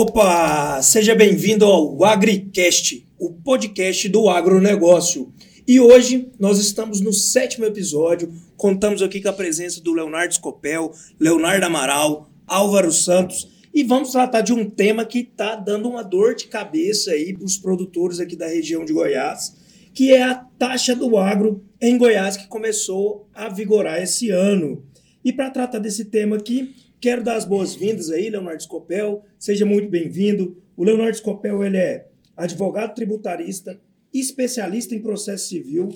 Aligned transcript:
Opa! 0.00 0.80
Seja 0.80 1.12
bem-vindo 1.12 1.64
ao 1.64 2.04
AgriCast, 2.04 3.04
o 3.18 3.32
podcast 3.32 4.08
do 4.08 4.30
agronegócio. 4.30 5.32
E 5.66 5.80
hoje 5.80 6.30
nós 6.38 6.60
estamos 6.60 7.00
no 7.00 7.12
sétimo 7.12 7.64
episódio. 7.64 8.32
Contamos 8.56 9.02
aqui 9.02 9.20
com 9.20 9.28
a 9.28 9.32
presença 9.32 9.80
do 9.80 9.92
Leonardo 9.92 10.32
Scopel, 10.32 10.92
Leonardo 11.18 11.66
Amaral, 11.66 12.30
Álvaro 12.46 12.92
Santos 12.92 13.48
e 13.74 13.82
vamos 13.82 14.12
tratar 14.12 14.42
de 14.42 14.52
um 14.52 14.70
tema 14.70 15.04
que 15.04 15.18
está 15.18 15.56
dando 15.56 15.88
uma 15.88 16.04
dor 16.04 16.36
de 16.36 16.46
cabeça 16.46 17.10
aí 17.10 17.34
para 17.34 17.44
os 17.44 17.58
produtores 17.58 18.20
aqui 18.20 18.36
da 18.36 18.46
região 18.46 18.84
de 18.84 18.92
Goiás, 18.92 19.56
que 19.92 20.12
é 20.12 20.22
a 20.22 20.36
taxa 20.36 20.94
do 20.94 21.18
agro 21.18 21.60
em 21.80 21.98
Goiás 21.98 22.36
que 22.36 22.46
começou 22.46 23.28
a 23.34 23.48
vigorar 23.48 24.00
esse 24.00 24.30
ano. 24.30 24.80
E 25.24 25.32
para 25.32 25.50
tratar 25.50 25.80
desse 25.80 26.04
tema 26.04 26.36
aqui, 26.36 26.72
quero 27.00 27.22
dar 27.22 27.36
as 27.36 27.44
boas-vindas 27.44 28.10
aí, 28.10 28.28
Leonardo 28.30 28.62
Scopel. 28.62 29.24
Seja 29.38 29.64
muito 29.64 29.88
bem-vindo. 29.88 30.60
O 30.76 30.84
Leonardo 30.84 31.16
Scopel 31.16 31.64
ele 31.64 31.76
é 31.76 32.08
advogado 32.36 32.94
tributarista, 32.94 33.80
especialista 34.12 34.94
em 34.94 35.00
processo 35.00 35.48
civil 35.48 35.88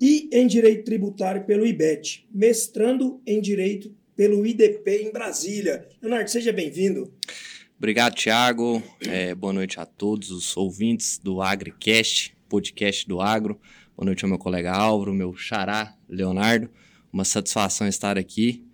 e 0.00 0.28
em 0.32 0.46
direito 0.46 0.84
tributário 0.84 1.44
pelo 1.44 1.66
IBET, 1.66 2.26
mestrando 2.32 3.20
em 3.26 3.40
direito 3.40 3.92
pelo 4.14 4.46
IDP 4.46 5.02
em 5.02 5.12
Brasília. 5.12 5.88
Leonardo, 6.00 6.30
seja 6.30 6.52
bem-vindo. 6.52 7.12
Obrigado, 7.76 8.14
Tiago. 8.14 8.82
É, 9.06 9.34
boa 9.34 9.52
noite 9.52 9.78
a 9.78 9.86
todos 9.86 10.30
os 10.30 10.56
ouvintes 10.56 11.18
do 11.22 11.40
AgriCast, 11.40 12.36
podcast 12.48 13.06
do 13.06 13.20
Agro. 13.20 13.60
Boa 13.96 14.06
noite 14.06 14.24
ao 14.24 14.28
meu 14.28 14.38
colega 14.38 14.72
Álvaro, 14.72 15.14
meu 15.14 15.34
xará 15.36 15.96
Leonardo. 16.08 16.68
Uma 17.12 17.24
satisfação 17.24 17.86
estar 17.86 18.18
aqui 18.18 18.64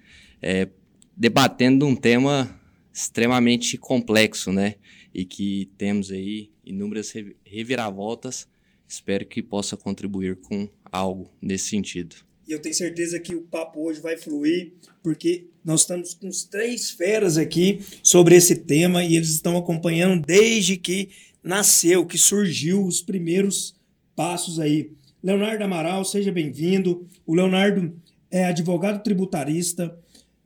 é, 0.41 0.69
debatendo 1.17 1.87
um 1.87 1.97
tema 1.97 2.61
extremamente 2.93 3.77
complexo, 3.77 4.53
né? 4.53 4.77
E 5.13 5.25
que 5.25 5.71
temos 5.77 6.11
aí 6.11 6.51
inúmeras 6.65 7.13
reviravoltas. 7.45 8.49
Espero 8.87 9.27
que 9.27 9.43
possa 9.43 9.77
contribuir 9.77 10.37
com 10.37 10.69
algo 10.91 11.31
nesse 11.41 11.69
sentido. 11.71 12.17
E 12.47 12.53
eu 12.53 12.61
tenho 12.61 12.75
certeza 12.75 13.19
que 13.19 13.35
o 13.35 13.43
papo 13.43 13.81
hoje 13.81 14.01
vai 14.01 14.17
fluir, 14.17 14.75
porque 15.03 15.47
nós 15.65 15.81
estamos 15.81 16.13
com 16.13 16.29
os 16.29 16.45
três 16.45 16.91
feras 16.91 17.39
aqui 17.39 17.81
sobre 18.03 18.37
esse 18.37 18.55
tema 18.57 19.03
e 19.03 19.17
eles 19.17 19.31
estão 19.31 19.57
acompanhando 19.57 20.25
desde 20.27 20.77
que 20.77 21.09
nasceu, 21.43 22.05
que 22.05 22.19
surgiu 22.19 22.85
os 22.85 23.01
primeiros 23.01 23.75
passos 24.15 24.61
aí. 24.61 24.93
Leonardo 25.23 25.65
Amaral, 25.65 26.05
seja 26.05 26.31
bem-vindo. 26.31 27.09
O 27.27 27.35
Leonardo 27.35 27.97
é 28.31 28.45
advogado 28.45 29.03
tributarista, 29.03 29.99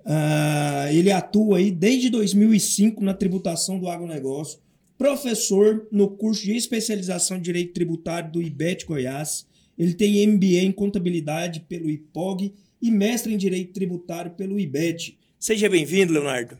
uh, 0.08 0.88
ele 0.90 1.12
atua 1.12 1.58
aí 1.58 1.70
desde 1.70 2.08
2005 2.08 3.04
na 3.04 3.12
tributação 3.12 3.78
do 3.78 3.88
agronegócio, 3.88 4.58
professor 4.96 5.86
no 5.92 6.08
curso 6.08 6.44
de 6.44 6.56
especialização 6.56 7.36
em 7.36 7.42
Direito 7.42 7.74
Tributário 7.74 8.32
do 8.32 8.42
IBET 8.42 8.86
Goiás, 8.86 9.46
ele 9.78 9.94
tem 9.94 10.26
MBA 10.26 10.64
em 10.64 10.72
Contabilidade 10.72 11.60
pelo 11.60 11.88
IPOG 11.88 12.54
e 12.82 12.90
mestre 12.90 13.32
em 13.32 13.36
Direito 13.36 13.72
Tributário 13.72 14.32
pelo 14.32 14.58
IBET. 14.58 15.16
Seja 15.38 15.68
bem-vindo, 15.68 16.12
Leonardo. 16.12 16.58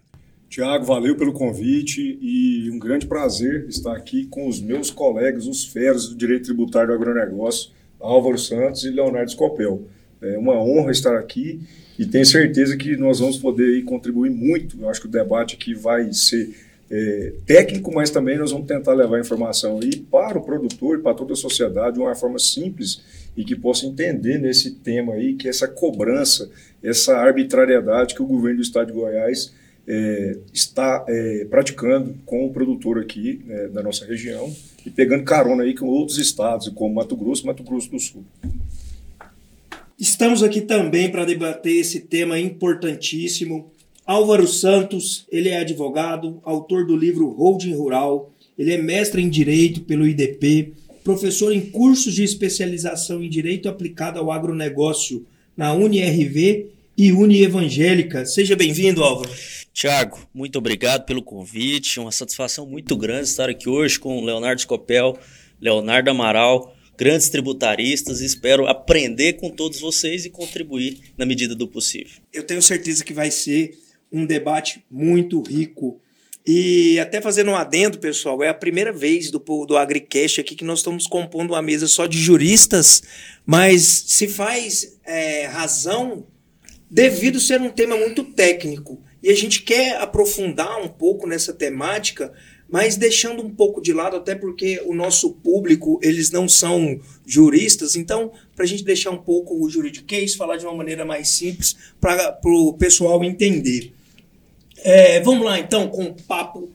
Tiago, 0.48 0.84
valeu 0.84 1.16
pelo 1.16 1.32
convite 1.32 2.18
e 2.22 2.70
um 2.70 2.78
grande 2.78 3.06
prazer 3.06 3.66
estar 3.68 3.94
aqui 3.94 4.24
com 4.26 4.48
os 4.48 4.60
meus 4.60 4.90
colegas, 4.90 5.46
os 5.46 5.64
feras 5.64 6.08
do 6.08 6.16
Direito 6.16 6.44
Tributário 6.44 6.88
do 6.88 6.94
Agronegócio, 6.94 7.70
Álvaro 8.00 8.38
Santos 8.38 8.84
e 8.84 8.90
Leonardo 8.90 9.30
Scopel. 9.30 9.88
É 10.22 10.38
uma 10.38 10.54
honra 10.54 10.90
estar 10.90 11.18
aqui 11.18 11.60
e 11.98 12.06
tenho 12.06 12.24
certeza 12.24 12.76
que 12.76 12.96
nós 12.96 13.18
vamos 13.18 13.38
poder 13.38 13.82
contribuir 13.84 14.30
muito. 14.30 14.80
Eu 14.80 14.88
acho 14.88 15.00
que 15.00 15.08
o 15.08 15.10
debate 15.10 15.56
aqui 15.56 15.74
vai 15.74 16.12
ser 16.12 16.54
é, 16.90 17.32
técnico, 17.44 17.92
mas 17.92 18.10
também 18.10 18.38
nós 18.38 18.52
vamos 18.52 18.66
tentar 18.66 18.94
levar 18.94 19.16
a 19.16 19.20
informação 19.20 19.80
aí 19.82 19.96
para 19.96 20.38
o 20.38 20.42
produtor 20.42 20.98
e 20.98 21.02
para 21.02 21.14
toda 21.14 21.32
a 21.32 21.36
sociedade 21.36 21.94
de 21.94 22.00
uma 22.00 22.14
forma 22.14 22.38
simples 22.38 23.02
e 23.36 23.44
que 23.44 23.54
possa 23.54 23.84
entender 23.84 24.38
nesse 24.38 24.70
tema 24.70 25.14
aí 25.14 25.34
que 25.34 25.48
essa 25.48 25.66
cobrança, 25.66 26.50
essa 26.82 27.16
arbitrariedade 27.16 28.14
que 28.14 28.22
o 28.22 28.26
governo 28.26 28.58
do 28.58 28.62
estado 28.62 28.86
de 28.86 28.92
Goiás 28.92 29.52
é, 29.86 30.36
está 30.52 31.04
é, 31.08 31.46
praticando 31.50 32.14
com 32.24 32.46
o 32.46 32.52
produtor 32.52 32.98
aqui 32.98 33.40
né, 33.44 33.68
da 33.68 33.82
nossa 33.82 34.04
região 34.04 34.54
e 34.84 34.90
pegando 34.90 35.24
carona 35.24 35.64
aí 35.64 35.74
com 35.74 35.86
outros 35.86 36.18
estados, 36.18 36.68
como 36.68 36.94
Mato 36.94 37.16
Grosso 37.16 37.42
e 37.42 37.46
Mato 37.46 37.62
Grosso 37.62 37.90
do 37.90 37.98
Sul. 37.98 38.24
Estamos 39.98 40.44
aqui 40.44 40.60
também 40.60 41.10
para 41.10 41.24
debater 41.24 41.76
esse 41.76 41.98
tema 41.98 42.38
importantíssimo 42.38 43.72
Álvaro 44.06 44.46
Santos, 44.46 45.26
ele 45.30 45.48
é 45.48 45.58
advogado, 45.58 46.40
autor 46.44 46.86
do 46.86 46.96
livro 46.96 47.28
Holding 47.30 47.74
Rural, 47.74 48.32
ele 48.56 48.72
é 48.72 48.80
mestre 48.80 49.20
em 49.20 49.28
Direito 49.28 49.80
pelo 49.80 50.06
IDP, 50.06 50.72
professor 51.02 51.52
em 51.52 51.60
cursos 51.60 52.14
de 52.14 52.22
especialização 52.22 53.22
em 53.22 53.28
Direito 53.28 53.68
aplicado 53.68 54.20
ao 54.20 54.30
agronegócio 54.30 55.26
na 55.56 55.74
UniRV 55.74 56.68
e 56.96 57.12
Unievangélica. 57.12 58.24
Seja 58.24 58.54
bem-vindo, 58.54 59.02
Álvaro. 59.02 59.30
Tiago, 59.74 60.20
muito 60.32 60.58
obrigado 60.58 61.06
pelo 61.06 61.22
convite. 61.22 61.98
Uma 61.98 62.12
satisfação 62.12 62.64
muito 62.66 62.96
grande 62.96 63.24
estar 63.28 63.50
aqui 63.50 63.68
hoje 63.68 63.98
com 63.98 64.24
Leonardo 64.24 64.60
Scopel, 64.60 65.18
Leonardo 65.60 66.08
Amaral, 66.08 66.72
grandes 66.98 67.28
tributaristas. 67.28 68.20
Espero 68.20 68.66
aprender 68.66 69.34
com 69.34 69.48
todos 69.48 69.80
vocês 69.80 70.24
e 70.24 70.30
contribuir 70.30 70.98
na 71.16 71.24
medida 71.24 71.54
do 71.54 71.68
possível. 71.68 72.20
Eu 72.32 72.42
tenho 72.42 72.60
certeza 72.60 73.04
que 73.04 73.14
vai 73.14 73.30
ser 73.30 73.78
um 74.12 74.26
debate 74.26 74.84
muito 74.90 75.40
rico. 75.40 76.00
E 76.44 76.98
até 76.98 77.20
fazendo 77.20 77.52
um 77.52 77.56
adendo, 77.56 77.98
pessoal, 77.98 78.42
é 78.42 78.48
a 78.48 78.54
primeira 78.54 78.92
vez 78.92 79.30
do, 79.30 79.38
do 79.38 79.76
AgriCast 79.76 80.40
aqui 80.40 80.56
que 80.56 80.64
nós 80.64 80.80
estamos 80.80 81.06
compondo 81.06 81.52
uma 81.52 81.62
mesa 81.62 81.86
só 81.86 82.06
de 82.06 82.18
juristas, 82.18 83.02
mas 83.44 83.82
se 84.06 84.26
faz 84.26 84.98
é, 85.04 85.44
razão 85.46 86.26
devido 86.90 87.38
ser 87.38 87.60
um 87.60 87.70
tema 87.70 87.96
muito 87.96 88.24
técnico. 88.24 89.00
E 89.22 89.30
a 89.30 89.34
gente 89.34 89.62
quer 89.62 90.00
aprofundar 90.00 90.80
um 90.80 90.88
pouco 90.88 91.26
nessa 91.26 91.52
temática, 91.52 92.32
mas 92.68 92.96
deixando 92.96 93.42
um 93.42 93.50
pouco 93.50 93.80
de 93.80 93.92
lado, 93.92 94.16
até 94.16 94.34
porque 94.34 94.82
o 94.84 94.94
nosso 94.94 95.32
público, 95.32 95.98
eles 96.02 96.30
não 96.30 96.46
são 96.46 97.00
juristas, 97.26 97.96
então, 97.96 98.30
para 98.54 98.64
a 98.64 98.68
gente 98.68 98.84
deixar 98.84 99.10
um 99.10 99.18
pouco 99.18 99.54
o 99.54 99.70
juridiquês, 99.70 100.34
falar 100.34 100.58
de 100.58 100.66
uma 100.66 100.74
maneira 100.74 101.04
mais 101.04 101.28
simples, 101.28 101.76
para 102.00 102.38
o 102.44 102.74
pessoal 102.74 103.24
entender. 103.24 103.94
É, 104.78 105.20
vamos 105.20 105.44
lá 105.44 105.58
então 105.58 105.88
com 105.88 106.04
o 106.04 106.22
papo 106.22 106.70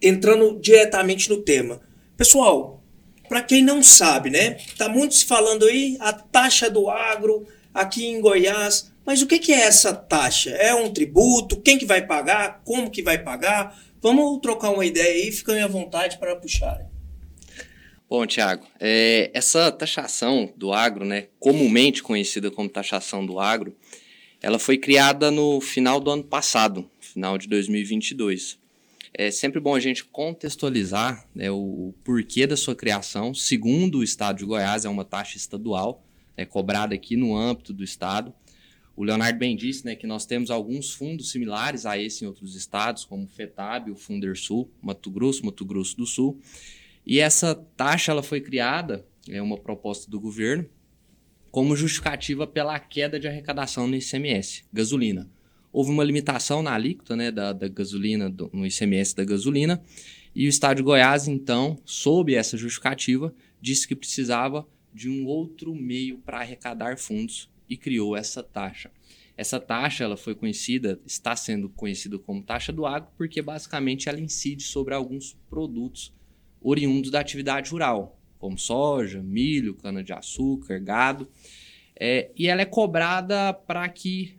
entrando 0.00 0.58
diretamente 0.60 1.28
no 1.28 1.38
tema. 1.38 1.80
Pessoal, 2.16 2.82
para 3.28 3.42
quem 3.42 3.62
não 3.62 3.82
sabe, 3.82 4.30
né? 4.30 4.58
Tá 4.76 4.88
muito 4.88 5.14
se 5.14 5.24
falando 5.24 5.64
aí 5.64 5.96
a 6.00 6.12
taxa 6.12 6.70
do 6.70 6.90
agro 6.90 7.46
aqui 7.72 8.06
em 8.06 8.20
Goiás. 8.20 8.90
Mas 9.06 9.22
o 9.22 9.26
que, 9.26 9.38
que 9.38 9.52
é 9.52 9.62
essa 9.62 9.94
taxa? 9.94 10.50
É 10.50 10.74
um 10.74 10.92
tributo? 10.92 11.60
Quem 11.60 11.78
que 11.78 11.86
vai 11.86 12.06
pagar? 12.06 12.60
Como 12.64 12.90
que 12.90 13.02
vai 13.02 13.18
pagar? 13.18 13.76
Vamos 14.02 14.40
trocar 14.40 14.70
uma 14.70 14.86
ideia 14.86 15.24
aí, 15.24 15.30
fiquem 15.30 15.60
à 15.60 15.66
vontade 15.66 16.18
para 16.18 16.34
puxar. 16.34 16.88
Bom, 18.08 18.26
Tiago, 18.26 18.66
é, 18.80 19.30
essa 19.34 19.70
taxação 19.70 20.52
do 20.56 20.72
agro, 20.72 21.04
né, 21.04 21.28
comumente 21.38 22.02
conhecida 22.02 22.50
como 22.50 22.68
taxação 22.68 23.24
do 23.24 23.38
agro, 23.38 23.76
ela 24.42 24.58
foi 24.58 24.78
criada 24.78 25.30
no 25.30 25.60
final 25.60 26.00
do 26.00 26.10
ano 26.10 26.24
passado, 26.24 26.90
final 26.98 27.36
de 27.36 27.46
2022. 27.46 28.58
É 29.12 29.30
sempre 29.30 29.60
bom 29.60 29.74
a 29.74 29.80
gente 29.80 30.04
contextualizar 30.04 31.28
né, 31.34 31.50
o, 31.50 31.92
porquê 32.02 32.46
da 32.46 32.56
sua 32.56 32.74
criação. 32.74 33.34
Segundo 33.34 33.98
o 33.98 34.04
Estado 34.04 34.38
de 34.38 34.44
Goiás, 34.44 34.84
é 34.84 34.88
uma 34.88 35.04
taxa 35.04 35.36
estadual, 35.36 36.02
é 36.36 36.46
cobrada 36.46 36.94
aqui 36.94 37.16
no 37.16 37.36
âmbito 37.36 37.72
do 37.72 37.84
Estado. 37.84 38.32
O 39.00 39.02
Leonardo 39.02 39.38
bem 39.38 39.56
disse 39.56 39.86
né, 39.86 39.96
que 39.96 40.06
nós 40.06 40.26
temos 40.26 40.50
alguns 40.50 40.92
fundos 40.92 41.30
similares 41.30 41.86
a 41.86 41.96
esse 41.96 42.22
em 42.22 42.28
outros 42.28 42.54
estados, 42.54 43.02
como 43.02 43.24
o 43.24 43.28
FETAB, 43.28 43.90
o 43.90 43.96
Fundersul, 43.96 44.70
Mato 44.82 45.10
Grosso, 45.10 45.42
Mato 45.42 45.64
Grosso 45.64 45.96
do 45.96 46.04
Sul. 46.04 46.38
E 47.06 47.18
essa 47.18 47.54
taxa 47.54 48.12
ela 48.12 48.22
foi 48.22 48.42
criada, 48.42 49.06
é 49.26 49.40
uma 49.40 49.56
proposta 49.56 50.10
do 50.10 50.20
governo, 50.20 50.68
como 51.50 51.74
justificativa 51.74 52.46
pela 52.46 52.78
queda 52.78 53.18
de 53.18 53.26
arrecadação 53.26 53.86
no 53.86 53.96
ICMS, 53.96 54.64
gasolina 54.70 55.30
houve 55.72 55.90
uma 55.90 56.04
limitação 56.04 56.62
na 56.62 56.74
alíquota 56.74 57.16
né, 57.16 57.30
da, 57.30 57.54
da 57.54 57.68
gasolina, 57.68 58.28
do, 58.28 58.50
no 58.52 58.66
ICMS 58.66 59.14
da 59.14 59.24
gasolina, 59.24 59.82
e 60.34 60.46
o 60.46 60.48
Estado 60.48 60.76
de 60.78 60.82
Goiás, 60.82 61.26
então, 61.26 61.78
sob 61.86 62.34
essa 62.34 62.56
justificativa, 62.56 63.32
disse 63.62 63.88
que 63.88 63.96
precisava 63.96 64.66
de 64.92 65.08
um 65.08 65.26
outro 65.26 65.74
meio 65.74 66.18
para 66.18 66.40
arrecadar 66.40 66.98
fundos 66.98 67.49
e 67.70 67.76
criou 67.76 68.16
essa 68.16 68.42
taxa. 68.42 68.90
Essa 69.36 69.60
taxa 69.60 70.04
ela 70.04 70.16
foi 70.16 70.34
conhecida, 70.34 71.00
está 71.06 71.34
sendo 71.34 71.70
conhecida 71.70 72.18
como 72.18 72.42
taxa 72.42 72.72
do 72.72 72.84
agro, 72.84 73.08
porque 73.16 73.40
basicamente 73.40 74.08
ela 74.08 74.20
incide 74.20 74.64
sobre 74.64 74.92
alguns 74.92 75.34
produtos 75.48 76.12
oriundos 76.60 77.10
da 77.10 77.20
atividade 77.20 77.70
rural, 77.70 78.20
como 78.38 78.58
soja, 78.58 79.22
milho, 79.22 79.74
cana-de-açúcar, 79.74 80.78
gado. 80.80 81.28
É, 81.98 82.30
e 82.36 82.48
ela 82.48 82.60
é 82.60 82.66
cobrada 82.66 83.54
para 83.54 83.88
que 83.88 84.38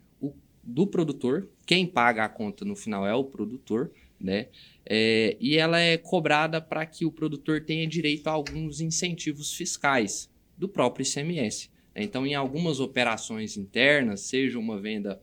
do 0.62 0.86
produtor. 0.86 1.48
Quem 1.66 1.86
paga 1.86 2.24
a 2.24 2.28
conta 2.28 2.64
no 2.64 2.76
final 2.76 3.06
é 3.06 3.14
o 3.14 3.24
produtor, 3.24 3.90
né? 4.20 4.48
É, 4.86 5.36
e 5.40 5.56
ela 5.56 5.80
é 5.80 5.96
cobrada 5.96 6.60
para 6.60 6.86
que 6.86 7.04
o 7.04 7.10
produtor 7.10 7.64
tenha 7.64 7.86
direito 7.86 8.28
a 8.28 8.32
alguns 8.32 8.80
incentivos 8.80 9.52
fiscais 9.52 10.30
do 10.56 10.68
próprio 10.68 11.04
ICMS. 11.04 11.71
Então, 11.94 12.26
em 12.26 12.34
algumas 12.34 12.80
operações 12.80 13.56
internas, 13.56 14.20
seja 14.20 14.58
uma 14.58 14.80
venda 14.80 15.20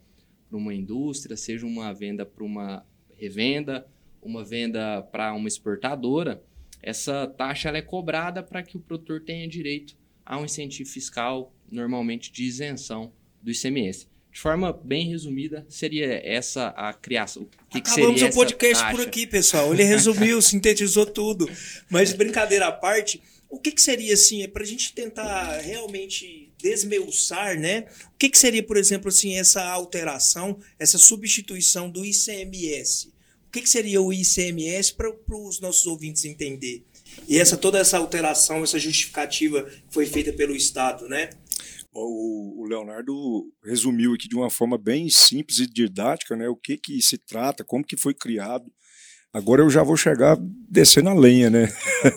para 0.48 0.57
uma 0.57 0.74
indústria, 0.74 1.36
seja 1.36 1.66
uma 1.66 1.94
venda 1.94 2.25
para 2.25 2.44
uma 2.44 2.86
revenda, 3.18 3.88
uma 4.21 4.44
venda 4.44 5.01
para 5.01 5.33
uma 5.33 5.48
exportadora, 5.48 6.44
essa 6.81 7.27
taxa 7.27 7.69
é 7.69 7.81
cobrada 7.81 8.42
para 8.42 8.63
que 8.63 8.77
o 8.77 8.80
produtor 8.80 9.21
tenha 9.21 9.48
direito 9.48 9.98
a 10.25 10.38
um 10.38 10.45
incentivo 10.45 10.89
fiscal, 10.89 11.54
normalmente 11.69 12.31
de 12.31 12.44
isenção 12.44 13.12
do 13.42 13.51
ICMS. 13.51 14.07
De 14.31 14.39
forma 14.39 14.71
bem 14.71 15.10
resumida, 15.10 15.66
seria 15.68 16.21
essa 16.24 16.68
a 16.69 16.94
criação. 16.94 17.44
O 17.44 17.69
que 17.69 17.80
Acabamos 17.80 18.21
que 18.21 18.27
o 18.27 18.33
podcast 18.33 18.83
taxa? 18.83 18.95
por 18.95 19.06
aqui, 19.06 19.25
pessoal. 19.25 19.74
Ele 19.74 19.83
resumiu, 19.83 20.39
sintetizou 20.42 21.06
tudo. 21.06 21.50
Mas 21.89 22.13
brincadeira 22.13 22.68
à 22.68 22.71
parte, 22.71 23.21
o 23.50 23.60
que, 23.60 23.71
que 23.71 23.81
seria 23.81 24.13
assim, 24.13 24.48
para 24.48 24.62
a 24.62 24.66
gente 24.66 24.94
tentar 24.94 25.57
realmente 25.62 26.48
desmeuçar, 26.61 27.59
né? 27.59 27.85
O 28.13 28.17
que, 28.17 28.29
que 28.29 28.38
seria, 28.38 28.61
por 28.61 28.77
exemplo, 28.77 29.09
assim, 29.09 29.38
essa 29.38 29.63
alteração, 29.63 30.59
essa 30.77 30.97
substituição 30.97 31.89
do 31.89 32.06
ICMS? 32.06 33.07
O 33.47 33.51
que, 33.51 33.61
que 33.61 33.69
seria 33.69 34.01
o 34.01 34.13
ICMS 34.13 34.94
para 34.94 35.11
os 35.29 35.59
nossos 35.59 35.88
ouvintes 35.88 36.25
entender? 36.25 36.85
E 37.27 37.39
essa 37.39 37.57
toda 37.57 37.79
essa 37.79 37.97
alteração, 37.97 38.63
essa 38.63 38.77
justificativa 38.77 39.63
que 39.63 39.83
foi 39.89 40.06
feita 40.06 40.31
pelo 40.33 40.56
Estado, 40.56 41.07
né? 41.07 41.31
O, 41.91 42.61
o 42.61 42.65
Leonardo 42.67 43.51
resumiu 43.65 44.13
aqui 44.13 44.27
de 44.27 44.35
uma 44.35 44.50
forma 44.50 44.77
bem 44.77 45.09
simples 45.09 45.59
e 45.59 45.65
didática, 45.65 46.35
né? 46.35 46.47
O 46.47 46.56
que 46.56 46.77
que 46.77 47.01
se 47.01 47.17
trata, 47.17 47.63
como 47.63 47.83
que 47.83 47.97
foi 47.97 48.13
criado. 48.13 48.71
Agora 49.31 49.61
eu 49.61 49.69
já 49.69 49.83
vou 49.83 49.95
chegar 49.95 50.37
descendo 50.39 51.09
a 51.09 51.13
lenha, 51.13 51.51
né? 51.51 51.67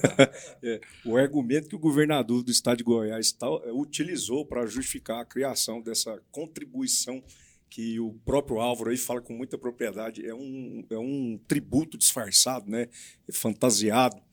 é, 0.64 0.81
o 1.05 1.17
argumento 1.17 1.69
que 1.69 1.76
o 1.76 1.79
governador 1.79 2.43
do 2.43 2.50
estado 2.50 2.79
de 2.79 2.85
Goiás 2.85 3.32
tal, 3.32 3.62
utilizou 3.75 4.47
para 4.47 4.64
justificar 4.64 5.20
a 5.20 5.25
criação 5.25 5.82
dessa 5.82 6.19
contribuição 6.31 7.23
que 7.69 8.00
o 8.00 8.12
próprio 8.25 8.61
Álvaro 8.61 8.91
aí 8.91 8.97
fala 8.97 9.20
com 9.20 9.35
muita 9.35 9.59
propriedade, 9.59 10.26
é 10.26 10.35
um, 10.35 10.85
é 10.91 10.99
um 10.99 11.38
tributo 11.47 11.99
disfarçado, 11.99 12.70
né? 12.70 12.88
fantasiado 13.31 14.17
é, 14.17 14.31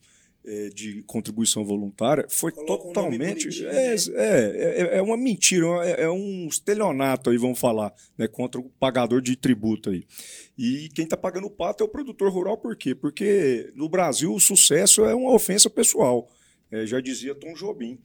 de 0.74 1.02
contribuição 1.02 1.64
voluntária, 1.64 2.26
foi 2.28 2.50
Coloca 2.50 2.84
um 2.84 2.92
totalmente. 2.92 3.44
bonitinho, 3.44 3.68
é, 3.68 3.72
né? 3.72 3.96
é, 4.14 4.82
é, 4.94 4.98
é 4.98 5.02
uma 5.02 5.16
mentira, 5.16 5.66
é, 5.84 6.02
é 6.02 6.10
um 6.10 6.48
estelionato 6.48 7.30
aí, 7.30 7.36
vamos 7.36 7.58
falar, 7.58 7.92
né, 8.16 8.26
contra 8.26 8.60
o 8.60 8.70
pagador 8.80 9.20
de 9.20 9.36
tributo 9.36 9.90
aí. 9.90 10.04
E 10.58 10.88
quem 10.94 11.04
está 11.04 11.16
pagando 11.16 11.46
o 11.46 11.50
pato 11.50 11.82
é 11.82 11.86
o 11.86 11.90
produtor 11.90 12.32
rural, 12.32 12.56
por 12.58 12.76
quê? 12.76 12.94
Porque 12.94 13.72
no 13.74 13.88
Brasil 13.88 14.34
o 14.34 14.40
sucesso 14.40 15.04
é 15.04 15.14
uma 15.14 15.32
ofensa 15.32 15.70
pessoal, 15.70 16.28
é, 16.70 16.86
já 16.86 17.00
dizia 17.00 17.34
Tom 17.34 17.54
Jobim. 17.54 17.98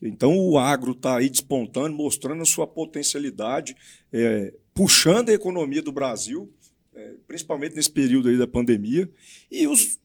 Então 0.00 0.36
o 0.36 0.58
agro 0.58 0.92
está 0.92 1.18
aí 1.18 1.30
despontando, 1.30 1.96
mostrando 1.96 2.42
a 2.42 2.46
sua 2.46 2.66
potencialidade, 2.66 3.76
é, 4.12 4.52
puxando 4.74 5.28
a 5.28 5.32
economia 5.32 5.80
do 5.80 5.92
Brasil, 5.92 6.52
é, 6.94 7.14
principalmente 7.26 7.76
nesse 7.76 7.90
período 7.90 8.28
aí 8.28 8.36
da 8.36 8.46
pandemia, 8.46 9.08
e 9.50 9.66
os, 9.66 9.98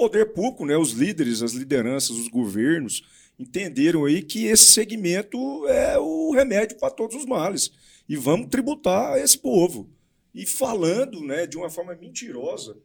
poder 0.00 0.32
público, 0.32 0.64
né, 0.64 0.78
os 0.78 0.92
líderes, 0.92 1.42
as 1.42 1.52
lideranças, 1.52 2.16
os 2.16 2.28
governos, 2.28 3.02
entenderam 3.38 4.06
aí 4.06 4.22
que 4.22 4.46
esse 4.46 4.72
segmento 4.72 5.36
é 5.68 5.98
o 5.98 6.30
remédio 6.32 6.78
para 6.78 6.88
todos 6.90 7.14
os 7.16 7.26
males. 7.26 7.70
E 8.08 8.16
vamos 8.16 8.48
tributar 8.48 9.18
esse 9.18 9.36
povo. 9.36 9.90
E 10.34 10.46
falando 10.46 11.20
né, 11.20 11.46
de 11.46 11.58
uma 11.58 11.68
forma 11.68 11.94
mentirosa 11.94 12.78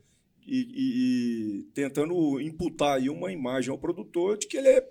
e, 0.46 0.58
e- 0.60 1.60
e 1.60 1.64
tentando 1.74 2.42
imputar 2.42 2.98
aí 2.98 3.10
uma 3.10 3.32
imagem 3.32 3.72
ao 3.72 3.78
produtor 3.78 4.38
de 4.38 4.46
que 4.48 4.58
ele 4.58 4.68
é 4.68 4.86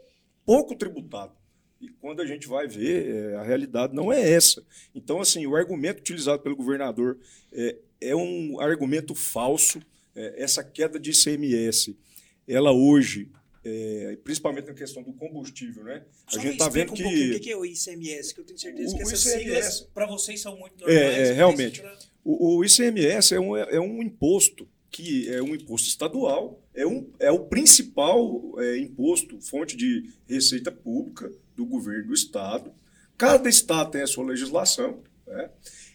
pouco 0.47 0.75
tributado. 0.75 1.32
E 1.79 1.88
quando 2.00 2.23
a 2.23 2.26
gente 2.26 2.47
vai 2.49 2.67
ver, 2.67 3.06
é, 3.15 3.35
a 3.37 3.43
realidade 3.43 3.94
não 3.94 4.11
é 4.11 4.31
essa. 4.32 4.65
Então, 4.94 5.21
assim, 5.21 5.47
o 5.47 5.55
argumento 5.55 6.00
utilizado 6.00 6.43
pelo 6.43 6.56
governador 6.56 7.19
é, 7.53 7.76
é 8.00 8.17
um 8.17 8.59
argumento 8.61 9.15
falso. 9.15 9.79
É, 10.17 10.43
essa 10.43 10.62
queda 10.62 10.99
de 10.99 11.11
ICMS, 11.11 11.97
ela 12.46 12.73
hoje, 12.73 13.31
é, 13.64 14.19
principalmente 14.23 14.67
na 14.67 14.75
questão 14.75 15.02
do 15.02 15.12
combustível, 15.12 15.85
né? 15.85 16.05
Só 16.29 16.38
a 16.38 16.43
gente 16.43 16.52
está 16.52 16.69
vendo 16.69 16.93
um 16.93 16.94
que. 16.94 17.32
o 17.37 17.41
que 17.41 17.50
é 17.50 17.56
o 17.56 17.64
ICMS, 17.64 18.35
que 18.35 18.41
eu 18.41 18.44
tenho 18.44 18.58
certeza 18.58 18.94
O- 18.94 18.99
que 18.99 19.05
o 19.05 19.06
essas 19.08 19.25
ICMS 19.26 19.44
siglas 19.44 19.81
para 19.94 20.06
vocês 20.06 20.41
são 20.41 20.56
muito 20.58 20.88
É, 20.88 20.94
normais. 20.94 21.17
é, 21.17 21.29
mas 21.29 21.37
realmente. 21.37 21.81
pra- 21.81 21.99
O, 22.25 22.56
o 22.58 22.64
ICMS 22.64 23.35
é 23.35 23.41
um, 23.41 23.56
é 23.56 23.81
um 23.81 24.02
imposto 24.02 24.69
que 24.91 25.29
é 25.29 25.43
um 25.43 25.55
imposto 25.55 25.88
estadual, 25.88 26.62
é, 26.75 26.87
um, 26.87 27.11
é 27.19 27.31
o 27.31 27.41
principal 27.46 28.55
é, 28.61 28.79
imposto, 28.79 29.40
fonte 29.40 29.76
de 29.76 30.11
receita 30.29 30.70
pública 30.70 31.32
do 31.56 31.67
governo 31.67 32.06
do 32.08 32.14
estado. 32.14 32.73
Cada 33.19 33.49
estado 33.49 33.90
tem 33.90 34.02
a 34.02 34.06
sua 34.06 34.25
legislação, 34.25 35.02
né? 35.26 35.50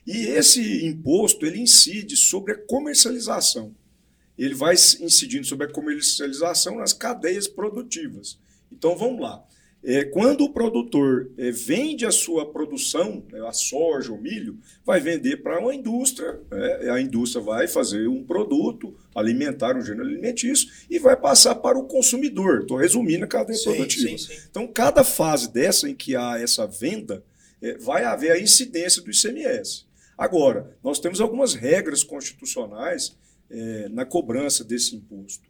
e 0.06 0.28
esse 0.28 0.86
imposto 0.86 1.46
ele 1.46 1.60
incide 1.60 2.16
sobre 2.18 2.54
a 2.54 2.58
comercialização. 2.58 3.74
Ele 4.44 4.56
vai 4.56 4.74
incidindo 4.74 5.46
sobre 5.46 5.68
a 5.68 5.72
comercialização 5.72 6.78
nas 6.78 6.94
cadeias 6.94 7.48
produtivas. 7.48 8.40
Então 8.72 8.96
vamos 8.96 9.22
lá. 9.22 9.44
É, 9.82 10.04
quando 10.04 10.44
o 10.44 10.50
produtor 10.52 11.32
é, 11.38 11.52
vende 11.52 12.06
a 12.06 12.12
sua 12.12 12.52
produção, 12.52 13.24
né, 13.32 13.40
a 13.48 13.54
soja, 13.54 14.12
o 14.12 14.22
milho, 14.22 14.58
vai 14.86 15.00
vender 15.00 15.38
para 15.38 15.60
uma 15.60 15.74
indústria. 15.74 16.38
né, 16.52 16.92
a 16.92 17.00
indústria 17.00 17.42
vai 17.42 17.66
fazer 17.66 18.08
um 18.08 18.24
produto 18.24 18.94
alimentar, 19.16 19.78
um 19.78 19.82
gênero 19.82 20.06
alimentício, 20.06 20.70
e 20.90 21.00
vai 21.00 21.16
passar 21.16 21.56
para 21.56 21.78
o 21.78 21.86
consumidor. 21.86 22.62
Estou 22.62 22.76
resumindo 22.76 23.24
a 23.24 23.28
cadeia 23.28 23.58
Sim, 23.58 23.76
produtiva. 23.76 24.10
sim, 24.10 24.18
sim. 24.18 24.42
Então, 24.50 24.68
cada 24.68 25.04
fase 25.04 25.52
dessa 25.52 25.90
em 25.90 25.96
que 25.96 26.14
há 26.14 26.38
essa 26.38 26.68
venda, 26.68 27.24
é, 27.62 27.78
vai 27.78 28.04
haver 28.04 28.32
a 28.32 28.40
incidência 28.40 29.02
do 29.02 29.12
ICMS. 29.12 29.86
Agora, 30.18 30.78
nós 30.84 31.00
temos 31.00 31.22
algumas 31.22 31.54
regras 31.54 32.04
constitucionais 32.04 33.16
é, 33.50 33.90
na 33.90 34.06
cobrança 34.06 34.64
desse 34.64 34.96
imposto 34.96 35.48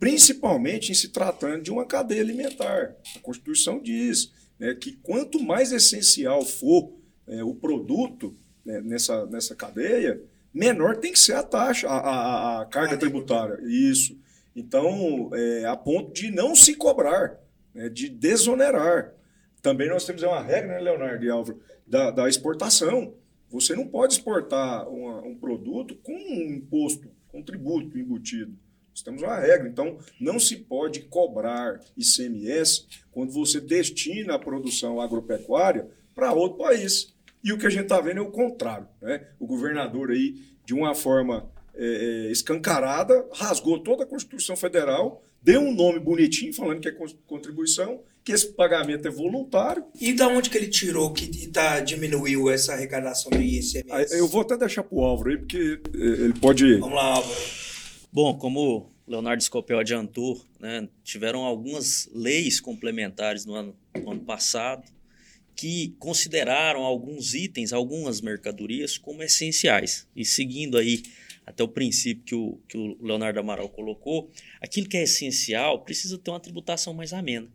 principalmente 0.00 0.92
em 0.92 0.94
se 0.94 1.08
tratando 1.08 1.60
de 1.62 1.72
uma 1.72 1.84
cadeia 1.84 2.22
alimentar. 2.22 2.94
A 3.16 3.18
Constituição 3.18 3.80
diz 3.82 4.32
né, 4.56 4.72
que 4.74 4.92
quanto 5.02 5.40
mais 5.40 5.72
essencial 5.72 6.44
for 6.44 6.92
é, 7.26 7.42
o 7.42 7.52
produto 7.52 8.32
né, 8.64 8.80
nessa, 8.80 9.26
nessa 9.26 9.56
cadeia, 9.56 10.22
menor 10.54 10.98
tem 10.98 11.10
que 11.12 11.18
ser 11.18 11.32
a 11.34 11.42
taxa, 11.42 11.88
a, 11.88 11.98
a- 11.98 12.62
a 12.62 12.66
carga 12.66 12.96
tributária. 12.96 13.58
Isso. 13.66 14.16
Então, 14.54 15.30
é, 15.34 15.64
a 15.64 15.76
ponto 15.76 16.12
de 16.12 16.30
não 16.30 16.54
se 16.54 16.74
cobrar, 16.76 17.36
né, 17.74 17.88
de 17.88 18.08
desonerar. 18.08 19.12
Também 19.60 19.88
nós 19.88 20.04
temos 20.06 20.22
uma 20.22 20.40
regra, 20.40 20.74
né, 20.74 20.80
Leonardo 20.80 21.24
e 21.24 21.28
Álvaro, 21.28 21.60
da, 21.84 22.12
da 22.12 22.28
exportação. 22.28 23.14
Você 23.50 23.74
não 23.74 23.86
pode 23.88 24.12
exportar 24.12 24.88
uma- 24.88 25.22
um 25.22 25.34
produto 25.34 25.96
com 26.04 26.12
um 26.12 26.54
imposto, 26.54 27.10
com 27.28 27.42
tributo 27.42 27.98
embutido. 27.98 28.56
Nós 28.90 29.02
temos 29.02 29.22
uma 29.22 29.38
regra, 29.38 29.68
então 29.68 29.98
não 30.20 30.40
se 30.40 30.56
pode 30.56 31.02
cobrar 31.02 31.80
ICMS 31.96 32.86
quando 33.12 33.32
você 33.32 33.60
destina 33.60 34.34
a 34.34 34.38
produção 34.38 35.00
agropecuária 35.00 35.88
para 36.14 36.32
outro 36.32 36.58
país. 36.58 37.14
E 37.44 37.52
o 37.52 37.58
que 37.58 37.66
a 37.66 37.70
gente 37.70 37.84
está 37.84 38.00
vendo 38.00 38.18
é 38.18 38.22
o 38.22 38.30
contrário. 38.32 38.88
Né? 39.00 39.24
O 39.38 39.46
governador 39.46 40.10
aí, 40.10 40.42
de 40.64 40.74
uma 40.74 40.94
forma 40.94 41.48
é, 41.76 42.28
escancarada, 42.32 43.24
rasgou 43.32 43.78
toda 43.78 44.02
a 44.02 44.06
Constituição 44.06 44.56
Federal, 44.56 45.22
deu 45.48 45.62
um 45.62 45.74
nome 45.74 45.98
bonitinho 45.98 46.52
falando 46.52 46.78
que 46.80 46.88
é 46.88 46.92
con- 46.92 47.06
contribuição, 47.26 48.02
que 48.22 48.32
esse 48.32 48.52
pagamento 48.52 49.08
é 49.08 49.10
voluntário. 49.10 49.82
E 49.98 50.12
da 50.12 50.28
onde 50.28 50.50
que 50.50 50.58
ele 50.58 50.68
tirou 50.68 51.10
que 51.14 51.48
tá, 51.48 51.80
diminuiu 51.80 52.50
essa 52.50 52.74
arrecadação 52.74 53.30
do 53.30 53.40
ICMS? 53.40 53.84
Aí, 53.90 54.06
Eu 54.10 54.28
vou 54.28 54.42
até 54.42 54.58
deixar 54.58 54.82
para 54.82 54.94
o 54.98 55.02
Álvaro 55.02 55.30
aí, 55.30 55.38
porque 55.38 55.80
é, 55.94 55.98
ele 56.24 56.34
pode. 56.34 56.74
Vamos 56.76 56.94
lá, 56.94 57.14
Álvaro. 57.14 57.34
Bom, 58.12 58.36
como 58.36 58.60
o 59.06 59.10
Leonardo 59.10 59.42
Scopel 59.42 59.78
adiantou, 59.78 60.38
né, 60.60 60.86
tiveram 61.02 61.40
algumas 61.44 62.10
leis 62.12 62.60
complementares 62.60 63.46
no 63.46 63.54
ano, 63.54 63.74
no 64.02 64.10
ano 64.10 64.20
passado 64.20 64.82
que 65.56 65.94
consideraram 65.98 66.82
alguns 66.82 67.34
itens, 67.34 67.72
algumas 67.72 68.20
mercadorias 68.20 68.96
como 68.98 69.22
essenciais. 69.22 70.06
E 70.14 70.24
seguindo 70.24 70.76
aí 70.78 71.02
até 71.48 71.64
o 71.64 71.68
princípio 71.68 72.22
que 72.24 72.34
o, 72.34 72.60
que 72.68 72.76
o 72.76 72.96
Leonardo 73.00 73.40
Amaral 73.40 73.70
colocou, 73.70 74.30
aquilo 74.60 74.86
que 74.86 74.98
é 74.98 75.02
essencial 75.04 75.82
precisa 75.82 76.18
ter 76.18 76.30
uma 76.30 76.38
tributação 76.38 76.92
mais 76.92 77.14
amena. 77.14 77.48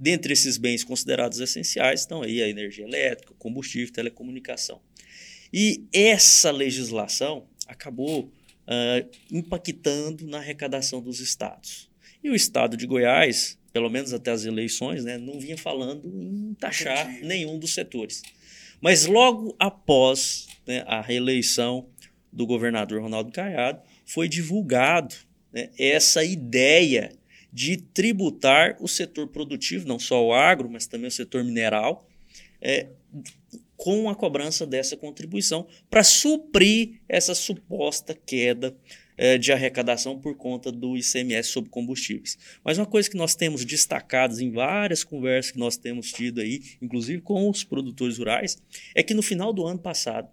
Dentre 0.00 0.32
esses 0.32 0.56
bens 0.56 0.82
considerados 0.82 1.40
essenciais 1.40 2.00
estão 2.00 2.22
aí 2.22 2.42
a 2.42 2.48
energia 2.48 2.84
elétrica, 2.86 3.34
combustível, 3.38 3.92
telecomunicação. 3.92 4.80
E 5.52 5.84
essa 5.92 6.50
legislação 6.50 7.46
acabou 7.66 8.32
ah, 8.66 9.04
impactando 9.30 10.26
na 10.26 10.38
arrecadação 10.38 11.02
dos 11.02 11.20
estados. 11.20 11.90
E 12.22 12.30
o 12.30 12.34
estado 12.34 12.78
de 12.78 12.86
Goiás, 12.86 13.58
pelo 13.74 13.90
menos 13.90 14.14
até 14.14 14.30
as 14.30 14.46
eleições, 14.46 15.04
né, 15.04 15.18
não 15.18 15.38
vinha 15.38 15.58
falando 15.58 16.08
em 16.08 16.54
taxar 16.54 17.06
nenhum 17.20 17.58
dos 17.58 17.74
setores. 17.74 18.22
Mas 18.80 19.04
logo 19.04 19.54
após 19.58 20.46
né, 20.66 20.82
a 20.86 21.00
reeleição 21.02 21.86
do 22.34 22.46
governador 22.46 23.00
Ronaldo 23.00 23.30
Caiado, 23.30 23.80
foi 24.04 24.28
divulgado 24.28 25.14
né, 25.52 25.70
essa 25.78 26.24
ideia 26.24 27.12
de 27.52 27.76
tributar 27.76 28.76
o 28.80 28.88
setor 28.88 29.28
produtivo, 29.28 29.86
não 29.86 29.98
só 29.98 30.24
o 30.24 30.32
agro, 30.32 30.68
mas 30.68 30.86
também 30.86 31.06
o 31.06 31.12
setor 31.12 31.44
mineral, 31.44 32.08
é, 32.60 32.88
com 33.76 34.10
a 34.10 34.14
cobrança 34.14 34.66
dessa 34.66 34.96
contribuição 34.96 35.66
para 35.88 36.02
suprir 36.02 37.00
essa 37.08 37.34
suposta 37.34 38.14
queda 38.14 38.76
é, 39.16 39.38
de 39.38 39.52
arrecadação 39.52 40.18
por 40.18 40.36
conta 40.36 40.72
do 40.72 40.96
ICMS 40.96 41.50
sobre 41.50 41.70
combustíveis. 41.70 42.36
Mas 42.64 42.78
uma 42.78 42.86
coisa 42.86 43.08
que 43.08 43.16
nós 43.16 43.34
temos 43.36 43.64
destacados 43.64 44.40
em 44.40 44.50
várias 44.50 45.04
conversas 45.04 45.52
que 45.52 45.58
nós 45.58 45.76
temos 45.76 46.10
tido 46.12 46.40
aí, 46.40 46.60
inclusive 46.82 47.20
com 47.20 47.48
os 47.48 47.62
produtores 47.62 48.18
rurais, 48.18 48.58
é 48.94 49.02
que 49.02 49.14
no 49.14 49.22
final 49.22 49.52
do 49.52 49.64
ano 49.64 49.78
passado, 49.78 50.28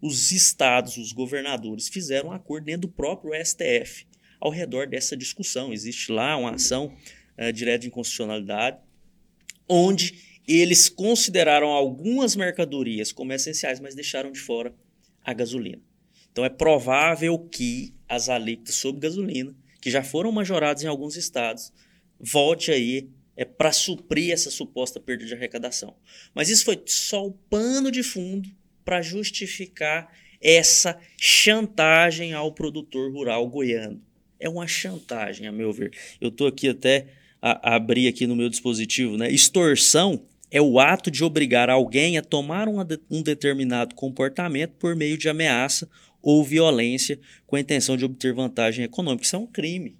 os 0.00 0.32
estados, 0.32 0.96
os 0.96 1.12
governadores 1.12 1.88
fizeram 1.88 2.30
um 2.30 2.32
acordo 2.32 2.64
dentro 2.64 2.82
do 2.82 2.88
próprio 2.88 3.32
STF 3.44 4.06
ao 4.40 4.50
redor 4.50 4.86
dessa 4.86 5.16
discussão. 5.16 5.72
Existe 5.72 6.10
lá 6.10 6.36
uma 6.36 6.54
ação 6.54 6.94
é, 7.36 7.52
direta 7.52 7.80
de 7.80 7.88
inconstitucionalidade, 7.88 8.78
onde 9.68 10.40
eles 10.48 10.88
consideraram 10.88 11.68
algumas 11.68 12.34
mercadorias 12.34 13.12
como 13.12 13.32
essenciais, 13.32 13.78
mas 13.78 13.94
deixaram 13.94 14.32
de 14.32 14.40
fora 14.40 14.74
a 15.22 15.32
gasolina. 15.34 15.82
Então 16.32 16.44
é 16.44 16.48
provável 16.48 17.38
que 17.38 17.94
as 18.08 18.28
alíquotas 18.28 18.76
sobre 18.76 19.00
gasolina, 19.00 19.54
que 19.80 19.90
já 19.90 20.02
foram 20.02 20.32
majoradas 20.32 20.82
em 20.82 20.86
alguns 20.86 21.16
estados, 21.16 21.72
volte 22.18 22.70
aí 22.70 23.10
é 23.36 23.44
para 23.44 23.72
suprir 23.72 24.32
essa 24.32 24.50
suposta 24.50 25.00
perda 25.00 25.24
de 25.24 25.34
arrecadação. 25.34 25.96
Mas 26.34 26.50
isso 26.50 26.64
foi 26.64 26.82
só 26.86 27.26
o 27.26 27.32
pano 27.32 27.90
de 27.90 28.02
fundo 28.02 28.50
para 28.84 29.02
justificar 29.02 30.12
essa 30.40 30.98
chantagem 31.18 32.32
ao 32.32 32.52
produtor 32.52 33.12
rural 33.12 33.46
goiano. 33.48 34.00
É 34.38 34.48
uma 34.48 34.66
chantagem, 34.66 35.46
a 35.46 35.52
meu 35.52 35.72
ver. 35.72 35.92
Eu 36.20 36.28
estou 36.28 36.46
aqui 36.46 36.68
até 36.68 37.08
a, 37.42 37.72
a 37.72 37.76
abrir 37.76 38.08
aqui 38.08 38.26
no 38.26 38.34
meu 38.34 38.48
dispositivo, 38.48 39.16
né? 39.16 39.30
Extorsão 39.30 40.24
é 40.50 40.60
o 40.60 40.80
ato 40.80 41.10
de 41.10 41.22
obrigar 41.22 41.70
alguém 41.70 42.18
a 42.18 42.22
tomar 42.22 42.68
um, 42.68 42.76
um 43.10 43.22
determinado 43.22 43.94
comportamento 43.94 44.72
por 44.72 44.96
meio 44.96 45.16
de 45.16 45.28
ameaça 45.28 45.88
ou 46.22 46.44
violência 46.44 47.18
com 47.46 47.56
a 47.56 47.60
intenção 47.60 47.96
de 47.96 48.04
obter 48.04 48.32
vantagem 48.34 48.84
econômica. 48.84 49.24
Isso 49.24 49.36
é 49.36 49.38
um 49.38 49.46
crime. 49.46 49.96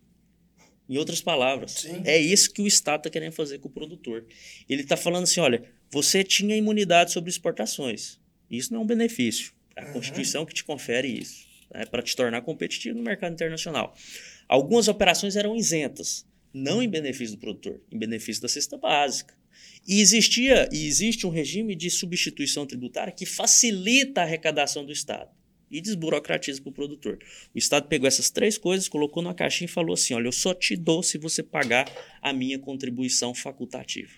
Em 0.88 0.98
outras 0.98 1.20
palavras, 1.20 1.70
Sim. 1.72 2.02
é 2.04 2.18
isso 2.18 2.52
que 2.52 2.60
o 2.60 2.66
Estado 2.66 3.00
está 3.00 3.10
querendo 3.10 3.32
fazer 3.32 3.60
com 3.60 3.68
o 3.68 3.70
produtor. 3.70 4.24
Ele 4.68 4.82
está 4.82 4.96
falando 4.96 5.22
assim: 5.22 5.38
olha, 5.38 5.62
você 5.88 6.24
tinha 6.24 6.56
imunidade 6.56 7.12
sobre 7.12 7.30
exportações. 7.30 8.18
Isso 8.50 8.72
não 8.72 8.80
é 8.80 8.84
um 8.84 8.86
benefício. 8.86 9.52
É 9.76 9.82
a 9.82 9.86
uhum. 9.86 9.92
Constituição 9.92 10.44
que 10.44 10.54
te 10.54 10.64
confere 10.64 11.08
isso, 11.08 11.46
né, 11.72 11.86
para 11.86 12.02
te 12.02 12.14
tornar 12.16 12.42
competitivo 12.42 12.96
no 12.98 13.04
mercado 13.04 13.32
internacional. 13.32 13.94
Algumas 14.48 14.88
operações 14.88 15.36
eram 15.36 15.54
isentas, 15.54 16.26
não 16.52 16.82
em 16.82 16.88
benefício 16.88 17.36
do 17.36 17.40
produtor, 17.40 17.80
em 17.90 17.98
benefício 17.98 18.42
da 18.42 18.48
cesta 18.48 18.76
básica. 18.76 19.38
E 19.86 20.00
existia 20.00 20.68
e 20.72 20.86
existe 20.86 21.26
um 21.26 21.30
regime 21.30 21.74
de 21.74 21.88
substituição 21.88 22.66
tributária 22.66 23.12
que 23.12 23.24
facilita 23.24 24.20
a 24.20 24.24
arrecadação 24.24 24.84
do 24.84 24.92
Estado 24.92 25.30
e 25.70 25.80
desburocratiza 25.80 26.60
para 26.60 26.70
o 26.70 26.72
produtor. 26.72 27.18
O 27.54 27.58
Estado 27.58 27.86
pegou 27.86 28.08
essas 28.08 28.30
três 28.30 28.58
coisas, 28.58 28.88
colocou 28.88 29.22
numa 29.22 29.34
caixinha 29.34 29.66
e 29.66 29.72
falou 29.72 29.94
assim: 29.94 30.14
olha, 30.14 30.26
eu 30.26 30.32
só 30.32 30.52
te 30.52 30.76
dou 30.76 31.02
se 31.02 31.16
você 31.16 31.42
pagar 31.42 31.90
a 32.20 32.32
minha 32.32 32.58
contribuição 32.58 33.32
facultativa. 33.32 34.12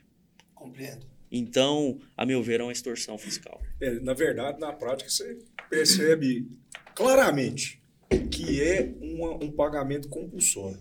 Compreendo. 0.55 1.12
Então, 1.33 1.99
a 2.15 2.27
meu 2.27 2.43
ver, 2.43 2.61
é 2.61 2.63
uma 2.63 2.73
extorsão 2.73 3.17
fiscal. 3.17 3.59
É, 3.81 3.99
na 4.01 4.13
verdade, 4.13 4.61
na 4.61 4.71
prática, 4.71 5.09
você 5.09 5.39
percebe 5.71 6.47
claramente 6.95 7.83
que 8.31 8.63
é 8.63 8.93
uma, 9.01 9.43
um 9.43 9.51
pagamento 9.51 10.11
compulsório. 10.11 10.79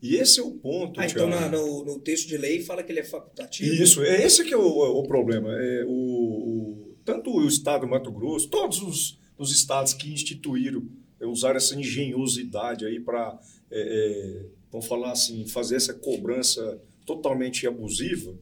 E 0.00 0.16
esse 0.16 0.40
é 0.40 0.42
o 0.42 0.52
ponto. 0.52 0.98
Ah, 0.98 1.06
então 1.06 1.28
na, 1.28 1.48
no, 1.48 1.84
no, 1.84 1.98
texto 1.98 2.28
de 2.28 2.38
lei 2.38 2.62
fala 2.62 2.82
que 2.82 2.92
ele 2.92 3.00
é 3.00 3.04
facultativo? 3.04 3.74
Isso, 3.74 4.02
é 4.02 4.24
esse 4.24 4.44
que 4.44 4.54
é 4.54 4.56
o, 4.56 4.62
o 4.62 5.02
problema. 5.02 5.50
É, 5.52 5.84
o, 5.84 5.90
o, 5.90 6.96
tanto 7.04 7.30
o 7.30 7.46
Estado 7.46 7.82
do 7.82 7.88
Mato 7.88 8.10
Grosso, 8.10 8.48
todos 8.48 8.80
os, 8.80 9.18
os 9.36 9.52
estados 9.52 9.92
que 9.92 10.12
instituíram, 10.12 10.86
é, 11.20 11.26
usaram 11.26 11.56
essa 11.56 11.74
engenhosidade 11.74 12.86
aí 12.86 13.00
para, 13.00 13.38
é, 13.70 13.80
é, 13.80 14.46
vamos 14.70 14.86
falar 14.86 15.12
assim, 15.12 15.46
fazer 15.46 15.76
essa 15.76 15.92
cobrança 15.92 16.80
totalmente 17.04 17.66
abusiva, 17.66 18.34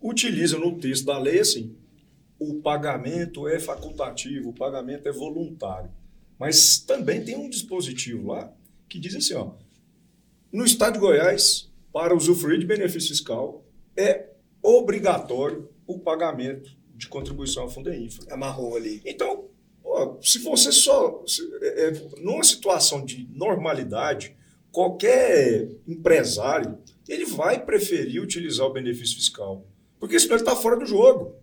utilizam 0.00 0.60
no 0.60 0.78
texto 0.78 1.04
da 1.04 1.18
lei 1.18 1.40
assim, 1.40 1.76
o 2.38 2.54
pagamento 2.60 3.48
é 3.48 3.58
facultativo, 3.58 4.50
o 4.50 4.54
pagamento 4.54 5.08
é 5.08 5.12
voluntário. 5.12 5.90
Mas 6.38 6.78
também 6.78 7.24
tem 7.24 7.36
um 7.36 7.48
dispositivo 7.48 8.28
lá 8.28 8.52
que 8.88 8.98
diz 8.98 9.14
assim, 9.14 9.34
ó, 9.34 9.52
no 10.52 10.64
estado 10.64 10.94
de 10.94 11.00
Goiás, 11.00 11.68
para 11.92 12.14
usufruir 12.14 12.58
de 12.58 12.66
benefício 12.66 13.10
fiscal, 13.10 13.64
é 13.96 14.30
obrigatório 14.62 15.68
o 15.86 15.98
pagamento 15.98 16.76
de 16.94 17.08
contribuição 17.08 17.64
à 17.64 17.68
Fundeinfra. 17.68 18.32
Amarrou 18.32 18.76
ali. 18.76 19.02
Então, 19.04 19.48
se 20.22 20.38
você 20.38 20.70
só. 20.70 21.22
Se, 21.26 21.42
é, 21.62 21.88
é, 21.88 21.92
numa 22.20 22.44
situação 22.44 23.04
de 23.04 23.28
normalidade, 23.32 24.36
qualquer 24.70 25.68
empresário 25.86 26.78
ele 27.08 27.24
vai 27.24 27.64
preferir 27.64 28.22
utilizar 28.22 28.66
o 28.66 28.72
benefício 28.72 29.16
fiscal. 29.16 29.66
Porque 29.98 30.18
senão 30.18 30.34
ele 30.34 30.42
está 30.42 30.56
fora 30.56 30.76
do 30.76 30.86
jogo. 30.86 31.34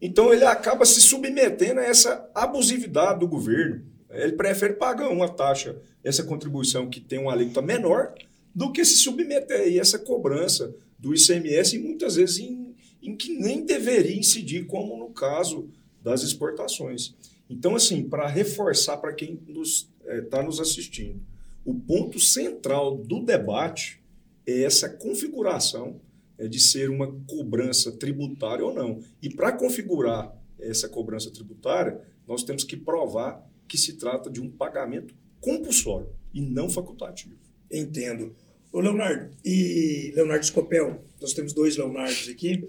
Então 0.00 0.32
ele 0.32 0.44
acaba 0.44 0.84
se 0.84 1.00
submetendo 1.00 1.80
a 1.80 1.84
essa 1.84 2.28
abusividade 2.34 3.20
do 3.20 3.28
governo. 3.28 3.82
Ele 4.10 4.32
prefere 4.32 4.74
pagar 4.74 5.08
uma 5.08 5.28
taxa, 5.28 5.80
essa 6.02 6.22
contribuição 6.22 6.90
que 6.90 7.00
tem 7.00 7.18
uma 7.18 7.32
alíquota 7.32 7.62
menor, 7.62 8.14
do 8.54 8.72
que 8.72 8.84
se 8.84 8.96
submeter 8.96 9.60
a 9.60 9.80
essa 9.80 9.98
cobrança 9.98 10.74
do 10.98 11.14
ICMS, 11.14 11.76
e 11.76 11.78
muitas 11.78 12.16
vezes 12.16 12.38
em, 12.38 12.74
em 13.02 13.16
que 13.16 13.32
nem 13.32 13.64
deveria 13.64 14.18
incidir, 14.18 14.66
como 14.66 14.96
no 14.96 15.10
caso 15.10 15.70
das 16.02 16.22
exportações. 16.22 17.14
Então, 17.48 17.74
assim, 17.74 18.02
para 18.02 18.26
reforçar 18.26 18.96
para 18.98 19.12
quem 19.12 19.34
está 19.34 19.52
nos, 19.52 19.88
é, 20.04 20.42
nos 20.42 20.60
assistindo, 20.60 21.20
o 21.64 21.74
ponto 21.74 22.18
central 22.18 22.96
do 22.96 23.20
debate 23.20 24.00
é 24.46 24.62
essa 24.62 24.88
configuração 24.88 26.00
de 26.38 26.60
ser 26.60 26.90
uma 26.90 27.12
cobrança 27.26 27.92
tributária 27.92 28.64
ou 28.64 28.74
não. 28.74 29.00
E 29.20 29.30
para 29.30 29.52
configurar 29.52 30.34
essa 30.58 30.88
cobrança 30.88 31.30
tributária, 31.30 32.00
nós 32.26 32.42
temos 32.42 32.64
que 32.64 32.76
provar 32.76 33.46
que 33.68 33.76
se 33.78 33.94
trata 33.94 34.30
de 34.30 34.40
um 34.40 34.50
pagamento 34.50 35.14
compulsório 35.40 36.08
e 36.32 36.40
não 36.40 36.68
facultativo. 36.68 37.36
Entendo. 37.70 38.34
Ô, 38.72 38.80
Leonardo, 38.80 39.34
e 39.44 40.12
Leonardo 40.14 40.44
Scopel, 40.46 41.02
nós 41.20 41.32
temos 41.32 41.52
dois 41.52 41.76
Leonardos 41.76 42.28
aqui. 42.28 42.68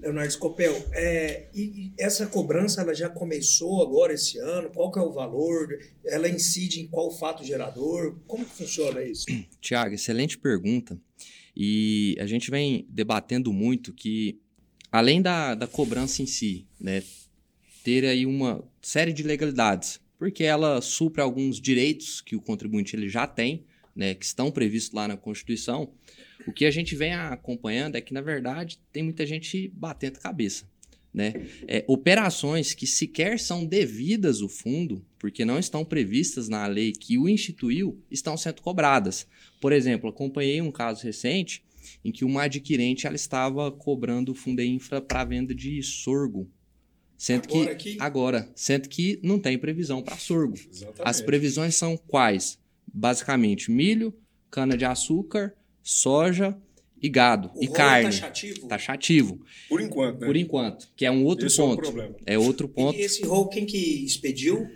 Leonardo 0.00 0.32
Scopel, 0.32 0.74
é, 0.92 1.48
e 1.54 1.92
essa 1.98 2.26
cobrança 2.26 2.80
ela 2.80 2.94
já 2.94 3.08
começou 3.08 3.82
agora 3.82 4.14
esse 4.14 4.38
ano? 4.38 4.70
Qual 4.70 4.90
que 4.90 4.98
é 4.98 5.02
o 5.02 5.12
valor? 5.12 5.78
Ela 6.04 6.28
incide 6.28 6.80
em 6.80 6.86
qual 6.86 7.10
fato 7.10 7.44
gerador? 7.44 8.16
Como 8.26 8.44
que 8.44 8.54
funciona 8.54 9.02
isso? 9.02 9.26
Tiago, 9.60 9.94
excelente 9.94 10.38
pergunta. 10.38 10.98
E 11.62 12.16
a 12.18 12.26
gente 12.26 12.50
vem 12.50 12.86
debatendo 12.88 13.52
muito 13.52 13.92
que, 13.92 14.40
além 14.90 15.20
da, 15.20 15.54
da 15.54 15.66
cobrança 15.66 16.22
em 16.22 16.26
si, 16.26 16.66
né, 16.80 17.02
ter 17.84 18.02
aí 18.06 18.24
uma 18.24 18.64
série 18.80 19.12
de 19.12 19.22
legalidades, 19.22 20.00
porque 20.18 20.42
ela 20.42 20.80
supra 20.80 21.22
alguns 21.22 21.60
direitos 21.60 22.22
que 22.22 22.34
o 22.34 22.40
contribuinte 22.40 22.96
ele 22.96 23.10
já 23.10 23.26
tem, 23.26 23.66
né, 23.94 24.14
que 24.14 24.24
estão 24.24 24.50
previstos 24.50 24.94
lá 24.94 25.06
na 25.06 25.18
Constituição, 25.18 25.92
o 26.46 26.52
que 26.52 26.64
a 26.64 26.70
gente 26.70 26.96
vem 26.96 27.12
acompanhando 27.12 27.94
é 27.94 28.00
que, 28.00 28.14
na 28.14 28.22
verdade, 28.22 28.80
tem 28.90 29.02
muita 29.02 29.26
gente 29.26 29.68
batendo 29.68 30.18
cabeça. 30.18 30.64
Né? 31.12 31.46
É, 31.66 31.84
operações 31.88 32.72
que 32.72 32.86
sequer 32.86 33.40
são 33.40 33.64
devidas 33.64 34.40
ao 34.40 34.48
fundo, 34.48 35.04
porque 35.18 35.44
não 35.44 35.58
estão 35.58 35.84
previstas 35.84 36.48
na 36.48 36.66
lei 36.66 36.92
que 36.92 37.18
o 37.18 37.28
instituiu, 37.28 38.00
estão 38.10 38.36
sendo 38.36 38.62
cobradas. 38.62 39.26
Por 39.60 39.72
exemplo, 39.72 40.08
acompanhei 40.08 40.60
um 40.62 40.70
caso 40.70 41.04
recente 41.04 41.64
em 42.04 42.12
que 42.12 42.24
uma 42.24 42.44
adquirente 42.44 43.06
ela 43.06 43.16
estava 43.16 43.70
cobrando 43.72 44.32
o 44.32 44.34
fundo 44.34 44.62
infra 44.62 45.00
para 45.00 45.24
venda 45.24 45.54
de 45.54 45.82
sorgo. 45.82 46.48
Sendo 47.16 47.44
agora 47.50 47.74
que, 47.74 47.94
que, 47.94 48.00
agora, 48.00 48.50
sendo 48.54 48.88
que 48.88 49.20
não 49.22 49.38
tem 49.38 49.58
previsão 49.58 50.02
para 50.02 50.16
sorgo. 50.16 50.54
Exatamente. 50.54 51.02
As 51.04 51.20
previsões 51.20 51.74
são 51.74 51.96
quais? 51.96 52.58
Basicamente, 52.92 53.70
milho, 53.70 54.14
cana 54.50 54.76
de 54.76 54.84
açúcar, 54.86 55.54
soja 55.82 56.56
e 57.02 57.08
gado 57.08 57.50
o 57.54 57.64
e 57.64 57.68
carne. 57.68 58.04
Taxativo? 58.04 58.68
Taxativo. 58.68 59.40
Por 59.68 59.80
enquanto, 59.80 60.20
né? 60.20 60.26
Por 60.26 60.36
enquanto, 60.36 60.88
que 60.94 61.06
é 61.06 61.10
um 61.10 61.24
outro 61.24 61.46
esse 61.46 61.56
ponto. 61.56 61.78
É, 61.78 61.78
um 61.78 61.82
problema. 61.82 62.16
é 62.26 62.38
outro 62.38 62.68
ponto. 62.68 62.98
E 62.98 63.02
esse 63.02 63.24
rol 63.24 63.48
quem 63.48 63.64
que 63.64 64.04
expediu? 64.04 64.70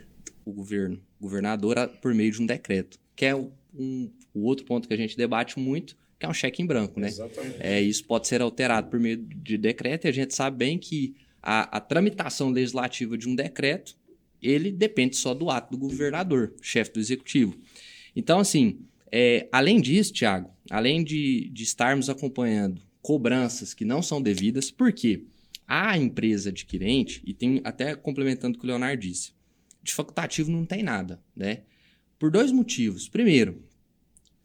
O 0.44 0.52
governo. 0.52 1.00
O 1.18 1.24
governador 1.24 1.76
por 2.00 2.14
meio 2.14 2.32
de 2.32 2.40
um 2.40 2.46
decreto. 2.46 2.98
Que 3.14 3.26
é 3.26 3.34
um, 3.34 4.10
o 4.32 4.44
outro 4.44 4.64
ponto 4.64 4.88
que 4.88 4.94
a 4.94 4.96
gente 4.96 5.16
debate 5.16 5.58
muito, 5.58 5.96
que 6.18 6.24
é 6.26 6.28
um 6.28 6.34
cheque 6.34 6.62
em 6.62 6.66
branco, 6.66 6.98
né? 6.98 7.08
Exatamente. 7.08 7.56
É, 7.60 7.80
isso 7.80 8.04
pode 8.04 8.26
ser 8.26 8.40
alterado 8.40 8.88
por 8.88 8.98
meio 8.98 9.16
de 9.16 9.58
decreto 9.58 10.06
e 10.06 10.08
a 10.08 10.12
gente 10.12 10.34
sabe 10.34 10.56
bem 10.56 10.78
que 10.78 11.14
a, 11.42 11.76
a 11.76 11.80
tramitação 11.80 12.50
legislativa 12.50 13.18
de 13.18 13.28
um 13.28 13.34
decreto, 13.34 13.96
ele 14.42 14.70
depende 14.70 15.16
só 15.16 15.34
do 15.34 15.50
ato 15.50 15.70
do 15.72 15.78
governador, 15.78 16.54
chefe 16.62 16.92
do 16.92 17.00
executivo. 17.00 17.56
Então, 18.16 18.38
assim, 18.38 18.78
É, 19.16 19.46
além 19.52 19.80
disso, 19.80 20.12
Tiago, 20.12 20.50
além 20.70 21.04
de, 21.04 21.48
de 21.50 21.62
estarmos 21.62 22.08
acompanhando 22.08 22.82
cobranças 23.02 23.74
que 23.74 23.84
não 23.84 24.02
são 24.02 24.20
devidas, 24.20 24.70
por 24.70 24.92
quê? 24.92 25.24
A 25.66 25.96
empresa 25.98 26.50
adquirente, 26.50 27.22
e 27.24 27.34
tem 27.34 27.60
até 27.64 27.94
complementando 27.94 28.56
o 28.56 28.60
que 28.60 28.66
o 28.66 28.68
Leonardo 28.68 29.02
disse, 29.02 29.32
de 29.82 29.92
facultativo 29.92 30.50
não 30.50 30.64
tem 30.64 30.82
nada, 30.82 31.22
né? 31.36 31.62
Por 32.18 32.30
dois 32.30 32.50
motivos. 32.50 33.08
Primeiro, 33.08 33.62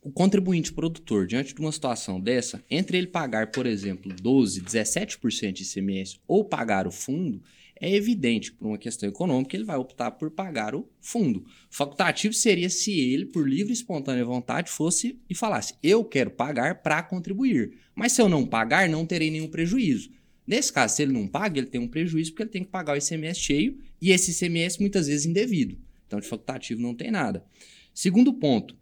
o 0.02 0.12
contribuinte 0.12 0.74
produtor, 0.74 1.28
diante 1.28 1.54
de 1.54 1.62
uma 1.62 1.72
situação 1.72 2.20
dessa, 2.20 2.64
entre 2.70 2.98
ele 2.98 3.08
pagar, 3.08 3.52
por 3.52 3.66
exemplo, 3.66 4.14
12, 4.14 4.62
17% 4.62 5.52
de 5.52 5.64
ICMS 5.64 6.20
ou 6.28 6.44
pagar 6.44 6.88
o 6.88 6.92
fundo, 6.92 7.42
é 7.82 7.94
evidente 7.94 8.52
por 8.52 8.68
uma 8.68 8.78
questão 8.78 9.08
econômica 9.08 9.56
ele 9.56 9.64
vai 9.64 9.78
optar 9.78 10.12
por 10.12 10.32
pagar 10.32 10.76
o 10.76 10.88
fundo. 11.00 11.46
Facultativo 11.70 12.34
seria 12.34 12.70
se 12.70 12.92
ele, 12.92 13.26
por 13.26 13.48
livre 13.48 13.72
e 13.72 13.74
espontânea 13.74 14.26
vontade, 14.26 14.70
fosse 14.70 15.20
e 15.30 15.36
falasse: 15.36 15.76
eu 15.82 16.04
quero 16.04 16.32
pagar 16.32 16.82
para 16.82 17.02
contribuir. 17.04 17.78
Mas 17.96 18.12
se 18.12 18.22
eu 18.22 18.30
não 18.30 18.46
pagar, 18.46 18.90
não 18.90 19.06
terei 19.06 19.32
nenhum 19.32 19.48
prejuízo. 19.48 20.12
Nesse 20.46 20.74
caso, 20.74 20.96
se 20.96 21.04
ele 21.04 21.14
não 21.14 21.28
paga, 21.28 21.60
ele 21.60 21.68
tem 21.68 21.80
um 21.80 21.88
prejuízo 21.88 22.32
porque 22.32 22.44
ele 22.44 22.50
tem 22.50 22.64
que 22.64 22.72
pagar 22.72 22.94
o 22.94 22.98
ICMS 22.98 23.40
cheio 23.40 23.78
e 24.02 24.12
esse 24.12 24.32
ICMS 24.32 24.80
muitas 24.80 25.08
vezes 25.08 25.26
indevido. 25.26 25.78
Então, 26.08 26.20
de 26.20 26.28
facultativo 26.28 26.82
não 26.82 26.96
tem 26.96 27.12
nada. 27.12 27.46
Segundo 27.94 28.34
ponto, 28.34 28.76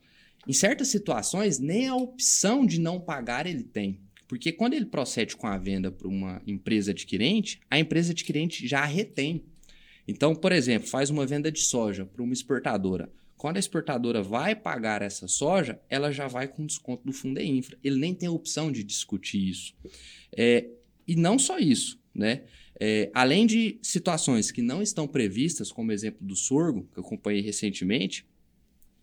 em 0.48 0.54
certas 0.54 0.88
situações, 0.88 1.60
nem 1.60 1.88
a 1.88 1.96
opção 1.96 2.66
de 2.66 2.80
não 2.80 3.02
pagar 3.02 3.46
ele 3.46 3.64
tem. 3.64 4.00
Porque 4.28 4.52
quando 4.52 4.74
ele 4.74 4.86
procede 4.86 5.36
com 5.36 5.48
a 5.48 5.58
venda 5.58 5.92
para 5.92 6.08
uma 6.08 6.42
empresa 6.46 6.92
adquirente, 6.92 7.62
a 7.70 7.80
empresa 7.80 8.12
adquirente 8.12 8.68
já 8.68 8.84
retém. 8.84 9.44
Então, 10.08 10.36
por 10.36 10.52
exemplo, 10.52 10.88
faz 10.88 11.10
uma 11.10 11.26
venda 11.26 11.52
de 11.52 11.60
soja 11.60 12.06
para 12.06 12.22
uma 12.22 12.34
exportadora. 12.34 13.10
Quando 13.38 13.58
a 13.58 13.60
exportadora 13.60 14.22
vai 14.22 14.56
pagar 14.56 15.02
essa 15.02 15.28
soja, 15.28 15.80
ela 15.90 16.12
já 16.12 16.28
vai 16.28 16.48
com 16.48 16.66
desconto 16.66 17.06
do 17.06 17.14
Fundo 17.14 17.40
Infra. 17.40 17.78
Ele 17.84 18.00
nem 18.00 18.14
tem 18.14 18.28
a 18.28 18.32
opção 18.32 18.72
de 18.72 18.84
discutir 18.84 19.50
isso. 19.50 19.76
É, 20.36 20.68
e 21.08 21.16
não 21.16 21.38
só 21.38 21.60
isso, 21.60 22.00
né? 22.14 22.44
É, 22.80 23.10
além 23.14 23.46
de 23.46 23.80
situações 23.82 24.52
que 24.52 24.62
não 24.62 24.82
estão 24.82 25.08
previstas, 25.08 25.72
como 25.72 25.90
o 25.90 25.94
exemplo 25.94 26.26
do 26.26 26.36
sorgo, 26.36 26.88
que 26.92 27.00
eu 27.00 27.04
acompanhei 27.04 27.42
recentemente, 27.42 28.26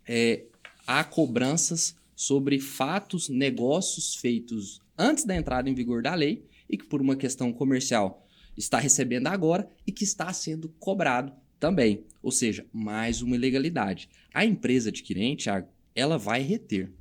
é, 0.07 0.45
há 0.87 1.03
cobranças 1.03 1.97
sobre 2.15 2.61
fatos, 2.61 3.29
negócios 3.29 4.15
feitos 4.15 4.81
antes 4.99 5.25
da 5.25 5.37
entrada 5.37 5.69
em 5.69 5.75
vigor 5.75 6.03
da 6.03 6.15
lei 6.15 6.47
e 6.69 6.77
que, 6.77 6.85
por 6.85 7.01
uma 7.01 7.17
questão 7.17 7.53
comercial, 7.53 8.27
está 8.57 8.79
recebendo 8.79 9.27
agora 9.27 9.69
e 9.87 9.93
que 9.93 10.05
está 10.05 10.33
sendo 10.33 10.69
cobrado 10.79 11.33
também. 11.59 12.05
Ou 12.23 12.31
seja, 12.31 12.67
mais 12.73 13.23
uma 13.23 13.37
ilegalidade. 13.37 14.09
A 14.33 14.45
empresa 14.45 14.89
adquirente, 14.89 15.49
ela 15.95 16.19
vai 16.19 16.43
reter. 16.43 16.93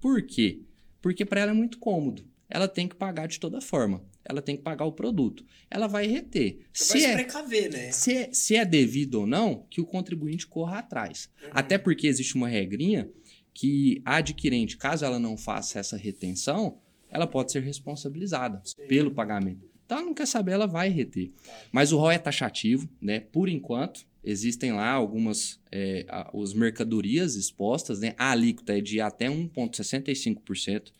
Por 0.00 0.22
quê? 0.22 0.60
Porque 1.00 1.24
para 1.24 1.40
ela 1.40 1.50
é 1.50 1.54
muito 1.54 1.78
cômodo. 1.78 2.24
Ela 2.48 2.68
tem 2.68 2.86
que 2.86 2.94
pagar 2.94 3.26
de 3.26 3.40
toda 3.40 3.60
forma. 3.60 4.04
Ela 4.24 4.42
tem 4.42 4.56
que 4.56 4.62
pagar 4.62 4.84
o 4.84 4.92
produto. 4.92 5.44
Ela 5.70 5.86
vai 5.86 6.06
reter. 6.06 6.60
Você 6.72 6.98
se 6.98 7.06
vai 7.06 7.12
é, 7.12 7.14
precaver, 7.14 7.72
né? 7.72 7.90
Se 7.90 8.14
é, 8.14 8.32
se 8.32 8.54
é 8.54 8.64
devido 8.64 9.16
ou 9.16 9.26
não, 9.26 9.66
que 9.70 9.80
o 9.80 9.86
contribuinte 9.86 10.46
corra 10.46 10.78
atrás. 10.78 11.30
Uhum. 11.42 11.50
Até 11.52 11.78
porque 11.78 12.06
existe 12.06 12.34
uma 12.34 12.48
regrinha 12.48 13.10
que 13.54 14.00
a 14.04 14.16
adquirente, 14.16 14.76
caso 14.76 15.04
ela 15.04 15.18
não 15.18 15.36
faça 15.36 15.78
essa 15.78 15.96
retenção, 15.96 16.78
ela 17.12 17.26
pode 17.26 17.52
ser 17.52 17.62
responsabilizada 17.62 18.60
Sim. 18.64 18.86
pelo 18.88 19.12
pagamento. 19.12 19.70
Então, 19.84 19.98
ela 19.98 20.06
não 20.06 20.14
quer 20.14 20.26
saber, 20.26 20.52
ela 20.52 20.66
vai 20.66 20.88
reter. 20.88 21.30
Mas 21.70 21.92
o 21.92 21.98
ROI 21.98 22.14
é 22.14 22.18
taxativo, 22.18 22.88
né? 23.00 23.20
Por 23.20 23.48
enquanto, 23.48 24.06
existem 24.24 24.72
lá 24.72 24.90
algumas 24.90 25.60
é, 25.70 26.06
as 26.08 26.54
mercadorias 26.54 27.34
expostas, 27.34 28.00
né? 28.00 28.14
A 28.16 28.30
alíquota 28.30 28.78
é 28.78 28.80
de 28.80 29.00
até 29.00 29.26
1,65%. 29.26 30.92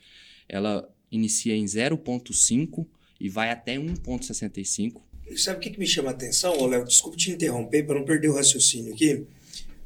Ela 0.48 0.88
inicia 1.10 1.56
em 1.56 1.64
0,5% 1.64 2.86
e 3.18 3.28
vai 3.28 3.50
até 3.50 3.76
1,65%. 3.76 5.00
Sabe 5.36 5.58
o 5.58 5.60
que, 5.60 5.70
que 5.70 5.78
me 5.78 5.86
chama 5.86 6.10
a 6.10 6.12
atenção, 6.12 6.66
Léo? 6.66 6.84
Desculpe 6.84 7.16
te 7.16 7.30
interromper 7.30 7.84
para 7.84 7.94
não 7.94 8.04
perder 8.04 8.28
o 8.28 8.34
raciocínio 8.34 8.92
aqui. 8.92 9.24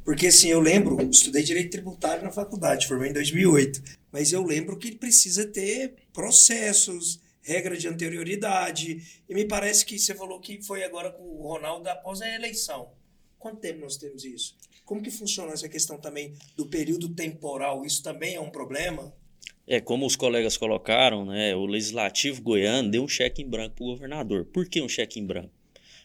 Porque 0.04 0.28
assim, 0.28 0.48
eu 0.48 0.60
lembro, 0.60 1.00
estudei 1.10 1.42
direito 1.42 1.70
tributário 1.70 2.22
na 2.22 2.30
faculdade, 2.30 2.86
formei 2.86 3.10
em 3.10 3.12
2008, 3.12 3.82
mas 4.16 4.32
eu 4.32 4.42
lembro 4.42 4.78
que 4.78 4.92
precisa 4.92 5.46
ter 5.46 5.92
processos, 6.10 7.20
regra 7.42 7.76
de 7.76 7.86
anterioridade, 7.86 9.22
e 9.28 9.34
me 9.34 9.44
parece 9.44 9.84
que 9.84 9.98
você 9.98 10.14
falou 10.14 10.40
que 10.40 10.62
foi 10.62 10.82
agora 10.82 11.12
com 11.12 11.22
o 11.22 11.42
Ronaldo 11.42 11.86
após 11.90 12.22
a 12.22 12.34
eleição. 12.34 12.92
Quanto 13.38 13.60
tempo 13.60 13.80
nós 13.80 13.98
temos 13.98 14.24
isso? 14.24 14.56
Como 14.86 15.02
que 15.02 15.10
funciona 15.10 15.52
essa 15.52 15.68
questão 15.68 16.00
também 16.00 16.32
do 16.56 16.64
período 16.64 17.10
temporal? 17.10 17.84
Isso 17.84 18.02
também 18.02 18.36
é 18.36 18.40
um 18.40 18.48
problema? 18.48 19.14
É, 19.66 19.82
como 19.82 20.06
os 20.06 20.16
colegas 20.16 20.56
colocaram, 20.56 21.26
né, 21.26 21.54
o 21.54 21.66
legislativo 21.66 22.40
goiano 22.40 22.90
deu 22.90 23.04
um 23.04 23.08
cheque 23.08 23.42
em 23.42 23.46
branco 23.46 23.76
para 23.76 23.84
o 23.84 23.88
governador. 23.88 24.46
Por 24.46 24.66
que 24.66 24.80
um 24.80 24.88
cheque 24.88 25.20
em 25.20 25.26
branco? 25.26 25.52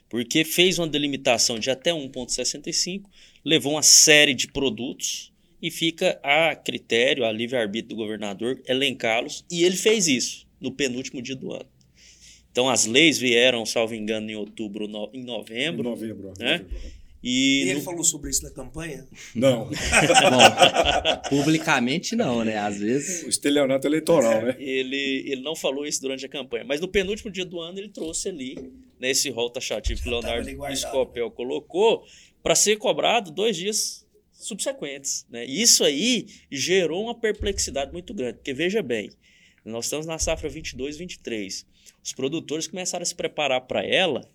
Porque 0.09 0.43
fez 0.43 0.77
uma 0.77 0.87
delimitação 0.89 1.57
de 1.57 1.69
até 1.69 1.91
1,65 1.91 3.03
levou 3.45 3.71
uma 3.71 3.83
série 3.83 4.33
de 4.33 4.51
produtos 4.51 5.30
e 5.61 5.69
fica 5.69 6.19
a 6.23 6.55
critério, 6.55 7.25
a 7.25 7.31
livre-arbítrio 7.31 7.95
do 7.95 8.01
governador 8.01 8.61
elencá-los, 8.67 9.45
e 9.49 9.63
ele 9.63 9.75
fez 9.75 10.07
isso 10.07 10.47
no 10.59 10.71
penúltimo 10.71 11.21
dia 11.21 11.35
do 11.35 11.53
ano. 11.53 11.69
Então 12.51 12.69
as 12.69 12.85
leis 12.85 13.17
vieram, 13.17 13.65
salvo 13.65 13.95
engano, 13.95 14.29
em 14.29 14.35
outubro, 14.35 14.87
no, 14.87 15.09
em 15.13 15.23
novembro. 15.23 15.87
Em 15.87 15.89
novembro, 15.89 16.33
né? 16.37 16.57
novembro. 16.57 17.01
E, 17.23 17.65
e 17.65 17.69
ele 17.69 17.79
no... 17.79 17.85
falou 17.85 18.03
sobre 18.03 18.31
isso 18.31 18.43
na 18.43 18.49
campanha? 18.49 19.07
Não. 19.35 19.69
Bom, 21.29 21.29
publicamente 21.29 22.15
não, 22.15 22.43
né? 22.43 22.57
Às 22.57 22.79
vezes. 22.79 23.23
O 23.23 23.29
estelionato 23.29 23.87
eleitoral, 23.87 24.41
né? 24.41 24.55
Ele, 24.59 25.23
ele 25.27 25.41
não 25.41 25.55
falou 25.55 25.85
isso 25.85 26.01
durante 26.01 26.25
a 26.25 26.29
campanha, 26.29 26.63
mas 26.63 26.81
no 26.81 26.87
penúltimo 26.87 27.31
dia 27.31 27.45
do 27.45 27.59
ano 27.59 27.77
ele 27.77 27.89
trouxe 27.89 28.29
ali, 28.29 28.57
nesse 28.99 29.29
rol 29.29 29.49
taxativo 29.49 30.01
que 30.01 30.07
o 30.07 30.11
Leonardo 30.11 30.49
Escopel 30.71 31.29
colocou, 31.29 32.03
para 32.41 32.55
ser 32.55 32.77
cobrado 32.77 33.31
dois 33.31 33.55
dias 33.55 34.05
subsequentes. 34.45 35.25
Né? 35.29 35.45
Isso 35.45 35.83
aí 35.83 36.27
gerou 36.51 37.03
uma 37.03 37.15
perplexidade 37.15 37.91
muito 37.91 38.13
grande, 38.13 38.35
porque 38.35 38.53
veja 38.53 38.81
bem, 38.81 39.09
nós 39.63 39.85
estamos 39.85 40.05
na 40.05 40.17
safra 40.17 40.49
22, 40.49 40.97
23. 40.97 41.65
Os 42.03 42.13
produtores 42.13 42.67
começaram 42.67 43.03
a 43.03 43.05
se 43.05 43.15
preparar 43.15 43.61
para 43.61 43.85
ela 43.85 44.27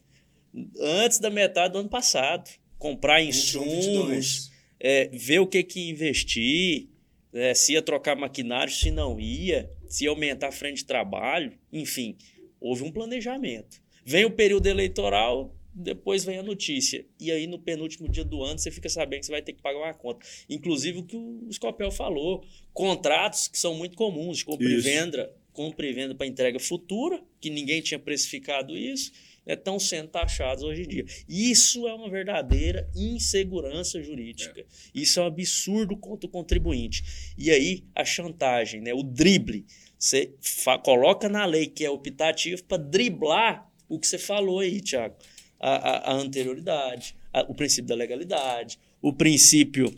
antes 0.80 1.18
da 1.18 1.30
metade 1.30 1.72
do 1.72 1.80
ano 1.80 1.88
passado. 1.88 2.48
Comprar 2.78 3.22
insumos, 3.22 4.50
é, 4.78 5.08
ver 5.08 5.40
o 5.40 5.46
que, 5.46 5.62
que 5.62 5.88
investir, 5.88 6.88
é, 7.32 7.54
se 7.54 7.72
ia 7.72 7.82
trocar 7.82 8.14
maquinário, 8.14 8.72
se 8.72 8.90
não 8.90 9.18
ia, 9.18 9.70
se 9.88 10.04
ia 10.04 10.10
aumentar 10.10 10.48
a 10.48 10.52
frente 10.52 10.78
de 10.78 10.84
trabalho, 10.84 11.52
enfim, 11.72 12.16
houve 12.60 12.82
um 12.84 12.92
planejamento. 12.92 13.80
Vem 14.04 14.24
o 14.24 14.30
período 14.30 14.66
eleitoral, 14.66 15.55
depois 15.76 16.24
vem 16.24 16.38
a 16.38 16.42
notícia. 16.42 17.04
E 17.20 17.30
aí, 17.30 17.46
no 17.46 17.58
penúltimo 17.58 18.08
dia 18.08 18.24
do 18.24 18.42
ano, 18.42 18.58
você 18.58 18.70
fica 18.70 18.88
sabendo 18.88 19.20
que 19.20 19.26
você 19.26 19.32
vai 19.32 19.42
ter 19.42 19.52
que 19.52 19.60
pagar 19.60 19.78
uma 19.78 19.92
conta. 19.92 20.26
Inclusive 20.48 20.98
o 21.00 21.04
que 21.04 21.16
o 21.16 21.46
Scopel 21.52 21.90
falou: 21.90 22.42
contratos 22.72 23.46
que 23.46 23.58
são 23.58 23.74
muito 23.74 23.94
comuns 23.94 24.38
de 24.38 24.44
compra 24.46 24.66
isso. 24.66 24.88
e 24.88 24.90
venda, 24.90 25.30
compra 25.52 25.86
e 25.86 25.92
venda 25.92 26.14
para 26.14 26.26
entrega 26.26 26.58
futura, 26.58 27.22
que 27.38 27.50
ninguém 27.50 27.82
tinha 27.82 27.98
precificado 27.98 28.74
isso, 28.74 29.12
estão 29.46 29.74
né, 29.74 29.80
sendo 29.80 30.08
taxados 30.08 30.64
hoje 30.64 30.82
em 30.82 30.88
dia. 30.88 31.04
Isso 31.28 31.86
é 31.86 31.92
uma 31.92 32.08
verdadeira 32.08 32.88
insegurança 32.96 34.02
jurídica. 34.02 34.60
É. 34.60 34.64
Isso 34.94 35.20
é 35.20 35.24
um 35.24 35.26
absurdo 35.26 35.94
contra 35.98 36.26
o 36.26 36.30
contribuinte. 36.30 37.34
E 37.36 37.50
aí, 37.50 37.84
a 37.94 38.04
chantagem, 38.04 38.80
né, 38.80 38.94
o 38.94 39.02
drible. 39.02 39.66
Você 39.98 40.34
coloca 40.82 41.26
na 41.28 41.46
lei 41.46 41.66
que 41.66 41.84
é 41.84 41.90
optativo 41.90 42.62
para 42.64 42.76
driblar 42.76 43.70
o 43.88 43.98
que 43.98 44.06
você 44.06 44.18
falou 44.18 44.60
aí, 44.60 44.80
Tiago 44.80 45.16
a, 45.60 45.70
a, 45.70 46.12
a 46.12 46.14
anterioridade, 46.14 47.16
a, 47.32 47.42
o 47.42 47.54
princípio 47.54 47.88
da 47.88 47.94
legalidade, 47.94 48.78
o 49.00 49.12
princípio 49.12 49.94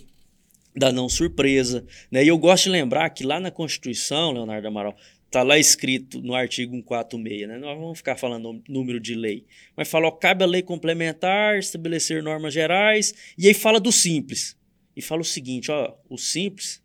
da 0.75 0.92
não 0.92 1.09
surpresa. 1.09 1.85
Né? 2.11 2.25
E 2.25 2.29
eu 2.29 2.38
gosto 2.38 2.64
de 2.64 2.71
lembrar 2.71 3.11
que 3.11 3.25
lá 3.25 3.40
na 3.40 3.51
Constituição, 3.51 4.33
Leonardo 4.33 4.68
Amaral, 4.68 4.97
está 5.27 5.42
lá 5.42 5.59
escrito 5.59 6.23
no 6.23 6.35
artigo 6.35 6.75
146, 6.75 7.49
né? 7.49 7.59
Nós 7.59 7.79
vamos 7.79 7.99
ficar 7.99 8.16
falando 8.16 8.62
número 8.68 8.99
de 8.99 9.14
lei. 9.14 9.44
Mas 9.77 9.88
fala, 9.88 10.09
ó, 10.09 10.11
cabe 10.11 10.42
a 10.42 10.47
lei 10.47 10.62
complementar, 10.62 11.59
estabelecer 11.59 12.23
normas 12.23 12.55
gerais, 12.55 13.14
e 13.37 13.47
aí 13.47 13.55
fala 13.55 13.79
do 13.79 13.92
simples. 13.92 14.57
E 14.97 15.03
fala 15.03 15.21
o 15.21 15.25
seguinte, 15.25 15.71
ó, 15.71 15.94
o 16.09 16.16
simples, 16.16 16.83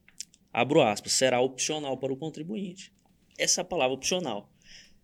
abro 0.51 0.81
aspas, 0.81 1.13
será 1.13 1.39
opcional 1.39 1.97
para 1.97 2.11
o 2.11 2.17
contribuinte. 2.17 2.91
Essa 3.37 3.61
é 3.61 3.63
palavra 3.63 3.93
opcional. 3.95 4.51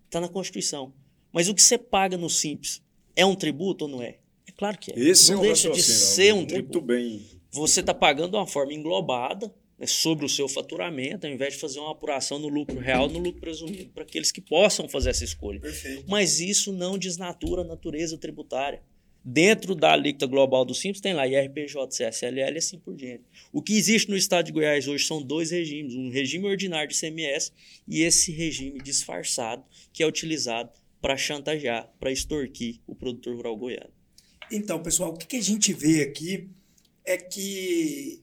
Está 0.06 0.20
na 0.20 0.28
Constituição. 0.28 0.94
Mas 1.32 1.48
o 1.48 1.56
que 1.56 1.62
você 1.62 1.78
paga 1.78 2.18
no 2.18 2.30
simples 2.30 2.84
é 3.16 3.26
um 3.26 3.36
tributo 3.36 3.86
ou 3.86 3.92
não 3.92 4.02
é? 4.02 4.18
É 4.48 4.52
claro 4.56 4.78
que 4.78 4.92
é. 4.92 5.00
Esse 5.00 5.32
não 5.32 5.40
é 5.40 5.42
um 5.42 5.44
deixa 5.44 5.70
de 5.70 5.82
ser 5.82 6.34
um 6.34 6.46
tributo. 6.46 6.80
Muito 6.80 6.88
bem. 6.88 7.26
Você 7.52 7.80
está 7.80 7.94
pagando 7.94 8.32
de 8.32 8.38
uma 8.38 8.48
forma 8.48 8.74
englobada 8.74 9.54
né, 9.78 9.88
sobre 9.88 10.26
o 10.26 10.30
seu 10.30 10.48
faturamento, 10.48 11.26
ao 11.26 11.34
invés 11.34 11.54
de 11.54 11.60
fazer 11.60 11.80
uma 11.80 11.92
apuração 11.92 12.38
no 12.38 12.48
lucro 12.48 12.78
real, 12.78 13.10
no 13.10 13.18
lucro 13.18 13.40
presumido, 13.40 13.90
para 13.94 14.04
aqueles 14.04 14.32
que 14.32 14.42
possam 14.42 14.88
fazer 14.88 15.12
essa 15.12 15.24
escolha. 15.24 15.60
Perfeito. 15.60 16.06
Mas 16.08 16.40
isso 16.40 16.72
não 16.74 16.98
desnatura 16.98 17.62
a 17.62 17.66
natureza 17.66 18.18
tributária. 18.18 18.82
Dentro 19.24 19.76
da 19.76 19.92
alíquota 19.92 20.26
global 20.26 20.64
do 20.64 20.74
Simples 20.74 21.02
tem 21.02 21.14
lá 21.14 21.28
IRPJ, 21.28 21.88
CSLL 21.90 22.56
e 22.56 22.58
assim 22.58 22.80
por 22.80 22.96
diante. 22.96 23.24
O 23.52 23.62
que 23.62 23.74
existe 23.78 24.10
no 24.10 24.16
estado 24.16 24.46
de 24.46 24.52
Goiás 24.52 24.88
hoje 24.88 25.06
são 25.06 25.22
dois 25.22 25.52
regimes, 25.52 25.94
um 25.94 26.10
regime 26.10 26.48
ordinário 26.48 26.90
de 26.90 26.98
CMS 26.98 27.52
e 27.88 28.02
esse 28.02 28.32
regime 28.32 28.80
disfarçado 28.80 29.64
que 29.92 30.02
é 30.02 30.08
utilizado 30.08 30.72
para 31.02 31.18
chantagear, 31.18 31.92
para 32.00 32.12
extorquir 32.12 32.80
o 32.86 32.96
produtor 32.96 33.36
rural 33.36 33.58
goiano. 33.58 33.92
Então, 34.52 34.82
pessoal, 34.82 35.14
o 35.14 35.18
que 35.18 35.38
a 35.38 35.42
gente 35.42 35.74
vê 35.74 36.02
aqui 36.02 36.50
é 37.06 37.18
que 37.18 38.22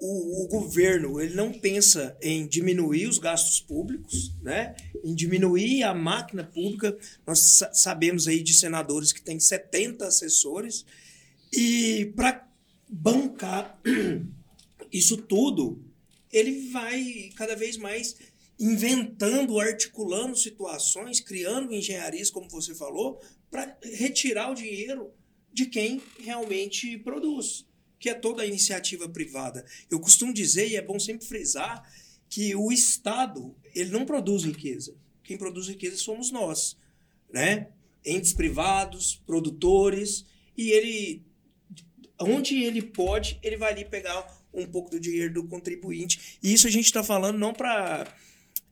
o, 0.00 0.44
o, 0.44 0.48
governo 0.48 1.20
ele 1.20 1.34
não 1.34 1.52
pensa 1.52 2.16
em 2.20 2.46
diminuir 2.46 3.06
os 3.06 3.18
gastos 3.18 3.60
públicos, 3.60 4.34
né? 4.42 4.74
em 5.04 5.14
diminuir 5.14 5.82
a 5.82 5.94
máquina 5.94 6.44
pública. 6.44 6.96
Nós 7.26 7.62
sabemos 7.72 8.26
aí 8.26 8.42
de 8.42 8.54
senadores 8.54 9.12
que 9.12 9.22
têm 9.22 9.40
70 9.40 10.06
assessores, 10.06 10.84
e 11.52 12.12
para 12.16 12.46
bancar 12.88 13.80
isso 14.92 15.16
tudo, 15.16 15.82
ele 16.32 16.68
vai 16.70 17.30
cada 17.36 17.56
vez 17.56 17.76
mais 17.76 18.16
inventando, 18.58 19.60
articulando 19.60 20.36
situações, 20.36 21.20
criando 21.20 21.74
engenharias, 21.74 22.30
como 22.30 22.48
você 22.48 22.74
falou, 22.74 23.20
para 23.50 23.76
retirar 23.82 24.50
o 24.50 24.54
dinheiro 24.54 25.12
de 25.52 25.66
quem 25.66 26.02
realmente 26.18 26.98
produz 26.98 27.66
que 27.98 28.10
é 28.10 28.14
toda 28.14 28.42
a 28.42 28.46
iniciativa 28.46 29.08
privada. 29.08 29.64
Eu 29.90 30.00
costumo 30.00 30.32
dizer, 30.32 30.68
e 30.68 30.76
é 30.76 30.82
bom 30.82 30.98
sempre 30.98 31.26
frisar, 31.26 31.82
que 32.28 32.54
o 32.54 32.72
Estado 32.72 33.54
ele 33.74 33.90
não 33.90 34.04
produz 34.04 34.44
riqueza. 34.44 34.94
Quem 35.22 35.36
produz 35.36 35.68
riqueza 35.68 35.96
somos 35.96 36.30
nós, 36.30 36.76
né? 37.32 37.68
Entes 38.04 38.32
privados, 38.32 39.20
produtores, 39.26 40.24
e 40.56 40.70
ele, 40.70 41.24
onde 42.20 42.62
ele 42.62 42.82
pode, 42.82 43.38
ele 43.42 43.56
vai 43.56 43.72
ali 43.72 43.84
pegar 43.84 44.24
um 44.52 44.66
pouco 44.66 44.90
do 44.90 45.00
dinheiro 45.00 45.34
do 45.34 45.48
contribuinte. 45.48 46.38
E 46.42 46.52
isso 46.52 46.66
a 46.66 46.70
gente 46.70 46.86
está 46.86 47.02
falando 47.02 47.38
não 47.38 47.52
para 47.52 48.14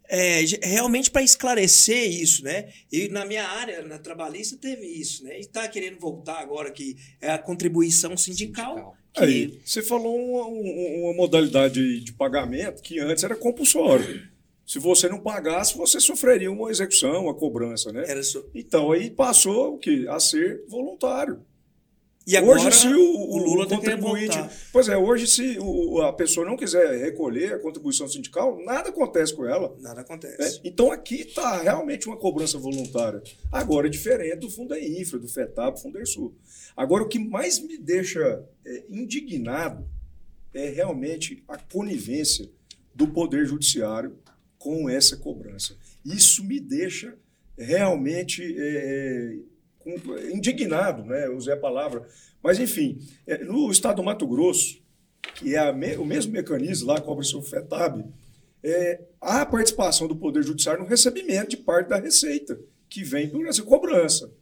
é, 0.08 0.40
realmente 0.62 1.10
para 1.10 1.22
esclarecer 1.22 2.08
isso, 2.10 2.44
né? 2.44 2.68
E 2.92 3.08
na 3.08 3.24
minha 3.24 3.46
área, 3.46 3.82
na 3.82 3.98
trabalhista, 3.98 4.56
teve 4.56 4.86
isso, 4.86 5.24
né? 5.24 5.36
E 5.38 5.40
está 5.40 5.66
querendo 5.68 5.98
voltar 5.98 6.40
agora 6.40 6.70
que 6.70 6.96
é 7.20 7.30
a 7.30 7.38
contribuição 7.38 8.16
sindical. 8.16 8.74
sindical. 8.74 8.96
Aí, 9.16 9.60
você 9.64 9.82
falou 9.82 10.16
uma, 10.16 10.46
uma, 10.46 11.14
modalidade 11.14 12.00
de 12.00 12.12
pagamento 12.12 12.82
que 12.82 12.98
antes 13.00 13.24
era 13.24 13.36
compulsório. 13.36 14.28
Se 14.66 14.78
você 14.78 15.08
não 15.08 15.20
pagasse, 15.20 15.76
você 15.76 16.00
sofreria 16.00 16.50
uma 16.50 16.70
execução, 16.70 17.24
uma 17.24 17.34
cobrança, 17.34 17.92
né? 17.92 18.04
Era 18.06 18.22
so... 18.22 18.48
Então 18.54 18.92
aí 18.92 19.10
passou 19.10 19.74
o 19.74 19.78
quê? 19.78 20.06
A 20.08 20.18
ser 20.18 20.64
voluntário. 20.68 21.40
E 22.26 22.36
agora 22.36 22.58
hoje, 22.58 22.78
se 22.78 22.86
o, 22.88 23.00
o 23.00 23.36
Lula 23.36 23.68
tá 23.68 23.76
contribuinte. 23.76 24.38
Pois 24.72 24.88
é, 24.88 24.96
hoje, 24.96 25.26
se 25.26 25.58
o, 25.60 26.00
a 26.00 26.12
pessoa 26.12 26.46
não 26.46 26.56
quiser 26.56 26.98
recolher 26.98 27.54
a 27.54 27.58
contribuição 27.58 28.08
sindical, 28.08 28.58
nada 28.64 28.88
acontece 28.88 29.34
com 29.34 29.46
ela. 29.46 29.76
Nada 29.78 30.00
acontece. 30.00 30.58
É, 30.58 30.60
então 30.64 30.90
aqui 30.90 31.22
está 31.22 31.60
realmente 31.60 32.06
uma 32.06 32.16
cobrança 32.16 32.58
voluntária. 32.58 33.22
Agora, 33.52 33.88
é 33.88 33.90
diferente 33.90 34.36
do 34.36 34.50
Fundo 34.50 34.74
Infra, 34.74 35.18
do 35.18 35.28
FETAP, 35.28 35.80
Fundo 35.80 36.04
Sul. 36.06 36.34
Agora, 36.74 37.04
o 37.04 37.08
que 37.08 37.18
mais 37.18 37.58
me 37.58 37.76
deixa 37.76 38.42
é, 38.64 38.84
indignado 38.88 39.86
é 40.54 40.70
realmente 40.70 41.44
a 41.46 41.58
conivência 41.58 42.48
do 42.94 43.08
Poder 43.08 43.44
Judiciário 43.46 44.16
com 44.58 44.88
essa 44.88 45.16
cobrança. 45.16 45.76
Isso 46.04 46.42
me 46.42 46.58
deixa 46.58 47.18
realmente. 47.58 48.42
É, 48.42 49.36
é 49.40 49.53
indignado, 50.32 51.04
né? 51.04 51.28
usei 51.28 51.54
a 51.54 51.58
palavra. 51.58 52.06
Mas, 52.42 52.58
enfim, 52.58 52.98
é, 53.26 53.38
no 53.38 53.70
estado 53.70 53.96
do 53.96 54.02
Mato 54.02 54.26
Grosso, 54.26 54.82
que 55.34 55.56
é 55.56 55.72
me, 55.72 55.96
o 55.96 56.04
mesmo 56.04 56.32
mecanismo 56.32 56.88
lá, 56.88 57.00
cobra-se 57.00 57.34
o 57.36 57.42
FETAB, 57.42 58.04
é, 58.62 59.00
há 59.20 59.42
a 59.42 59.46
participação 59.46 60.08
do 60.08 60.16
Poder 60.16 60.42
Judiciário 60.42 60.82
no 60.82 60.88
recebimento 60.88 61.50
de 61.50 61.56
parte 61.56 61.88
da 61.88 61.98
receita, 61.98 62.58
que 62.88 63.02
vem 63.02 63.28
por 63.28 63.46
essa 63.46 63.62
cobrança. 63.62 64.32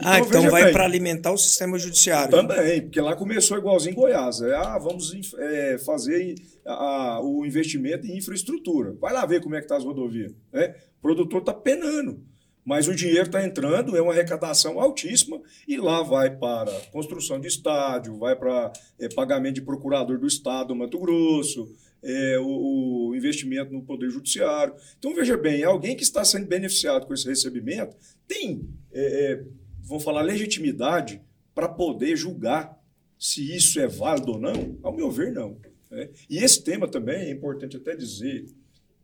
Então, 0.00 0.12
ah, 0.12 0.18
então 0.20 0.50
vai 0.50 0.70
para 0.70 0.84
alimentar 0.84 1.32
o 1.32 1.36
sistema 1.36 1.76
judiciário. 1.76 2.30
Também, 2.30 2.82
porque 2.82 3.00
lá 3.00 3.16
começou 3.16 3.58
igualzinho 3.58 3.92
em 3.92 3.96
Goiás. 3.96 4.40
É, 4.40 4.54
ah, 4.54 4.78
vamos 4.78 5.12
é, 5.36 5.76
fazer 5.78 6.36
a, 6.64 7.20
o 7.20 7.44
investimento 7.44 8.06
em 8.06 8.16
infraestrutura. 8.16 8.92
Vai 9.00 9.12
lá 9.12 9.26
ver 9.26 9.42
como 9.42 9.56
é 9.56 9.58
que 9.58 9.64
está 9.64 9.76
as 9.76 9.84
rodovias. 9.84 10.32
Né? 10.52 10.76
O 10.98 11.02
produtor 11.02 11.40
está 11.40 11.52
penando 11.52 12.22
mas 12.68 12.86
o 12.86 12.94
dinheiro 12.94 13.22
está 13.22 13.42
entrando, 13.42 13.96
é 13.96 14.02
uma 14.02 14.12
arrecadação 14.12 14.78
altíssima, 14.78 15.40
e 15.66 15.78
lá 15.78 16.02
vai 16.02 16.36
para 16.36 16.70
construção 16.92 17.40
de 17.40 17.48
estádio, 17.48 18.18
vai 18.18 18.36
para 18.36 18.70
é, 18.98 19.08
pagamento 19.08 19.54
de 19.54 19.62
procurador 19.62 20.18
do 20.18 20.26
Estado 20.26 20.68
do 20.68 20.76
Mato 20.76 20.98
Grosso, 20.98 21.74
é, 22.02 22.38
o, 22.38 23.08
o, 23.08 23.16
investimento 23.16 23.72
no 23.72 23.80
Poder 23.80 24.10
Judiciário. 24.10 24.74
Então, 24.98 25.14
veja 25.14 25.34
bem, 25.34 25.64
alguém 25.64 25.96
que 25.96 26.02
está 26.02 26.22
sendo 26.26 26.46
beneficiado 26.46 27.06
com 27.06 27.14
esse 27.14 27.26
recebimento 27.26 27.96
tem, 28.26 28.68
é, 28.92 29.32
é 29.32 29.44
vamos 29.82 30.04
falar, 30.04 30.20
legitimidade 30.20 31.22
para 31.54 31.70
poder 31.70 32.16
julgar 32.16 32.78
se 33.18 33.56
isso 33.56 33.80
é 33.80 33.88
válido 33.88 34.32
ou 34.32 34.38
não? 34.38 34.78
Ao 34.82 34.94
meu 34.94 35.10
ver, 35.10 35.32
não. 35.32 35.56
Né? 35.90 36.10
E 36.28 36.36
esse 36.36 36.62
tema 36.62 36.86
também 36.86 37.28
é 37.28 37.30
importante 37.30 37.78
até 37.78 37.96
dizer 37.96 38.44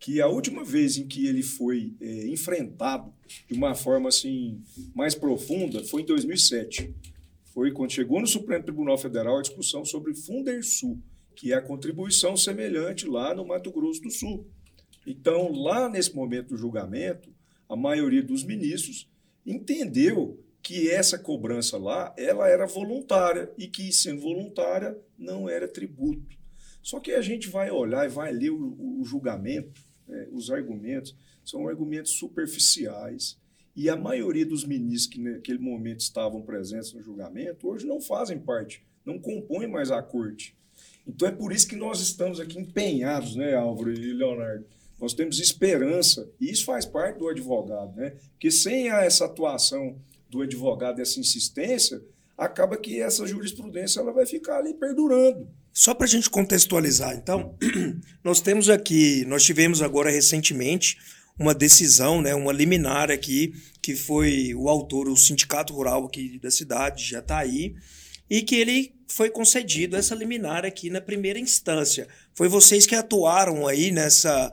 que 0.04 0.20
a 0.20 0.28
última 0.28 0.62
vez 0.62 0.98
em 0.98 1.08
que 1.08 1.26
ele 1.26 1.42
foi 1.42 1.94
é, 1.98 2.26
enfrentado 2.28 3.10
de 3.48 3.54
uma 3.54 3.74
forma 3.74 4.10
assim 4.10 4.62
mais 4.94 5.14
profunda 5.14 5.82
foi 5.82 6.02
em 6.02 6.04
2007. 6.04 6.94
Foi 7.54 7.72
quando 7.72 7.92
chegou 7.92 8.20
no 8.20 8.26
Supremo 8.26 8.62
Tribunal 8.62 8.98
Federal 8.98 9.38
a 9.38 9.40
discussão 9.40 9.82
sobre 9.82 10.14
Fundersul, 10.14 11.00
que 11.34 11.54
é 11.54 11.56
a 11.56 11.62
contribuição 11.62 12.36
semelhante 12.36 13.06
lá 13.06 13.34
no 13.34 13.46
Mato 13.46 13.72
Grosso 13.72 14.02
do 14.02 14.10
Sul. 14.10 14.46
Então, 15.06 15.50
lá 15.52 15.88
nesse 15.88 16.14
momento 16.14 16.48
do 16.48 16.58
julgamento, 16.58 17.32
a 17.66 17.74
maioria 17.74 18.22
dos 18.22 18.44
ministros 18.44 19.10
entendeu 19.46 20.38
que 20.62 20.90
essa 20.90 21.18
cobrança 21.18 21.78
lá 21.78 22.14
ela 22.18 22.46
era 22.46 22.66
voluntária 22.66 23.50
e 23.56 23.66
que, 23.68 23.90
sendo 23.90 24.20
voluntária, 24.20 24.98
não 25.16 25.48
era 25.48 25.66
tributo. 25.66 26.36
Só 26.82 27.00
que 27.00 27.12
a 27.12 27.22
gente 27.22 27.48
vai 27.48 27.70
olhar 27.70 28.04
e 28.04 28.10
vai 28.10 28.30
ler 28.34 28.50
o, 28.50 29.00
o 29.00 29.02
julgamento 29.06 29.93
é, 30.08 30.28
os 30.32 30.50
argumentos 30.50 31.14
são 31.44 31.68
argumentos 31.68 32.12
superficiais. 32.12 33.38
E 33.76 33.88
a 33.88 33.96
maioria 33.96 34.46
dos 34.46 34.64
ministros 34.64 35.12
que 35.12 35.20
naquele 35.20 35.58
momento 35.58 36.00
estavam 36.00 36.40
presentes 36.42 36.92
no 36.92 37.02
julgamento 37.02 37.68
hoje 37.68 37.86
não 37.86 38.00
fazem 38.00 38.38
parte, 38.38 38.82
não 39.04 39.18
compõem 39.18 39.66
mais 39.66 39.90
a 39.90 40.00
corte. 40.02 40.56
Então 41.06 41.28
é 41.28 41.32
por 41.32 41.52
isso 41.52 41.68
que 41.68 41.76
nós 41.76 42.00
estamos 42.00 42.40
aqui 42.40 42.58
empenhados, 42.58 43.36
né, 43.36 43.54
Álvaro 43.54 43.92
e 43.92 44.12
Leonardo? 44.12 44.64
Nós 45.00 45.12
temos 45.12 45.40
esperança, 45.40 46.30
e 46.40 46.50
isso 46.50 46.64
faz 46.64 46.86
parte 46.86 47.18
do 47.18 47.28
advogado, 47.28 47.94
né? 47.96 48.16
Porque 48.30 48.50
sem 48.50 48.88
essa 48.88 49.24
atuação 49.24 49.98
do 50.30 50.40
advogado, 50.40 51.00
essa 51.00 51.20
insistência, 51.20 52.00
acaba 52.36 52.76
que 52.76 53.00
essa 53.00 53.26
jurisprudência 53.26 54.00
ela 54.00 54.12
vai 54.12 54.26
ficar 54.26 54.58
ali 54.58 54.74
perdurando. 54.74 55.48
Só 55.72 55.94
para 55.94 56.06
a 56.06 56.08
gente 56.08 56.30
contextualizar, 56.30 57.14
então, 57.14 57.56
nós 58.22 58.40
temos 58.40 58.68
aqui, 58.68 59.24
nós 59.26 59.44
tivemos 59.44 59.82
agora 59.82 60.10
recentemente 60.10 60.96
uma 61.38 61.52
decisão, 61.52 62.22
né, 62.22 62.34
uma 62.34 62.52
liminar 62.52 63.10
aqui, 63.10 63.52
que 63.82 63.96
foi 63.96 64.54
o 64.54 64.68
autor, 64.68 65.08
o 65.08 65.16
Sindicato 65.16 65.72
Rural 65.74 66.04
aqui 66.04 66.38
da 66.38 66.50
cidade, 66.50 67.04
já 67.04 67.18
está 67.18 67.38
aí, 67.38 67.74
e 68.30 68.42
que 68.42 68.54
ele 68.54 68.94
foi 69.08 69.30
concedido 69.30 69.96
essa 69.96 70.14
liminar 70.14 70.64
aqui 70.64 70.90
na 70.90 71.00
primeira 71.00 71.38
instância. 71.38 72.08
Foi 72.34 72.48
vocês 72.48 72.86
que 72.86 72.94
atuaram 72.94 73.66
aí 73.66 73.90
nessa. 73.90 74.50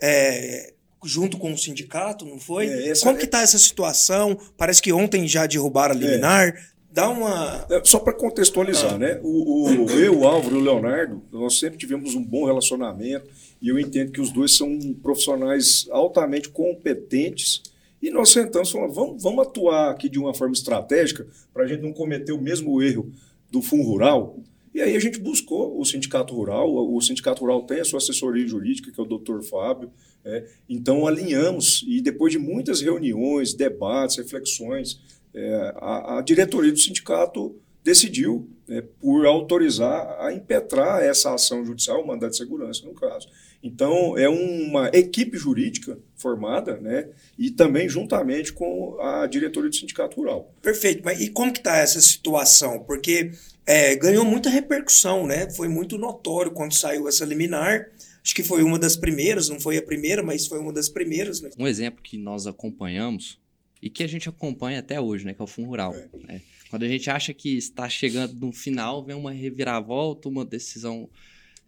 É, 0.00 0.74
junto 1.04 1.38
com 1.38 1.52
o 1.52 1.58
sindicato, 1.58 2.24
não 2.24 2.38
foi? 2.38 2.66
É, 2.66 2.92
Como 3.00 3.16
é... 3.16 3.18
que 3.18 3.26
está 3.26 3.40
essa 3.42 3.58
situação? 3.58 4.38
Parece 4.56 4.80
que 4.80 4.92
ontem 4.92 5.26
já 5.28 5.46
derrubaram 5.46 5.94
a 5.94 5.98
liminar. 5.98 6.54
Dá 6.94 7.10
uma. 7.10 7.66
É, 7.68 7.82
só 7.82 7.98
para 7.98 8.12
contextualizar, 8.12 8.94
ah. 8.94 8.98
né? 8.98 9.20
O, 9.20 9.64
o, 9.64 9.90
eu, 9.98 10.20
o 10.20 10.28
Álvaro 10.28 10.54
e 10.54 10.58
o 10.60 10.62
Leonardo, 10.62 11.20
nós 11.32 11.58
sempre 11.58 11.76
tivemos 11.76 12.14
um 12.14 12.22
bom 12.22 12.44
relacionamento 12.44 13.28
e 13.60 13.68
eu 13.68 13.80
entendo 13.80 14.12
que 14.12 14.20
os 14.20 14.30
dois 14.30 14.56
são 14.56 14.78
profissionais 15.02 15.88
altamente 15.90 16.48
competentes. 16.48 17.62
E 18.00 18.10
nós 18.10 18.28
sentamos 18.28 18.68
e 18.68 18.72
falamos, 18.72 18.94
vamos, 18.94 19.22
vamos 19.22 19.44
atuar 19.44 19.90
aqui 19.90 20.08
de 20.08 20.20
uma 20.20 20.32
forma 20.32 20.52
estratégica 20.52 21.26
para 21.52 21.64
a 21.64 21.66
gente 21.66 21.82
não 21.82 21.92
cometer 21.92 22.30
o 22.30 22.40
mesmo 22.40 22.80
erro 22.80 23.10
do 23.50 23.60
Fundo 23.60 23.82
Rural. 23.82 24.38
E 24.72 24.80
aí 24.80 24.94
a 24.94 25.00
gente 25.00 25.18
buscou 25.18 25.80
o 25.80 25.84
Sindicato 25.84 26.32
Rural, 26.32 26.68
o 26.72 27.00
Sindicato 27.00 27.40
Rural 27.40 27.62
tem 27.62 27.80
a 27.80 27.84
sua 27.84 27.98
assessoria 27.98 28.46
jurídica, 28.46 28.92
que 28.92 29.00
é 29.00 29.02
o 29.02 29.06
doutor 29.06 29.42
Fábio, 29.42 29.90
é, 30.24 30.46
então 30.68 31.06
alinhamos 31.06 31.84
e 31.88 32.00
depois 32.00 32.32
de 32.32 32.38
muitas 32.38 32.80
reuniões, 32.80 33.54
debates, 33.54 34.16
reflexões, 34.16 35.00
é, 35.34 35.74
a, 35.76 36.18
a, 36.18 36.22
diretoria 36.22 36.70
do 36.70 36.78
sindicato 36.78 37.56
decidiu 37.82 38.48
né, 38.66 38.82
por 39.00 39.26
autorizar 39.26 40.16
a 40.20 40.32
impetrar 40.32 41.02
essa 41.02 41.34
ação 41.34 41.64
judicial, 41.64 42.02
o 42.02 42.06
mandato 42.06 42.30
de 42.30 42.38
segurança, 42.38 42.86
no 42.86 42.94
caso. 42.94 43.28
Então, 43.62 44.16
é 44.18 44.28
uma 44.28 44.90
equipe 44.92 45.38
jurídica 45.38 45.98
formada, 46.16 46.78
né? 46.78 47.08
E 47.38 47.50
também 47.50 47.88
juntamente 47.88 48.52
com 48.52 48.98
a 49.00 49.26
diretoria 49.26 49.70
do 49.70 49.76
Sindicato 49.76 50.16
Rural. 50.16 50.52
Perfeito. 50.60 51.00
Mas 51.02 51.18
e 51.20 51.30
como 51.30 51.50
que 51.50 51.60
está 51.60 51.78
essa 51.78 51.98
situação? 51.98 52.80
Porque 52.80 53.32
é, 53.66 53.96
ganhou 53.96 54.22
muita 54.22 54.50
repercussão, 54.50 55.26
né? 55.26 55.48
Foi 55.50 55.66
muito 55.66 55.96
notório 55.96 56.52
quando 56.52 56.74
saiu 56.74 57.08
essa 57.08 57.24
liminar. 57.24 57.88
Acho 58.22 58.34
que 58.34 58.42
foi 58.42 58.62
uma 58.62 58.78
das 58.78 58.96
primeiras, 58.96 59.48
não 59.48 59.58
foi 59.58 59.78
a 59.78 59.82
primeira, 59.82 60.22
mas 60.22 60.46
foi 60.46 60.58
uma 60.58 60.72
das 60.72 60.90
primeiras. 60.90 61.40
Né? 61.40 61.48
Um 61.58 61.66
exemplo 61.66 62.02
que 62.02 62.18
nós 62.18 62.46
acompanhamos 62.46 63.38
e 63.84 63.90
que 63.90 64.02
a 64.02 64.06
gente 64.06 64.30
acompanha 64.30 64.78
até 64.78 64.98
hoje, 64.98 65.26
né? 65.26 65.34
Que 65.34 65.42
é 65.42 65.44
o 65.44 65.46
Fundo 65.46 65.68
Rural. 65.68 65.94
É. 65.94 66.08
Né? 66.26 66.40
Quando 66.70 66.84
a 66.84 66.88
gente 66.88 67.10
acha 67.10 67.34
que 67.34 67.54
está 67.54 67.86
chegando 67.86 68.34
no 68.34 68.50
final, 68.50 69.04
vem 69.04 69.14
uma 69.14 69.30
reviravolta, 69.30 70.26
uma 70.26 70.42
decisão 70.42 71.06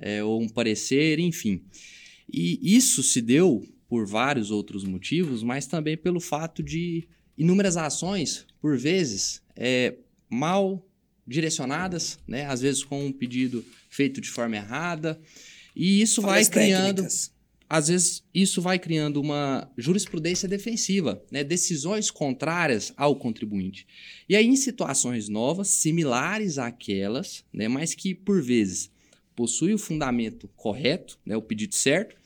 é, 0.00 0.24
ou 0.24 0.40
um 0.40 0.48
parecer, 0.48 1.18
enfim. 1.18 1.60
E 2.32 2.58
isso 2.74 3.02
se 3.02 3.20
deu 3.20 3.62
por 3.86 4.06
vários 4.06 4.50
outros 4.50 4.82
motivos, 4.82 5.42
mas 5.42 5.66
também 5.66 5.94
pelo 5.94 6.18
fato 6.18 6.62
de 6.62 7.06
inúmeras 7.36 7.76
ações, 7.76 8.46
por 8.62 8.78
vezes, 8.78 9.42
é, 9.54 9.94
mal 10.30 10.82
direcionadas, 11.26 12.18
né? 12.26 12.46
às 12.46 12.62
vezes 12.62 12.82
com 12.82 13.04
um 13.04 13.12
pedido 13.12 13.62
feito 13.90 14.22
de 14.22 14.30
forma 14.30 14.56
errada, 14.56 15.20
e 15.76 16.00
isso 16.00 16.22
vai 16.22 16.42
criando. 16.46 17.02
Técnicas. 17.02 17.35
Às 17.68 17.88
vezes, 17.88 18.22
isso 18.32 18.62
vai 18.62 18.78
criando 18.78 19.20
uma 19.20 19.68
jurisprudência 19.76 20.48
defensiva, 20.48 21.22
né? 21.30 21.42
decisões 21.42 22.10
contrárias 22.10 22.92
ao 22.96 23.16
contribuinte. 23.16 23.86
E 24.28 24.36
aí, 24.36 24.46
em 24.46 24.56
situações 24.56 25.28
novas, 25.28 25.68
similares 25.68 26.58
àquelas, 26.58 27.44
né? 27.52 27.66
mas 27.66 27.94
que, 27.94 28.14
por 28.14 28.40
vezes, 28.40 28.90
possui 29.34 29.74
o 29.74 29.78
fundamento 29.78 30.48
correto, 30.56 31.18
né? 31.26 31.36
o 31.36 31.42
pedido 31.42 31.74
certo, 31.74 32.16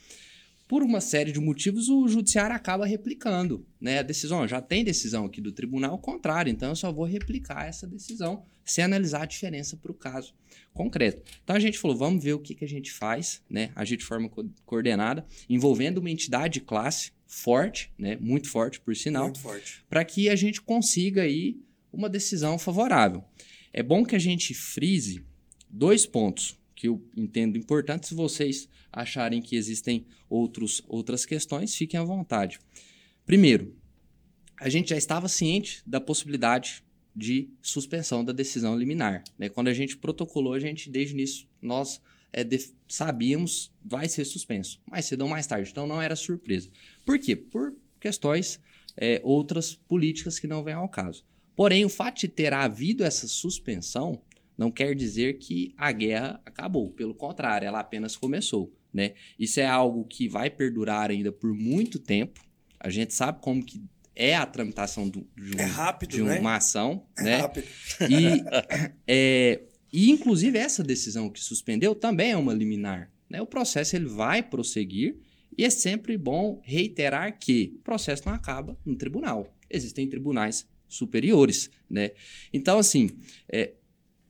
por 0.70 0.84
uma 0.84 1.00
série 1.00 1.32
de 1.32 1.40
motivos, 1.40 1.88
o 1.88 2.06
judiciário 2.06 2.54
acaba 2.54 2.86
replicando 2.86 3.66
né, 3.80 3.98
a 3.98 4.02
decisão. 4.02 4.46
Já 4.46 4.62
tem 4.62 4.84
decisão 4.84 5.24
aqui 5.24 5.40
do 5.40 5.50
tribunal 5.50 5.98
contrário, 5.98 6.48
então 6.48 6.68
eu 6.68 6.76
só 6.76 6.92
vou 6.92 7.04
replicar 7.04 7.66
essa 7.66 7.88
decisão 7.88 8.44
sem 8.64 8.84
analisar 8.84 9.22
a 9.22 9.26
diferença 9.26 9.76
para 9.76 9.90
o 9.90 9.94
caso 9.94 10.32
concreto. 10.72 11.28
Então 11.42 11.56
a 11.56 11.58
gente 11.58 11.76
falou, 11.76 11.96
vamos 11.96 12.22
ver 12.22 12.34
o 12.34 12.38
que, 12.38 12.54
que 12.54 12.64
a 12.64 12.68
gente 12.68 12.92
faz, 12.92 13.42
né, 13.50 13.72
agir 13.74 13.96
de 13.96 14.04
forma 14.04 14.28
co 14.28 14.48
coordenada, 14.64 15.26
envolvendo 15.48 15.98
uma 15.98 16.08
entidade 16.08 16.60
de 16.60 16.60
classe 16.60 17.10
forte, 17.26 17.92
né, 17.98 18.16
muito 18.20 18.48
forte 18.48 18.80
por 18.80 18.94
sinal, 18.94 19.32
para 19.88 20.04
que 20.04 20.28
a 20.28 20.36
gente 20.36 20.62
consiga 20.62 21.22
aí 21.22 21.60
uma 21.92 22.08
decisão 22.08 22.56
favorável. 22.60 23.24
É 23.72 23.82
bom 23.82 24.04
que 24.04 24.14
a 24.14 24.20
gente 24.20 24.54
frise 24.54 25.24
dois 25.68 26.06
pontos 26.06 26.59
que 26.80 26.88
eu 26.88 27.06
entendo 27.14 27.58
importantes. 27.58 28.08
Se 28.08 28.14
vocês 28.14 28.66
acharem 28.90 29.42
que 29.42 29.54
existem 29.54 30.06
outros, 30.30 30.82
outras 30.88 31.26
questões, 31.26 31.74
fiquem 31.74 32.00
à 32.00 32.02
vontade. 32.02 32.58
Primeiro, 33.26 33.76
a 34.58 34.70
gente 34.70 34.88
já 34.88 34.96
estava 34.96 35.28
ciente 35.28 35.82
da 35.86 36.00
possibilidade 36.00 36.82
de 37.14 37.50
suspensão 37.60 38.24
da 38.24 38.32
decisão 38.32 38.78
liminar. 38.78 39.22
Né? 39.38 39.50
Quando 39.50 39.68
a 39.68 39.74
gente 39.74 39.94
protocolou, 39.94 40.54
a 40.54 40.58
gente, 40.58 40.88
desde 40.88 41.12
o 41.12 41.16
início, 41.18 41.46
nós 41.60 42.00
é, 42.32 42.42
sabíamos 42.88 43.70
vai 43.84 44.08
ser 44.08 44.24
suspenso, 44.24 44.80
mais 44.90 45.04
cedo 45.04 45.28
mais 45.28 45.46
tarde. 45.46 45.68
Então 45.70 45.86
não 45.86 46.00
era 46.00 46.16
surpresa. 46.16 46.70
Por 47.04 47.18
quê? 47.18 47.36
Por 47.36 47.74
questões 48.00 48.58
é, 48.96 49.20
outras 49.22 49.74
políticas 49.74 50.38
que 50.38 50.46
não 50.46 50.64
vêm 50.64 50.72
ao 50.72 50.88
caso. 50.88 51.26
Porém, 51.54 51.84
o 51.84 51.90
fato 51.90 52.20
de 52.20 52.28
ter 52.28 52.54
havido 52.54 53.04
essa 53.04 53.28
suspensão 53.28 54.22
não 54.60 54.70
quer 54.70 54.94
dizer 54.94 55.38
que 55.38 55.72
a 55.74 55.90
guerra 55.90 56.38
acabou. 56.44 56.90
Pelo 56.90 57.14
contrário, 57.14 57.66
ela 57.66 57.80
apenas 57.80 58.14
começou. 58.14 58.70
Né? 58.92 59.14
Isso 59.38 59.58
é 59.58 59.64
algo 59.64 60.04
que 60.04 60.28
vai 60.28 60.50
perdurar 60.50 61.10
ainda 61.10 61.32
por 61.32 61.54
muito 61.54 61.98
tempo. 61.98 62.44
A 62.78 62.90
gente 62.90 63.14
sabe 63.14 63.40
como 63.40 63.64
que 63.64 63.82
é 64.14 64.36
a 64.36 64.44
tramitação 64.44 65.08
do, 65.08 65.26
de, 65.34 65.56
um, 65.56 65.60
é 65.60 65.64
rápido, 65.64 66.10
de 66.10 66.20
uma 66.20 66.34
né? 66.34 66.46
ação. 66.50 67.06
É 67.16 67.22
né? 67.22 67.36
rápido. 67.38 67.66
E, 68.02 68.44
é, 69.08 69.62
e, 69.90 70.10
inclusive, 70.10 70.58
essa 70.58 70.84
decisão 70.84 71.30
que 71.30 71.40
suspendeu 71.40 71.94
também 71.94 72.32
é 72.32 72.36
uma 72.36 72.52
liminar. 72.52 73.10
Né? 73.30 73.40
O 73.40 73.46
processo 73.46 73.96
ele 73.96 74.08
vai 74.08 74.42
prosseguir 74.42 75.16
e 75.56 75.64
é 75.64 75.70
sempre 75.70 76.18
bom 76.18 76.60
reiterar 76.62 77.38
que 77.38 77.72
o 77.76 77.82
processo 77.82 78.24
não 78.26 78.34
acaba 78.34 78.76
no 78.84 78.94
tribunal. 78.94 79.56
Existem 79.70 80.06
tribunais 80.06 80.68
superiores. 80.86 81.70
Né? 81.88 82.10
Então, 82.52 82.78
assim, 82.78 83.08
é, 83.48 83.72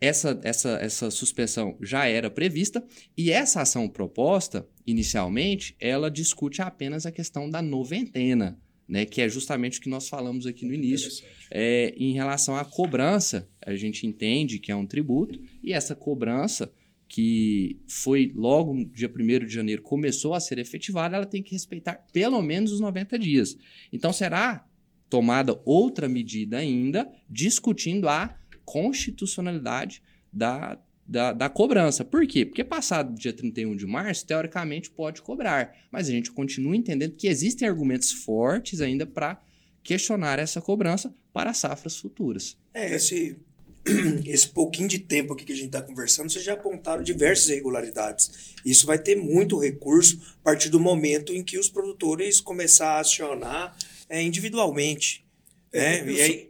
essa, 0.01 0.41
essa, 0.43 0.71
essa 0.81 1.11
suspensão 1.11 1.77
já 1.83 2.07
era 2.07 2.31
prevista 2.31 2.83
e 3.17 3.31
essa 3.31 3.61
ação 3.61 3.87
proposta, 3.87 4.67
inicialmente, 4.87 5.77
ela 5.79 6.11
discute 6.11 6.63
apenas 6.63 7.05
a 7.05 7.13
questão 7.13 7.51
da 7.51 7.61
noventena, 7.61 8.59
né, 8.89 9.05
que 9.05 9.21
é 9.21 9.29
justamente 9.29 9.79
o 9.79 9.83
que 9.83 9.91
nós 9.91 10.09
falamos 10.09 10.47
aqui 10.47 10.65
no 10.65 10.73
início. 10.73 11.25
É, 11.51 11.95
em 11.97 12.13
relação 12.15 12.57
à 12.57 12.65
cobrança, 12.65 13.49
a 13.65 13.75
gente 13.77 14.07
entende 14.07 14.59
que 14.59 14.73
é 14.73 14.77
um 14.77 14.87
tributo 14.87 15.39
e 15.63 15.73
essa 15.73 15.95
cobrança 15.95 16.73
que 17.07 17.79
foi 17.89 18.33
logo 18.35 18.73
no 18.73 18.85
dia 18.87 19.13
1 19.15 19.47
de 19.47 19.53
janeiro 19.53 19.83
começou 19.83 20.33
a 20.33 20.41
ser 20.41 20.59
efetivada, 20.59 21.17
ela 21.17 21.27
tem 21.27 21.43
que 21.43 21.53
respeitar 21.53 22.07
pelo 22.13 22.41
menos 22.41 22.73
os 22.73 22.81
90 22.81 23.19
dias. 23.19 23.57
Então 23.93 24.13
será 24.13 24.65
tomada 25.11 25.61
outra 25.65 26.09
medida 26.09 26.59
ainda 26.59 27.11
discutindo 27.29 28.09
a 28.09 28.40
constitucionalidade 28.71 30.01
da, 30.33 30.79
da, 31.05 31.33
da, 31.33 31.49
cobrança. 31.49 32.05
Por 32.05 32.25
quê? 32.25 32.47
Porque 32.47 32.63
passado 32.63 33.13
dia 33.19 33.33
31 33.33 33.75
de 33.75 33.85
março, 33.85 34.25
teoricamente 34.25 34.89
pode 34.89 35.23
cobrar, 35.23 35.77
mas 35.91 36.09
a 36.09 36.13
gente 36.13 36.31
continua 36.31 36.77
entendendo 36.77 37.17
que 37.17 37.27
existem 37.27 37.67
argumentos 37.67 38.13
fortes 38.13 38.81
ainda 38.81 39.05
para 39.05 39.43
questionar 39.83 40.39
essa 40.39 40.61
cobrança 40.61 41.13
para 41.33 41.53
safras 41.53 41.97
futuras. 41.97 42.57
É, 42.73 42.95
esse, 42.95 43.37
esse 44.25 44.49
pouquinho 44.49 44.89
de 44.89 45.01
tempo 45.01 45.33
aqui 45.33 45.45
que 45.45 45.53
a 45.53 45.57
gente 45.57 45.67
está 45.67 45.83
conversando, 45.83 46.31
vocês 46.31 46.45
já 46.45 46.53
apontaram 46.53 47.03
diversas 47.03 47.49
irregularidades. 47.49 48.55
Isso 48.65 48.87
vai 48.87 49.01
ter 49.01 49.17
muito 49.17 49.59
recurso 49.59 50.21
a 50.43 50.45
partir 50.45 50.69
do 50.69 50.79
momento 50.79 51.33
em 51.33 51.43
que 51.43 51.59
os 51.59 51.69
produtores 51.69 52.41
começar 52.41 52.91
a 52.91 53.01
acionar 53.01 53.77
é, 54.09 54.23
individualmente. 54.23 55.27
É, 55.73 56.05
né? 56.05 56.13
e 56.13 56.21
aí, 56.21 56.50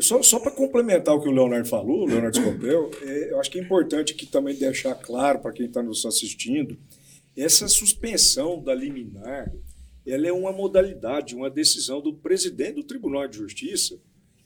só, 0.00 0.22
só 0.22 0.38
para 0.38 0.50
complementar 0.50 1.14
o 1.14 1.20
que 1.20 1.28
o 1.28 1.32
Leonardo 1.32 1.68
falou, 1.68 2.02
o 2.02 2.06
Leonardo 2.06 2.36
Scopel, 2.36 2.90
é, 3.02 3.32
eu 3.32 3.40
acho 3.40 3.50
que 3.50 3.58
é 3.58 3.62
importante 3.62 4.12
aqui 4.12 4.26
também 4.26 4.54
deixar 4.54 4.94
claro 4.94 5.38
para 5.40 5.52
quem 5.52 5.66
está 5.66 5.82
nos 5.82 6.04
assistindo, 6.04 6.76
essa 7.36 7.66
suspensão 7.68 8.62
da 8.62 8.74
liminar, 8.74 9.52
ela 10.06 10.26
é 10.26 10.32
uma 10.32 10.52
modalidade, 10.52 11.34
uma 11.34 11.50
decisão 11.50 12.00
do 12.00 12.14
presidente 12.14 12.74
do 12.74 12.84
Tribunal 12.84 13.26
de 13.26 13.38
Justiça 13.38 13.98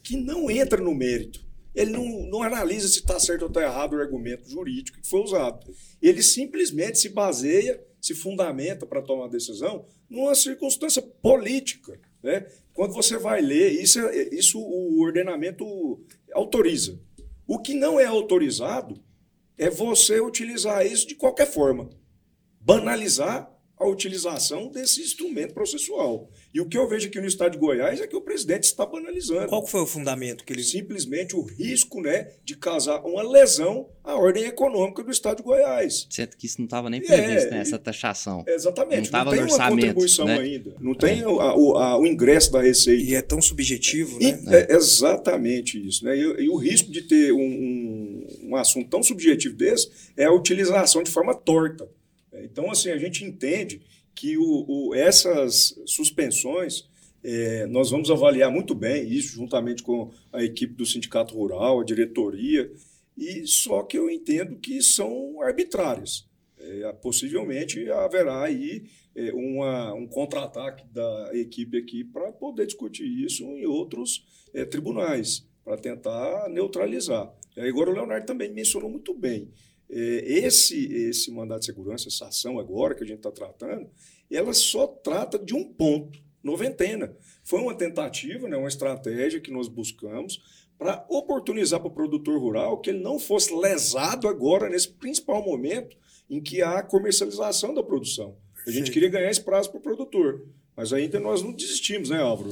que 0.02 0.16
não 0.16 0.50
entra 0.50 0.80
no 0.80 0.94
mérito. 0.94 1.46
Ele 1.74 1.90
não, 1.90 2.04
não 2.28 2.42
analisa 2.42 2.88
se 2.88 3.00
está 3.00 3.20
certo 3.20 3.42
ou 3.42 3.48
está 3.48 3.62
errado 3.62 3.94
o 3.94 4.00
argumento 4.00 4.48
jurídico 4.48 5.00
que 5.00 5.08
foi 5.08 5.20
usado. 5.20 5.72
Ele 6.00 6.22
simplesmente 6.22 6.98
se 6.98 7.08
baseia, 7.08 7.80
se 8.00 8.14
fundamenta 8.14 8.86
para 8.86 9.02
tomar 9.02 9.26
a 9.26 9.28
decisão 9.28 9.84
numa 10.08 10.34
circunstância 10.34 11.02
política. 11.02 12.00
Né? 12.22 12.46
Quando 12.78 12.94
você 12.94 13.18
vai 13.18 13.40
ler, 13.40 13.72
isso, 13.72 13.98
é, 13.98 14.28
isso 14.32 14.56
o 14.60 15.00
ordenamento 15.00 16.00
autoriza. 16.32 16.96
O 17.44 17.58
que 17.58 17.74
não 17.74 17.98
é 17.98 18.04
autorizado 18.04 19.02
é 19.58 19.68
você 19.68 20.20
utilizar 20.20 20.86
isso 20.86 21.04
de 21.04 21.16
qualquer 21.16 21.50
forma. 21.50 21.90
Banalizar 22.60 23.52
a 23.76 23.84
utilização 23.84 24.68
desse 24.68 25.00
instrumento 25.02 25.54
processual. 25.54 26.30
E 26.52 26.60
o 26.60 26.66
que 26.66 26.78
eu 26.78 26.88
vejo 26.88 27.08
aqui 27.08 27.20
no 27.20 27.26
estado 27.26 27.52
de 27.52 27.58
Goiás 27.58 28.00
é 28.00 28.06
que 28.06 28.16
o 28.16 28.22
presidente 28.22 28.64
está 28.64 28.86
banalizando. 28.86 29.48
Qual 29.48 29.66
foi 29.66 29.82
o 29.82 29.86
fundamento 29.86 30.44
que 30.44 30.52
ele. 30.52 30.62
Simplesmente 30.62 31.36
o 31.36 31.42
risco 31.42 32.00
né, 32.00 32.30
de 32.42 32.56
causar 32.56 33.00
uma 33.00 33.22
lesão 33.22 33.88
à 34.02 34.16
ordem 34.16 34.44
econômica 34.44 35.02
do 35.02 35.10
estado 35.10 35.38
de 35.38 35.42
Goiás. 35.42 36.06
Certo 36.08 36.36
que 36.36 36.46
isso 36.46 36.58
não 36.58 36.64
estava 36.64 36.88
nem 36.88 37.02
previsto, 37.02 37.48
é, 37.48 37.50
né, 37.50 37.60
essa 37.60 37.78
taxação. 37.78 38.44
Exatamente. 38.46 39.12
Não, 39.12 39.24
não 39.24 39.32
tem 39.32 39.42
uma 39.42 39.68
contribuição 39.68 40.24
né? 40.24 40.38
ainda. 40.38 40.74
Não 40.80 40.94
tem 40.94 41.20
é. 41.20 41.28
o, 41.28 41.40
a, 41.76 41.98
o, 41.98 42.06
ingresso 42.06 42.50
da 42.50 42.62
Receita. 42.62 43.02
E 43.02 43.14
é 43.14 43.20
tão 43.20 43.42
subjetivo, 43.42 44.18
né? 44.18 44.40
E, 44.46 44.54
é 44.54 44.74
exatamente 44.74 45.86
isso. 45.86 46.04
Né? 46.04 46.16
E, 46.16 46.44
e, 46.44 46.48
o 46.48 46.56
risco 46.56 46.90
de 46.90 47.02
ter 47.02 47.32
um, 47.32 47.40
um, 47.40 48.26
um 48.44 48.56
assunto 48.56 48.88
tão 48.88 49.02
subjetivo 49.02 49.54
desse 49.54 49.90
é 50.16 50.24
a 50.24 50.32
utilização 50.32 51.02
de 51.02 51.10
forma 51.10 51.34
torta. 51.34 51.88
Então, 52.42 52.70
assim, 52.70 52.90
a 52.90 52.98
gente 52.98 53.24
entende 53.24 53.80
que 54.18 54.36
o, 54.36 54.64
o 54.66 54.94
essas 54.96 55.80
suspensões, 55.86 56.88
é, 57.22 57.66
nós 57.66 57.92
vamos 57.92 58.10
avaliar 58.10 58.50
muito 58.50 58.74
bem 58.74 59.08
isso, 59.08 59.36
juntamente 59.36 59.80
com 59.80 60.10
a 60.32 60.42
equipe 60.42 60.74
do 60.74 60.84
Sindicato 60.84 61.36
Rural, 61.36 61.78
a 61.78 61.84
diretoria, 61.84 62.68
e 63.16 63.46
só 63.46 63.84
que 63.84 63.96
eu 63.96 64.10
entendo 64.10 64.56
que 64.56 64.82
são 64.82 65.40
arbitrárias. 65.40 66.26
É, 66.58 66.92
possivelmente 66.94 67.88
haverá 67.88 68.42
aí 68.42 68.86
é, 69.14 69.32
uma, 69.32 69.94
um 69.94 70.08
contra-ataque 70.08 70.84
da 70.92 71.30
equipe 71.32 71.78
aqui 71.78 72.02
para 72.02 72.32
poder 72.32 72.66
discutir 72.66 73.06
isso 73.06 73.44
em 73.44 73.66
outros 73.66 74.26
é, 74.52 74.64
tribunais, 74.64 75.46
para 75.64 75.76
tentar 75.76 76.48
neutralizar. 76.48 77.32
E 77.56 77.60
agora 77.60 77.90
o 77.90 77.94
Leonardo 77.94 78.26
também 78.26 78.52
mencionou 78.52 78.90
muito 78.90 79.14
bem 79.14 79.48
é, 79.48 79.67
esse, 79.90 80.92
esse 81.08 81.30
mandato 81.30 81.60
de 81.60 81.66
segurança, 81.66 82.08
essa 82.08 82.26
ação 82.26 82.58
agora 82.58 82.94
que 82.94 83.02
a 83.02 83.06
gente 83.06 83.18
está 83.18 83.30
tratando, 83.30 83.88
ela 84.30 84.52
só 84.52 84.86
trata 84.86 85.38
de 85.38 85.54
um 85.54 85.64
ponto, 85.64 86.18
noventena. 86.42 87.14
Foi 87.42 87.60
uma 87.60 87.74
tentativa, 87.74 88.48
né, 88.48 88.56
uma 88.56 88.68
estratégia 88.68 89.40
que 89.40 89.50
nós 89.50 89.68
buscamos 89.68 90.40
para 90.78 91.04
oportunizar 91.08 91.80
para 91.80 91.88
o 91.88 91.94
produtor 91.94 92.38
rural 92.38 92.80
que 92.80 92.90
ele 92.90 93.00
não 93.00 93.18
fosse 93.18 93.52
lesado 93.54 94.28
agora 94.28 94.68
nesse 94.68 94.88
principal 94.88 95.42
momento 95.42 95.96
em 96.30 96.40
que 96.40 96.62
há 96.62 96.78
a 96.78 96.82
comercialização 96.82 97.74
da 97.74 97.82
produção. 97.82 98.36
A 98.66 98.70
gente 98.70 98.86
Sim. 98.86 98.92
queria 98.92 99.08
ganhar 99.08 99.30
esse 99.30 99.42
prazo 99.42 99.70
para 99.70 99.78
o 99.78 99.82
produtor, 99.82 100.46
mas 100.76 100.92
ainda 100.92 101.18
nós 101.18 101.42
não 101.42 101.52
desistimos, 101.52 102.10
né, 102.10 102.20
Álvaro? 102.20 102.50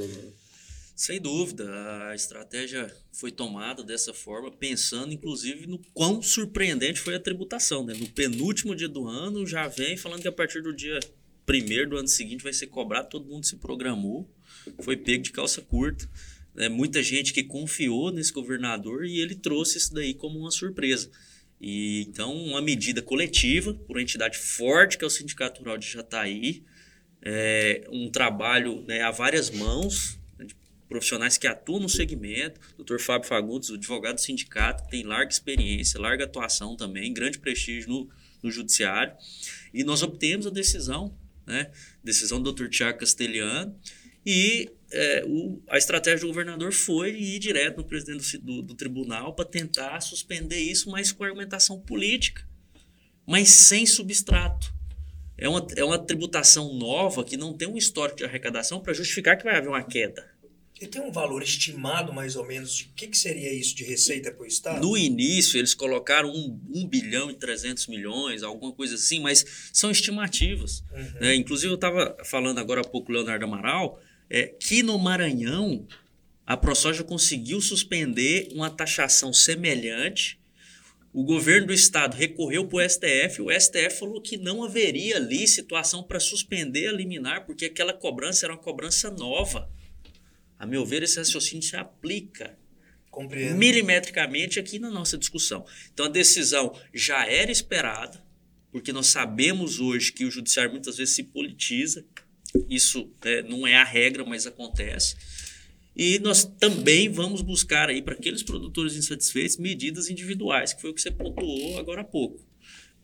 Sem 0.97 1.21
dúvida, 1.21 1.71
a 2.09 2.15
estratégia 2.15 2.91
foi 3.13 3.31
tomada 3.31 3.83
dessa 3.83 4.15
forma, 4.15 4.51
pensando 4.51 5.13
inclusive 5.13 5.67
no 5.67 5.79
quão 5.93 6.23
surpreendente 6.23 7.01
foi 7.01 7.15
a 7.15 7.21
tributação. 7.21 7.85
Né? 7.85 7.93
No 7.93 8.09
penúltimo 8.09 8.75
dia 8.75 8.89
do 8.89 9.07
ano, 9.07 9.47
já 9.47 9.69
vem 9.69 9.99
falando 9.99 10.23
que 10.23 10.29
a 10.29 10.33
partir 10.33 10.63
do 10.63 10.75
dia 10.75 10.99
primeiro 11.45 11.91
do 11.91 11.97
ano 11.99 12.09
seguinte 12.09 12.43
vai 12.43 12.53
ser 12.55 12.69
cobrado, 12.69 13.11
todo 13.11 13.29
mundo 13.29 13.45
se 13.45 13.57
programou, 13.57 14.27
foi 14.81 14.97
pego 14.97 15.23
de 15.23 15.33
calça 15.33 15.61
curta. 15.61 16.09
Né? 16.55 16.71
Muita 16.71 17.03
gente 17.03 17.35
que 17.35 17.45
confiou 17.45 18.11
nesse 18.11 18.33
governador 18.33 19.05
e 19.05 19.21
ele 19.21 19.35
trouxe 19.35 19.77
isso 19.77 19.93
daí 19.93 20.15
como 20.15 20.39
uma 20.39 20.51
surpresa. 20.51 21.11
E 21.61 22.07
então, 22.09 22.35
uma 22.35 22.63
medida 22.63 23.03
coletiva, 23.03 23.75
por 23.75 23.97
uma 23.97 24.03
entidade 24.03 24.39
forte 24.39 24.97
que 24.97 25.05
é 25.05 25.07
o 25.07 25.11
Sindicato 25.11 25.61
Rural 25.61 25.77
de 25.77 25.91
Jataí, 25.91 26.65
é, 27.21 27.87
um 27.93 28.11
trabalho 28.11 28.83
né, 28.89 29.03
a 29.03 29.11
várias 29.11 29.51
mãos, 29.51 30.19
profissionais 30.89 31.37
que 31.37 31.47
atuam 31.47 31.81
no 31.81 31.89
segmento, 31.89 32.61
Dr. 32.79 32.99
Fábio 32.99 33.29
Fagundes, 33.29 33.71
advogado 33.71 34.17
do 34.17 34.21
sindicato, 34.21 34.85
que 34.85 34.91
tem 34.91 35.03
larga 35.03 35.31
experiência, 35.31 36.01
larga 36.01 36.25
atuação 36.25 36.77
também, 36.77 37.13
grande 37.13 37.39
prestígio 37.39 37.89
no, 37.89 38.09
no 38.43 38.51
judiciário, 38.51 39.15
e 39.75 39.85
nós 39.85 40.03
obtemos 40.03 40.47
a 40.47 40.51
decisão, 40.51 41.17
né, 41.47 41.71
decisão 42.03 42.41
do 42.41 42.53
Dr. 42.53 42.69
Tiago 42.69 42.99
Castelhano, 42.99 43.77
e 44.25 44.71
é, 44.91 45.25
o, 45.27 45.63
a 45.69 45.79
estratégia 45.79 46.21
do 46.21 46.29
governador 46.29 46.73
foi 46.73 47.11
ir 47.11 47.39
direto 47.39 47.79
no 47.79 47.85
presidente 47.85 48.39
do, 48.39 48.45
do, 48.45 48.63
do 48.63 48.75
tribunal 48.75 49.35
para 49.35 49.45
tentar 49.45 50.01
suspender 50.01 50.59
isso, 50.59 50.91
mas 50.91 51.13
com 51.13 51.25
argumentação 51.25 51.81
política, 51.81 52.47
mas 53.27 53.49
sem 53.49 53.87
substrato. 53.87 54.75
É 55.39 55.49
uma, 55.49 55.67
é 55.77 55.85
uma 55.85 55.99
tributação 55.99 56.73
nova 56.75 57.23
que 57.23 57.37
não 57.37 57.53
tem 57.53 57.69
um 57.69 57.77
histórico 57.77 58.19
de 58.19 58.25
arrecadação 58.25 58.81
para 58.81 58.95
justificar 58.95 59.37
que 59.37 59.45
vai 59.45 59.57
haver 59.57 59.69
uma 59.69 59.83
queda. 59.83 60.27
E 60.79 60.87
tem 60.87 61.01
um 61.01 61.11
valor 61.11 61.43
estimado, 61.43 62.13
mais 62.13 62.37
ou 62.37 62.47
menos, 62.47 62.77
de 62.77 62.85
que, 62.95 63.07
que 63.07 63.17
seria 63.17 63.51
isso 63.51 63.75
de 63.75 63.83
receita 63.83 64.31
para 64.31 64.45
o 64.45 64.47
Estado? 64.47 64.87
No 64.87 64.97
início, 64.97 65.59
eles 65.59 65.73
colocaram 65.73 66.29
1 66.29 66.33
um, 66.33 66.61
um 66.75 66.87
bilhão 66.87 67.31
e 67.31 67.35
300 67.35 67.87
milhões, 67.87 68.43
alguma 68.43 68.73
coisa 68.73 68.95
assim, 68.95 69.19
mas 69.19 69.71
são 69.73 69.91
estimativas. 69.91 70.85
Uhum. 70.93 71.21
Né? 71.21 71.35
Inclusive, 71.35 71.73
eu 71.73 71.77
estava 71.77 72.15
falando 72.25 72.59
agora 72.59 72.83
há 72.83 72.85
pouco, 72.85 73.11
Leonardo 73.11 73.47
Amaral, 73.47 73.99
é, 74.29 74.49
que 74.49 74.83
no 74.83 74.99
Maranhão 74.99 75.87
a 76.47 76.59
ProSoja 76.59 77.03
conseguiu 77.03 77.61
suspender 77.63 78.49
uma 78.53 78.69
taxação 78.69 79.33
semelhante. 79.33 80.39
O 81.11 81.25
governo 81.25 81.69
do 81.69 81.73
estado 81.73 82.15
recorreu 82.15 82.67
para 82.67 82.85
o 82.85 82.89
STF, 82.89 83.41
o 83.41 83.51
STF 83.51 83.99
falou 83.99 84.21
que 84.21 84.37
não 84.37 84.63
haveria 84.63 85.17
ali 85.17 85.49
situação 85.49 86.03
para 86.03 86.21
suspender 86.21 86.89
a 86.89 86.93
liminar, 86.93 87.47
porque 87.47 87.65
aquela 87.65 87.95
cobrança 87.95 88.45
era 88.45 88.53
uma 88.53 88.61
cobrança 88.61 89.11
nova. 89.11 89.71
A 90.59 90.67
meu 90.67 90.85
ver, 90.85 91.03
esse 91.03 91.19
raciocínio 91.19 91.63
se 91.63 91.77
aplica 91.77 92.59
Compreendo. 93.11 93.57
milimetricamente 93.57 94.59
aqui 94.59 94.79
na 94.79 94.91
nossa 94.91 95.17
discussão. 95.19 95.65
Então 95.93 96.07
a 96.07 96.09
decisão 96.09 96.75
já 96.93 97.27
era 97.27 97.51
esperada, 97.51 98.23
porque 98.71 98.93
nós 98.93 99.07
sabemos 99.09 99.81
hoje 99.81 100.13
que 100.13 100.25
o 100.25 100.31
judiciário 100.31 100.73
muitas 100.73 100.97
vezes 100.97 101.15
se 101.15 101.25
politiza, 101.25 102.05
isso 102.69 103.11
é, 103.23 103.43
não 103.43 103.67
é 103.67 103.77
a 103.77 103.85
regra, 103.85 104.25
mas 104.25 104.47
acontece. 104.47 105.17
E 105.95 106.19
nós 106.19 106.45
também 106.45 107.09
vamos 107.09 107.41
buscar 107.41 107.89
aí 107.89 108.03
para 108.03 108.15
aqueles 108.15 108.43
produtores 108.43 108.97
insatisfeitos 108.97 109.57
medidas 109.57 110.11
individuais, 110.11 110.75
que 110.75 110.81
foi 110.83 110.91
o 110.91 110.95
que 110.95 111.01
você 111.01 111.11
pontuou 111.11 111.79
agora 111.79 112.03
há 112.03 112.05
pouco. 112.05 112.45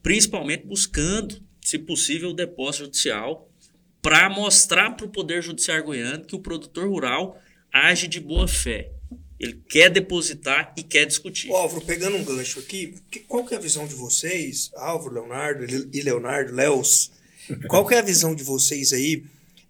Principalmente 0.02 0.66
buscando, 0.66 1.42
se 1.60 1.78
possível, 1.78 2.30
o 2.30 2.34
depósito 2.34 2.84
judicial 2.84 3.51
para 4.02 4.28
mostrar 4.28 4.90
para 4.96 5.06
o 5.06 5.08
Poder 5.08 5.40
Judiciário 5.40 5.84
goiano 5.84 6.24
que 6.24 6.34
o 6.34 6.40
produtor 6.40 6.88
rural 6.88 7.40
age 7.72 8.08
de 8.08 8.20
boa 8.20 8.48
fé. 8.48 8.90
Ele 9.38 9.60
quer 9.68 9.88
depositar 9.88 10.74
e 10.76 10.82
quer 10.82 11.06
discutir. 11.06 11.50
Ô, 11.50 11.56
Álvaro, 11.56 11.84
pegando 11.84 12.16
um 12.16 12.24
gancho 12.24 12.58
aqui, 12.58 12.94
qual 13.26 13.44
que 13.44 13.54
é 13.54 13.56
a 13.56 13.60
visão 13.60 13.86
de 13.86 13.94
vocês, 13.94 14.70
Álvaro, 14.76 15.14
Leonardo 15.14 15.64
e 15.92 16.02
Leonardo, 16.02 16.52
Leos, 16.52 17.12
qual 17.68 17.86
que 17.86 17.94
é 17.94 17.98
a 17.98 18.02
visão 18.02 18.34
de 18.34 18.42
vocês 18.42 18.92
aí 18.92 19.24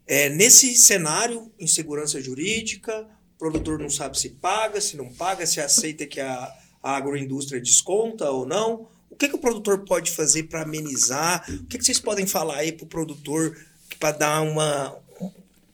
é, 0.07 0.29
nesse 0.29 0.75
cenário, 0.75 1.51
insegurança 1.59 2.21
jurídica, 2.21 3.07
o 3.37 3.39
produtor 3.39 3.79
não 3.79 3.89
sabe 3.89 4.19
se 4.19 4.31
paga, 4.31 4.81
se 4.81 4.97
não 4.97 5.13
paga, 5.13 5.47
se 5.47 5.61
aceita 5.61 6.07
que 6.07 6.21
a, 6.21 6.53
a 6.83 6.97
agroindústria 6.97 7.61
desconta 7.61 8.31
ou 8.31 8.47
não. 8.47 8.89
O 9.09 9.17
que, 9.17 9.29
que 9.29 9.37
o 9.37 9.39
produtor 9.39 9.85
pode 9.85 10.11
fazer 10.11 10.45
para 10.45 10.63
amenizar? 10.63 11.45
O 11.49 11.65
que, 11.65 11.79
que 11.79 11.85
vocês 11.85 12.01
podem 12.01 12.27
falar 12.27 12.59
aí 12.59 12.73
para 12.73 12.85
o 12.85 12.89
produtor 12.89 13.57
para 14.03 14.19
dar 14.19 14.43
uma, 14.43 14.99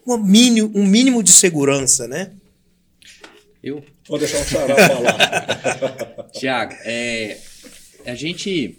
uma 0.04 0.18
mínimo, 0.18 0.70
um 0.74 0.86
mínimo 0.86 1.22
de 1.22 1.30
segurança, 1.30 2.06
né? 2.06 2.32
Eu? 3.64 3.82
Vou 4.06 4.18
deixar 4.18 4.42
o 4.42 4.44
Xará 4.44 4.76
falar. 4.76 6.28
Tiago, 6.38 6.74
é, 6.84 7.38
a 8.04 8.14
gente 8.14 8.78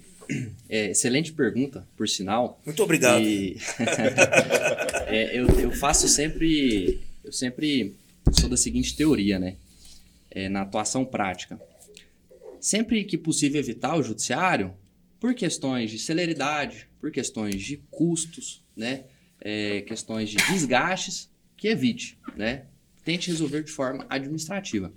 é, 0.69 0.91
excelente 0.91 1.33
pergunta, 1.33 1.83
por 1.97 2.07
sinal. 2.07 2.61
Muito 2.63 2.83
obrigado. 2.83 3.23
E, 3.23 3.57
é, 5.07 5.39
eu, 5.39 5.47
eu 5.59 5.71
faço 5.71 6.07
sempre. 6.07 7.01
Eu 7.23 7.31
sempre 7.31 7.95
sou 8.39 8.47
da 8.47 8.55
seguinte 8.55 8.95
teoria, 8.95 9.39
né? 9.39 9.55
É, 10.29 10.47
na 10.47 10.61
atuação 10.61 11.03
prática. 11.03 11.59
Sempre 12.61 13.03
que 13.03 13.17
possível 13.17 13.59
evitar 13.59 13.95
o 13.95 14.03
judiciário, 14.03 14.75
por 15.19 15.33
questões 15.33 15.89
de 15.89 15.97
celeridade, 15.97 16.87
por 17.01 17.09
questões 17.09 17.63
de 17.63 17.77
custos, 17.89 18.61
né? 18.77 19.05
É, 19.41 19.81
questões 19.81 20.29
de 20.29 20.37
desgastes, 20.51 21.31
que 21.55 21.67
evite, 21.67 22.17
né? 22.35 22.65
Tente 23.03 23.29
resolver 23.29 23.63
de 23.63 23.71
forma 23.71 24.05
administrativa. 24.09 24.93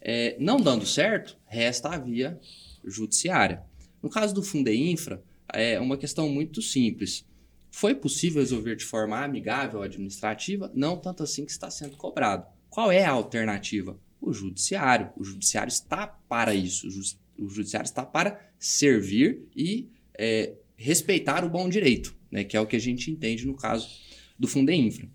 É, 0.00 0.36
não 0.38 0.58
dando 0.58 0.86
certo, 0.86 1.36
resta 1.46 1.90
a 1.90 1.98
via 1.98 2.38
judiciária. 2.84 3.62
No 4.02 4.08
caso 4.08 4.34
do 4.34 4.42
Fundeinfra, 4.42 5.22
é 5.52 5.80
uma 5.80 5.96
questão 5.96 6.28
muito 6.28 6.60
simples. 6.62 7.26
Foi 7.70 7.94
possível 7.94 8.40
resolver 8.40 8.76
de 8.76 8.84
forma 8.84 9.22
amigável 9.22 9.82
administrativa? 9.82 10.70
Não 10.74 10.96
tanto 10.96 11.22
assim 11.22 11.44
que 11.44 11.50
está 11.50 11.70
sendo 11.70 11.96
cobrado. 11.96 12.46
Qual 12.70 12.92
é 12.92 13.04
a 13.04 13.10
alternativa? 13.10 13.98
O 14.20 14.32
judiciário. 14.32 15.10
O 15.16 15.24
judiciário 15.24 15.68
está 15.68 16.06
para 16.06 16.54
isso. 16.54 16.86
O 17.38 17.48
judiciário 17.48 17.86
está 17.86 18.04
para 18.04 18.40
servir 18.58 19.48
e 19.54 19.88
é, 20.18 20.54
respeitar 20.76 21.44
o 21.44 21.48
bom 21.48 21.68
direito, 21.68 22.14
né, 22.30 22.44
que 22.44 22.56
é 22.56 22.60
o 22.60 22.66
que 22.66 22.76
a 22.76 22.80
gente 22.80 23.10
entende 23.10 23.46
no 23.46 23.54
caso 23.54 23.88
do 24.38 24.46
Fundeinfra. 24.46 25.08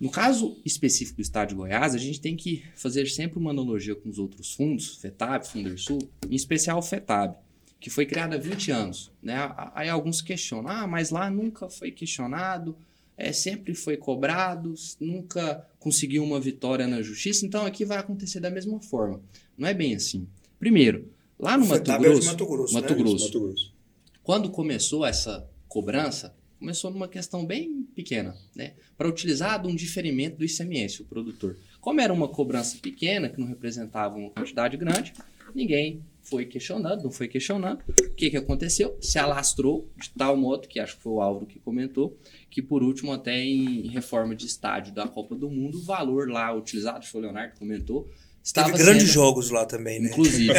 No 0.00 0.10
caso 0.10 0.60
específico 0.64 1.18
do 1.18 1.22
Estado 1.22 1.50
de 1.50 1.54
Goiás, 1.54 1.94
a 1.94 1.98
gente 1.98 2.20
tem 2.20 2.34
que 2.34 2.64
fazer 2.74 3.06
sempre 3.06 3.38
uma 3.38 3.50
analogia 3.50 3.94
com 3.94 4.08
os 4.08 4.18
outros 4.18 4.52
fundos, 4.52 4.96
FETAB, 4.96 5.46
Fundersul, 5.46 5.98
em 6.28 6.34
especial 6.34 6.78
o 6.78 6.82
FETAB 6.82 7.36
que 7.82 7.90
foi 7.90 8.06
criada 8.06 8.36
há 8.36 8.38
20 8.38 8.70
anos. 8.70 9.10
Né? 9.20 9.34
Aí 9.74 9.88
alguns 9.88 10.22
questionam, 10.22 10.70
ah, 10.70 10.86
mas 10.86 11.10
lá 11.10 11.28
nunca 11.28 11.68
foi 11.68 11.90
questionado, 11.90 12.76
é, 13.16 13.32
sempre 13.32 13.74
foi 13.74 13.96
cobrado, 13.96 14.72
nunca 15.00 15.66
conseguiu 15.80 16.22
uma 16.22 16.40
vitória 16.40 16.86
na 16.86 17.02
justiça, 17.02 17.44
então 17.44 17.66
aqui 17.66 17.84
vai 17.84 17.98
acontecer 17.98 18.38
da 18.38 18.50
mesma 18.50 18.80
forma. 18.80 19.20
Não 19.58 19.66
é 19.66 19.74
bem 19.74 19.96
assim. 19.96 20.28
Primeiro, 20.60 21.10
lá 21.36 21.58
no 21.58 21.66
Mato 21.66 21.98
Grosso, 21.98 22.26
Mato 22.26 22.46
Grosso, 22.46 22.74
Mato, 22.74 22.92
né? 22.92 22.98
Grosso, 22.98 23.24
Mato 23.26 23.40
Grosso, 23.40 23.74
quando 24.22 24.48
começou 24.48 25.04
essa 25.04 25.50
cobrança, 25.72 26.34
começou 26.58 26.90
numa 26.90 27.08
questão 27.08 27.46
bem 27.46 27.82
pequena, 27.94 28.36
né? 28.54 28.74
para 28.96 29.08
utilizar 29.08 29.60
de 29.60 29.68
um 29.68 29.74
diferimento 29.74 30.36
do 30.36 30.44
ICMS, 30.44 31.00
o 31.00 31.06
produtor. 31.06 31.56
Como 31.80 31.98
era 31.98 32.12
uma 32.12 32.28
cobrança 32.28 32.76
pequena, 32.76 33.30
que 33.30 33.40
não 33.40 33.48
representava 33.48 34.16
uma 34.18 34.28
quantidade 34.30 34.76
grande, 34.76 35.14
ninguém 35.54 36.04
foi 36.22 36.44
questionando, 36.44 37.04
não 37.04 37.10
foi 37.10 37.26
questionando. 37.26 37.82
O 37.88 38.14
que, 38.14 38.30
que 38.30 38.36
aconteceu? 38.36 38.96
Se 39.00 39.18
alastrou 39.18 39.88
de 39.96 40.10
tal 40.10 40.36
modo, 40.36 40.68
que 40.68 40.78
acho 40.78 40.96
que 40.96 41.02
foi 41.02 41.12
o 41.12 41.22
Álvaro 41.22 41.46
que 41.46 41.58
comentou, 41.58 42.16
que 42.50 42.60
por 42.60 42.82
último, 42.82 43.10
até 43.10 43.42
em 43.42 43.88
reforma 43.88 44.36
de 44.36 44.46
estádio 44.46 44.92
da 44.92 45.08
Copa 45.08 45.34
do 45.34 45.48
Mundo, 45.50 45.78
o 45.78 45.82
valor 45.82 46.28
lá 46.28 46.54
utilizado, 46.54 47.06
foi 47.06 47.22
o 47.22 47.24
Leonardo 47.24 47.54
que 47.54 47.58
comentou, 47.58 48.08
estava 48.44 48.70
Teve 48.70 48.84
grandes 48.84 49.04
sendo, 49.04 49.14
jogos 49.14 49.48
lá 49.48 49.64
também, 49.64 50.00
né? 50.00 50.10
Inclusive, 50.10 50.52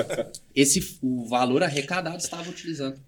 esse, 0.56 0.98
o 1.02 1.26
valor 1.26 1.62
arrecadado 1.62 2.16
estava 2.16 2.48
utilizando 2.48 2.98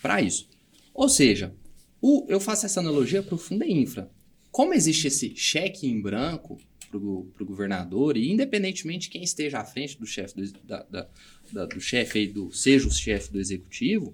para 0.00 0.20
isso. 0.20 0.51
Ou 0.94 1.08
seja, 1.08 1.54
o, 2.00 2.26
eu 2.28 2.40
faço 2.40 2.66
essa 2.66 2.80
analogia 2.80 3.22
para 3.22 3.34
o 3.34 3.38
Fundo 3.38 3.64
Infra. 3.64 4.10
Como 4.50 4.74
existe 4.74 5.06
esse 5.06 5.34
cheque 5.34 5.86
em 5.86 6.00
branco, 6.00 6.58
para 6.98 6.98
o 7.42 7.46
governador, 7.46 8.16
e 8.16 8.30
independentemente 8.30 9.06
de 9.06 9.10
quem 9.10 9.22
esteja 9.22 9.60
à 9.60 9.64
frente 9.64 9.98
do 9.98 10.06
chefe 10.06 10.34
do, 10.34 10.52
da, 10.64 10.82
da, 10.82 11.08
da, 11.50 11.66
do 11.66 11.80
chefe 11.80 12.26
do, 12.26 12.52
seja 12.52 12.86
o 12.86 12.90
chefe 12.90 13.32
do 13.32 13.40
executivo, 13.40 14.12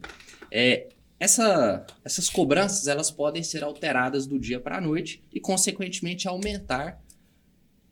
é, 0.51 0.89
essa, 1.19 1.85
essas 2.05 2.31
cobranças 2.31 2.87
elas 2.87 3.11
podem 3.11 3.43
ser 3.43 3.65
alteradas 3.65 4.27
do 4.27 4.39
dia 4.39 4.61
para 4.61 4.79
a 4.79 4.81
noite 4.81 5.23
e, 5.33 5.41
consequentemente, 5.41 6.29
aumentar 6.29 7.03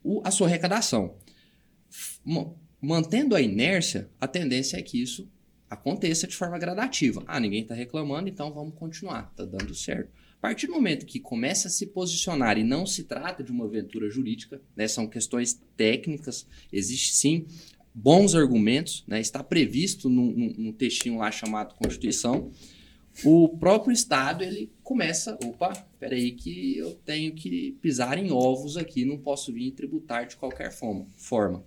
o, 0.03 0.23
a 0.25 0.31
sua 0.31 0.47
arrecadação. 0.47 1.17
Mantendo 2.81 3.35
a 3.35 3.41
inércia, 3.41 4.09
a 4.21 4.29
tendência 4.29 4.77
é 4.77 4.83
que 4.83 5.03
isso 5.03 5.29
aconteça 5.69 6.27
de 6.27 6.37
forma 6.37 6.59
gradativa. 6.59 7.23
Ah, 7.27 7.41
ninguém 7.41 7.63
está 7.63 7.75
reclamando, 7.75 8.29
então 8.29 8.53
vamos 8.53 8.75
continuar, 8.75 9.29
está 9.31 9.45
dando 9.45 9.75
certo. 9.75 10.11
A 10.39 10.41
partir 10.41 10.67
do 10.67 10.75
momento 10.75 11.07
que 11.07 11.19
começa 11.19 11.69
a 11.69 11.71
se 11.71 11.87
posicionar 11.87 12.59
e 12.59 12.65
não 12.65 12.87
se 12.87 13.05
trata 13.05 13.43
de 13.43 13.51
uma 13.51 13.65
aventura 13.65 14.09
jurídica, 14.09 14.61
né, 14.77 14.87
são 14.87 15.07
questões 15.09 15.61
técnicas, 15.77 16.47
existe 16.73 17.15
sim 17.15 17.47
bons 17.95 18.35
argumentos, 18.35 19.03
né, 19.09 19.21
está 19.21 19.43
previsto 19.43 20.09
num, 20.09 20.31
num, 20.31 20.55
num 20.59 20.73
textinho 20.73 21.19
lá 21.19 21.31
chamado 21.31 21.75
Constituição, 21.75 22.53
o 23.25 23.49
próprio 23.49 23.93
Estado 23.93 24.45
ele 24.45 24.71
começa, 24.83 25.39
opa, 25.43 25.73
peraí 25.99 26.33
que 26.33 26.77
eu 26.77 26.95
tenho 26.97 27.33
que 27.35 27.73
pisar 27.81 28.19
em 28.19 28.31
ovos 28.31 28.77
aqui, 28.77 29.05
não 29.05 29.17
posso 29.17 29.53
vir 29.53 29.71
tributar 29.71 30.27
de 30.27 30.37
qualquer 30.37 30.71
forma. 30.71 31.07
forma. 31.17 31.65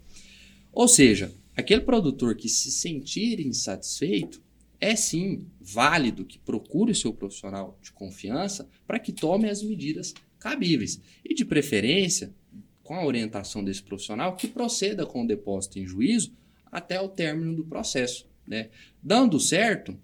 Ou 0.72 0.88
seja, 0.88 1.34
aquele 1.60 1.82
produtor 1.82 2.36
que 2.36 2.49
se 2.49 2.72
sentir 2.72 3.39
insatisfeito, 3.39 4.41
é 4.80 4.95
sim 4.95 5.45
válido 5.60 6.26
que 6.26 6.39
procure 6.39 6.91
o 6.91 6.95
seu 6.95 7.14
profissional 7.14 7.78
de 7.82 7.91
confiança 7.91 8.68
para 8.88 8.99
que 8.99 9.12
tome 9.12 9.49
as 9.49 9.62
medidas 9.62 10.14
cabíveis. 10.39 11.01
E 11.24 11.36
de 11.36 11.43
preferência, 11.43 12.34
com 12.82 12.95
a 12.95 13.05
orientação 13.05 13.64
desse 13.64 13.84
profissional, 13.84 14.36
que 14.36 14.47
proceda 14.47 15.05
com 15.05 15.24
o 15.24 15.28
depósito 15.28 15.80
em 15.80 15.86
juízo 15.86 16.34
até 16.72 16.99
o 16.99 17.10
término 17.10 17.55
do 17.55 17.66
processo. 17.66 18.28
Né? 18.47 18.70
Dando 19.03 19.39
certo, 19.39 19.99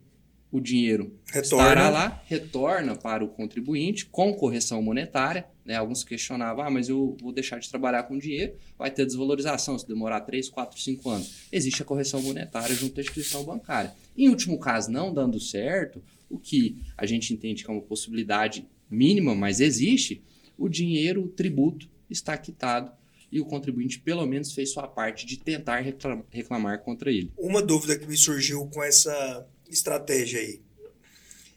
o 0.56 0.62
dinheiro 0.62 1.20
retorna. 1.28 1.70
estará 1.70 1.90
lá, 1.90 2.24
retorna 2.26 2.96
para 2.96 3.24
o 3.24 3.28
contribuinte 3.28 4.06
com 4.06 4.34
correção 4.34 4.82
monetária. 4.82 5.46
Né? 5.66 5.76
Alguns 5.76 6.04
questionavam, 6.04 6.64
ah, 6.64 6.70
mas 6.70 6.88
eu 6.88 7.18
vou 7.22 7.34
deixar 7.34 7.60
de 7.60 7.70
trabalhar 7.70 8.04
com 8.04 8.18
dinheiro, 8.18 8.54
vai 8.78 8.90
ter 8.90 9.06
desvalorização 9.06 9.78
se 9.78 9.86
demorar 9.86 10.22
3, 10.22 10.48
4, 10.48 10.80
5 10.80 11.10
anos. 11.10 11.48
Existe 11.52 11.82
a 11.82 11.86
correção 11.86 12.22
monetária 12.22 12.74
junto 12.74 13.00
à 13.00 13.04
instituição 13.04 13.44
bancária. 13.44 13.94
Em 14.18 14.30
último 14.30 14.58
caso, 14.58 14.90
não 14.90 15.14
dando 15.14 15.40
certo, 15.40 16.02
o 16.30 16.40
que 16.40 16.78
a 16.98 17.06
gente 17.06 17.34
entende 17.34 17.64
que 17.64 17.70
é 17.70 17.74
uma 17.74 17.82
possibilidade 17.82 18.66
mínima, 18.90 19.36
mas 19.36 19.60
existe, 19.60 20.24
o 20.58 20.70
dinheiro, 20.70 21.24
o 21.24 21.28
tributo, 21.28 21.90
está 22.10 22.38
quitado 22.38 22.92
e 23.32 23.42
o 23.42 23.46
contribuinte 23.46 24.00
pelo 24.00 24.26
menos 24.26 24.54
fez 24.54 24.72
sua 24.72 24.88
parte 24.88 25.26
de 25.26 25.38
tentar 25.38 25.84
reclamar 26.30 26.80
contra 26.80 27.12
ele. 27.12 27.34
Uma 27.38 27.62
dúvida 27.62 27.98
que 27.98 28.06
me 28.06 28.16
surgiu 28.16 28.66
com 28.68 28.82
essa 28.82 29.46
estratégia 29.76 30.40
aí. 30.40 30.62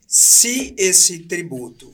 Se 0.07 0.75
esse 0.77 1.21
tributo. 1.21 1.93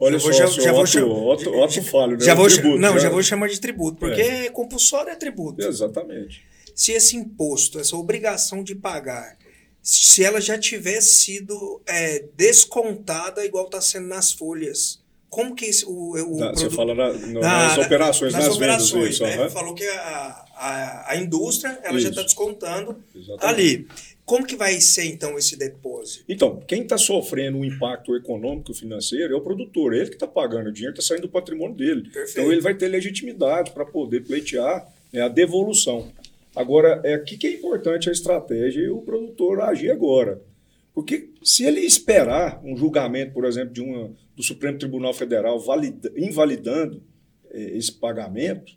Olha 0.00 0.18
só, 0.20 0.32
já, 0.32 0.46
já 0.46 0.72
vou 0.72 0.86
chamar, 0.86 1.06
outro, 1.06 1.52
outro 1.52 1.82
falho, 1.82 2.16
né? 2.16 2.24
Já 2.24 2.34
vou, 2.34 2.46
tributo, 2.46 2.78
não, 2.78 2.94
já... 2.94 3.00
já 3.00 3.10
vou 3.10 3.22
chamar 3.22 3.48
de 3.48 3.60
tributo, 3.60 3.98
porque 3.98 4.20
é. 4.20 4.50
compulsório 4.50 5.10
é 5.10 5.16
tributo. 5.16 5.60
Exatamente. 5.60 6.44
Se 6.74 6.92
esse 6.92 7.16
imposto, 7.16 7.80
essa 7.80 7.96
obrigação 7.96 8.62
de 8.62 8.76
pagar, 8.76 9.36
se 9.82 10.24
ela 10.24 10.40
já 10.40 10.56
tivesse 10.56 11.14
sido 11.14 11.82
é, 11.86 12.24
descontada 12.36 13.44
igual 13.44 13.64
está 13.64 13.80
sendo 13.80 14.06
nas 14.06 14.32
folhas, 14.32 15.00
como 15.28 15.54
que 15.54 15.66
esse, 15.66 15.84
o, 15.84 16.14
o 16.14 16.38
Você 16.38 16.70
fala 16.70 16.94
na, 16.94 17.12
no, 17.12 17.40
na, 17.40 17.68
nas 17.68 17.78
operações, 17.78 18.32
nas, 18.32 18.46
nas 18.46 18.56
operações, 18.56 19.18
vendas, 19.18 19.36
né? 19.36 19.50
Falou 19.50 19.74
que 19.74 19.86
a, 19.86 20.44
a, 20.54 21.12
a 21.12 21.16
indústria 21.16 21.78
ela 21.82 21.96
isso. 21.96 22.04
já 22.04 22.10
está 22.10 22.22
descontando 22.22 22.96
Exatamente. 23.14 23.44
ali. 23.44 23.88
Como 24.28 24.46
que 24.46 24.56
vai 24.56 24.78
ser, 24.78 25.06
então, 25.06 25.38
esse 25.38 25.56
depósito? 25.56 26.22
Então, 26.28 26.60
quem 26.66 26.82
está 26.82 26.98
sofrendo 26.98 27.56
o 27.56 27.64
impacto 27.64 28.14
econômico 28.14 28.72
e 28.72 28.74
financeiro 28.74 29.32
é 29.32 29.36
o 29.36 29.40
produtor. 29.40 29.94
Ele 29.94 30.10
que 30.10 30.16
está 30.16 30.26
pagando 30.26 30.68
o 30.68 30.72
dinheiro, 30.72 30.92
está 30.92 31.02
saindo 31.02 31.22
do 31.22 31.30
patrimônio 31.30 31.74
dele. 31.74 32.02
Perfeito. 32.10 32.32
Então, 32.32 32.52
ele 32.52 32.60
vai 32.60 32.74
ter 32.74 32.88
legitimidade 32.88 33.70
para 33.70 33.86
poder 33.86 34.20
pleitear 34.24 34.86
né, 35.10 35.22
a 35.22 35.28
devolução. 35.28 36.12
Agora, 36.54 37.00
é 37.04 37.14
aqui 37.14 37.38
que 37.38 37.46
é 37.46 37.54
importante 37.54 38.10
a 38.10 38.12
estratégia 38.12 38.82
e 38.82 38.90
o 38.90 39.00
produtor 39.00 39.62
agir 39.62 39.90
agora. 39.90 40.42
Porque 40.92 41.30
se 41.42 41.64
ele 41.64 41.80
esperar 41.80 42.60
um 42.62 42.76
julgamento, 42.76 43.32
por 43.32 43.46
exemplo, 43.46 43.72
de 43.72 43.80
uma, 43.80 44.12
do 44.36 44.42
Supremo 44.42 44.76
Tribunal 44.76 45.14
Federal 45.14 45.58
valida, 45.58 46.12
invalidando 46.14 47.02
eh, 47.50 47.78
esse 47.78 47.92
pagamento, 47.92 48.76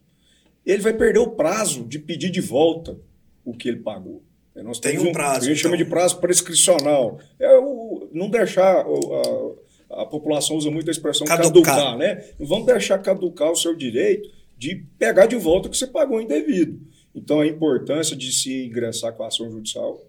ele 0.66 0.82
vai 0.82 0.94
perder 0.94 1.20
o 1.20 1.32
prazo 1.32 1.84
de 1.84 2.00
pedir 2.00 2.30
de 2.30 2.40
volta 2.40 2.98
o 3.44 3.54
que 3.54 3.68
ele 3.68 3.80
pagou. 3.80 4.24
Nós 4.56 4.80
Tem 4.80 5.00
um, 5.00 5.10
um 5.10 5.12
prazo. 5.12 5.46
A 5.46 5.48
gente 5.48 5.60
então. 5.60 5.72
chama 5.72 5.78
de 5.78 5.86
prazo 5.86 6.20
prescricional. 6.20 7.20
É 7.40 7.58
o, 7.58 8.10
não 8.12 8.30
deixar. 8.30 8.86
A, 8.86 10.02
a 10.02 10.06
população 10.06 10.56
usa 10.56 10.72
muito 10.72 10.90
a 10.90 10.92
expressão 10.92 11.28
caducar. 11.28 11.76
caducar, 11.76 11.98
né? 11.98 12.26
Não 12.40 12.48
vamos 12.48 12.66
deixar 12.66 12.98
caducar 13.00 13.52
o 13.52 13.56
seu 13.56 13.76
direito 13.76 14.30
de 14.58 14.86
pegar 14.98 15.26
de 15.26 15.36
volta 15.36 15.68
o 15.68 15.72
que 15.72 15.78
você 15.78 15.88
pagou 15.88 16.22
indevido. 16.22 16.80
Então, 17.14 17.42
a 17.42 17.48
importância 17.48 18.16
de 18.16 18.32
se 18.32 18.66
ingressar 18.66 19.14
com 19.14 19.24
a 19.24 19.28
ação 19.28 19.50
judicial 19.52 20.02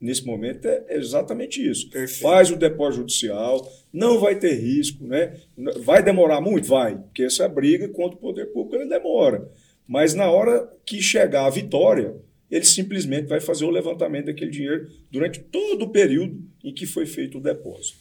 nesse 0.00 0.26
momento 0.26 0.66
é 0.66 0.84
exatamente 0.90 1.66
isso. 1.66 1.88
Perfeito. 1.88 2.20
Faz 2.20 2.50
o 2.50 2.56
depósito 2.56 3.02
judicial, 3.02 3.66
não 3.92 4.18
vai 4.18 4.34
ter 4.34 4.54
risco, 4.54 5.06
né? 5.06 5.36
Vai 5.84 6.02
demorar 6.02 6.40
muito? 6.40 6.66
Vai, 6.66 6.96
porque 6.96 7.22
essa 7.22 7.48
briga 7.48 7.88
contra 7.88 8.16
o 8.16 8.20
poder 8.20 8.46
público 8.46 8.74
ele 8.74 8.88
demora. 8.88 9.48
Mas 9.86 10.14
na 10.14 10.30
hora 10.30 10.68
que 10.84 11.00
chegar 11.00 11.46
a 11.46 11.50
vitória, 11.50 12.16
ele 12.52 12.66
simplesmente 12.66 13.28
vai 13.28 13.40
fazer 13.40 13.64
o 13.64 13.70
levantamento 13.70 14.26
daquele 14.26 14.50
dinheiro 14.50 14.86
durante 15.10 15.40
todo 15.40 15.86
o 15.86 15.90
período 15.90 16.38
em 16.62 16.74
que 16.74 16.84
foi 16.84 17.06
feito 17.06 17.38
o 17.38 17.40
depósito. 17.40 17.96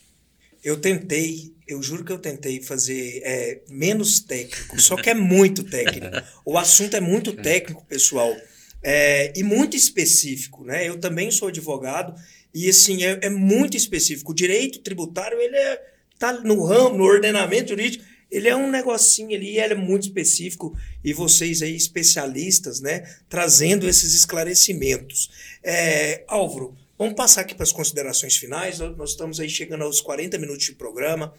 Eu 0.62 0.78
tentei, 0.78 1.56
eu 1.66 1.82
juro 1.82 2.04
que 2.04 2.12
eu 2.12 2.20
tentei 2.20 2.62
fazer 2.62 3.22
é, 3.24 3.62
menos 3.70 4.20
técnico, 4.20 4.80
só 4.80 4.98
que 4.98 5.10
é 5.10 5.14
muito 5.14 5.64
técnico. 5.64 6.22
O 6.46 6.58
assunto 6.58 6.98
é 6.98 7.00
muito 7.00 7.32
técnico, 7.34 7.86
pessoal, 7.86 8.36
é, 8.84 9.32
e 9.38 9.42
muito 9.42 9.78
específico. 9.78 10.66
Né? 10.66 10.88
Eu 10.88 11.00
também 11.00 11.32
sou 11.32 11.48
advogado 11.48 12.14
e 12.54 12.68
assim 12.68 13.04
é, 13.06 13.20
é 13.22 13.30
muito 13.30 13.78
específico. 13.78 14.34
O 14.34 14.36
direito 14.36 14.80
tributário 14.80 15.40
ele 15.40 15.56
é, 15.56 15.82
tá 16.20 16.34
no 16.34 16.62
ramo, 16.66 16.98
no 16.98 17.06
ordenamento 17.06 17.70
jurídico, 17.70 18.04
ele 18.32 18.48
é 18.48 18.56
um 18.56 18.72
negocinho 18.72 19.36
ali, 19.36 19.60
ele 19.60 19.74
é 19.74 19.78
muito 19.78 20.04
específico 20.04 20.76
e 21.04 21.14
vocês 21.14 21.62
aí 21.62 21.76
especialistas, 21.76 22.80
né, 22.80 23.04
trazendo 23.28 23.88
esses 23.90 24.14
esclarecimentos. 24.14 25.30
É, 25.62 26.24
Álvaro, 26.28 26.74
vamos 26.98 27.14
passar 27.16 27.42
aqui 27.42 27.54
para 27.54 27.64
as 27.64 27.74
considerações 27.74 28.38
finais. 28.38 28.80
Nós 28.80 29.12
estamos 29.12 29.40
aí 29.40 29.50
chegando 29.50 29.84
aos 29.84 30.00
40 30.00 30.38
minutos 30.38 30.66
de 30.66 30.74
programa. 30.74 31.34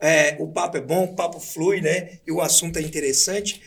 É, 0.00 0.36
o 0.40 0.48
papo 0.48 0.78
é 0.78 0.80
bom, 0.80 1.04
o 1.04 1.14
papo 1.14 1.38
flui, 1.38 1.80
né? 1.82 2.18
E 2.26 2.32
o 2.32 2.40
assunto 2.40 2.78
é 2.78 2.82
interessante. 2.82 3.60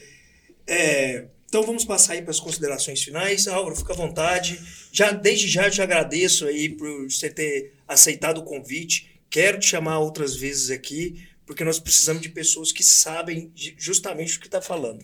É, 0.66 1.26
então 1.46 1.64
vamos 1.64 1.84
passar 1.84 2.14
aí 2.14 2.22
para 2.22 2.32
as 2.32 2.40
considerações 2.40 3.04
finais. 3.04 3.48
Álvaro, 3.48 3.76
fica 3.76 3.94
à 3.94 3.96
vontade. 3.96 4.60
Já 4.92 5.12
desde 5.12 5.48
já 5.48 5.70
te 5.70 5.82
agradeço 5.82 6.48
aí 6.48 6.70
por 6.70 7.10
você 7.10 7.30
ter 7.30 7.74
aceitado 7.88 8.40
o 8.40 8.44
convite. 8.44 9.12
Quero 9.30 9.60
te 9.60 9.68
chamar 9.68 10.00
outras 10.00 10.36
vezes 10.36 10.72
aqui 10.72 11.28
porque 11.52 11.66
nós 11.66 11.80
precisamos 11.80 12.22
de 12.22 12.30
pessoas 12.30 12.72
que 12.72 12.82
sabem 12.82 13.52
justamente 13.78 14.38
o 14.38 14.40
que 14.40 14.48
está 14.48 14.62
falando. 14.62 15.04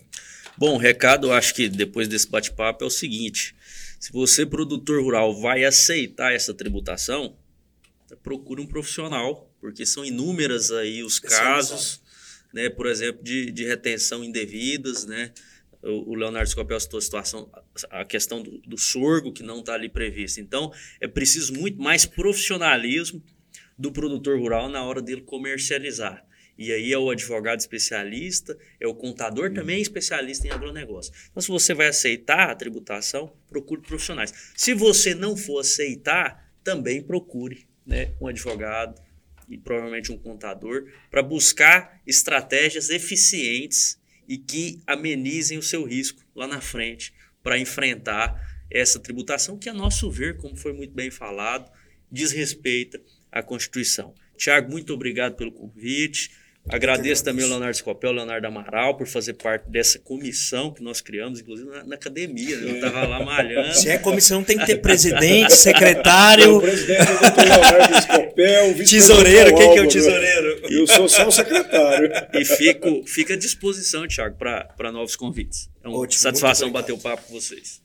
Bom, 0.56 0.76
o 0.76 0.78
recado, 0.78 1.30
acho 1.30 1.54
que 1.54 1.68
depois 1.68 2.08
desse 2.08 2.26
bate-papo 2.26 2.82
é 2.82 2.86
o 2.86 2.90
seguinte: 2.90 3.54
se 4.00 4.10
você, 4.10 4.46
produtor 4.46 5.02
rural, 5.02 5.38
vai 5.38 5.66
aceitar 5.66 6.32
essa 6.32 6.54
tributação, 6.54 7.36
procure 8.22 8.62
um 8.62 8.66
profissional, 8.66 9.54
porque 9.60 9.84
são 9.84 10.06
inúmeras 10.06 10.70
aí 10.70 11.02
os 11.02 11.18
casos, 11.18 12.00
né, 12.50 12.70
por 12.70 12.86
exemplo, 12.86 13.22
de, 13.22 13.50
de 13.50 13.66
retenção 13.66 14.24
indevidas, 14.24 15.04
né? 15.04 15.32
O, 15.82 16.14
Leonardo 16.14 16.48
Scopel 16.48 16.80
citou 16.80 16.96
a 16.96 17.02
situação, 17.02 17.50
a 17.90 18.06
questão 18.06 18.42
do, 18.42 18.58
do 18.62 18.78
sorgo 18.78 19.34
que 19.34 19.42
não 19.42 19.60
está 19.60 19.74
ali 19.74 19.90
previsto. 19.90 20.40
Então, 20.40 20.72
é 20.98 21.06
preciso 21.06 21.52
muito 21.52 21.78
mais 21.78 22.06
profissionalismo 22.06 23.22
do 23.78 23.92
produtor 23.92 24.40
rural 24.40 24.70
na 24.70 24.82
hora 24.82 25.02
dele 25.02 25.20
comercializar. 25.20 26.26
E 26.58 26.72
aí 26.72 26.92
é 26.92 26.98
o 26.98 27.08
advogado 27.08 27.60
especialista, 27.60 28.58
é 28.80 28.86
o 28.88 28.94
contador 28.94 29.54
também 29.54 29.76
uhum. 29.76 29.82
especialista 29.82 30.46
em 30.46 30.50
agronegócio. 30.50 31.12
Então, 31.30 31.40
se 31.40 31.48
você 31.48 31.72
vai 31.72 31.86
aceitar 31.86 32.50
a 32.50 32.54
tributação, 32.54 33.32
procure 33.48 33.80
profissionais. 33.80 34.52
Se 34.56 34.74
você 34.74 35.14
não 35.14 35.36
for 35.36 35.60
aceitar, 35.60 36.52
também 36.64 37.00
procure 37.00 37.68
né, 37.86 38.12
um 38.20 38.26
advogado 38.26 39.00
e 39.48 39.56
provavelmente 39.56 40.10
um 40.10 40.18
contador 40.18 40.86
para 41.10 41.22
buscar 41.22 42.02
estratégias 42.04 42.90
eficientes 42.90 43.98
e 44.28 44.36
que 44.36 44.82
amenizem 44.86 45.56
o 45.56 45.62
seu 45.62 45.84
risco 45.84 46.22
lá 46.34 46.46
na 46.46 46.60
frente 46.60 47.14
para 47.42 47.58
enfrentar 47.58 48.36
essa 48.70 48.98
tributação 48.98 49.56
que, 49.56 49.68
a 49.68 49.72
nosso 49.72 50.10
ver, 50.10 50.36
como 50.36 50.56
foi 50.56 50.72
muito 50.72 50.92
bem 50.92 51.10
falado, 51.10 51.70
desrespeita 52.10 53.00
a 53.30 53.42
Constituição. 53.42 54.14
Tiago, 54.36 54.70
muito 54.70 54.92
obrigado 54.92 55.36
pelo 55.36 55.52
convite. 55.52 56.30
Agradeço 56.70 57.24
também 57.24 57.44
o 57.44 57.48
Leonardo 57.48 57.76
Scopel, 57.76 58.10
o 58.10 58.12
Leonardo 58.12 58.46
Amaral, 58.46 58.96
por 58.96 59.06
fazer 59.06 59.34
parte 59.34 59.68
dessa 59.68 59.98
comissão 59.98 60.72
que 60.72 60.82
nós 60.82 61.00
criamos, 61.00 61.40
inclusive 61.40 61.68
na, 61.70 61.84
na 61.84 61.94
academia. 61.94 62.56
Né? 62.56 62.70
Eu 62.70 62.74
estava 62.76 63.06
lá 63.06 63.24
malhando. 63.24 63.74
Se 63.74 63.88
é 63.88 63.98
comissão, 63.98 64.44
tem 64.44 64.58
que 64.58 64.66
ter 64.66 64.76
presidente, 64.76 65.54
secretário. 65.56 66.58
O 66.58 66.60
presidente 66.60 67.00
é 67.00 67.04
o 67.04 67.20
doutor 67.20 67.44
Leonardo 67.44 68.02
Scopel, 68.02 68.70
o 68.70 68.84
Tesoureiro, 68.84 69.56
quem 69.56 69.72
que 69.72 69.78
é 69.78 69.82
o 69.82 69.88
tesoureiro? 69.88 70.60
Eu 70.70 70.86
sou 70.86 71.08
só 71.08 71.26
o 71.26 71.30
secretário. 71.30 72.10
E 72.34 72.44
fico, 72.44 73.04
fico 73.06 73.32
à 73.32 73.36
disposição, 73.36 74.06
Thiago, 74.06 74.36
para 74.36 74.92
novos 74.92 75.16
convites. 75.16 75.68
É 75.82 75.88
uma 75.88 75.98
Ótimo, 75.98 76.20
satisfação 76.20 76.70
bater 76.70 76.92
o 76.92 76.98
papo 76.98 77.22
com 77.22 77.34
vocês. 77.34 77.80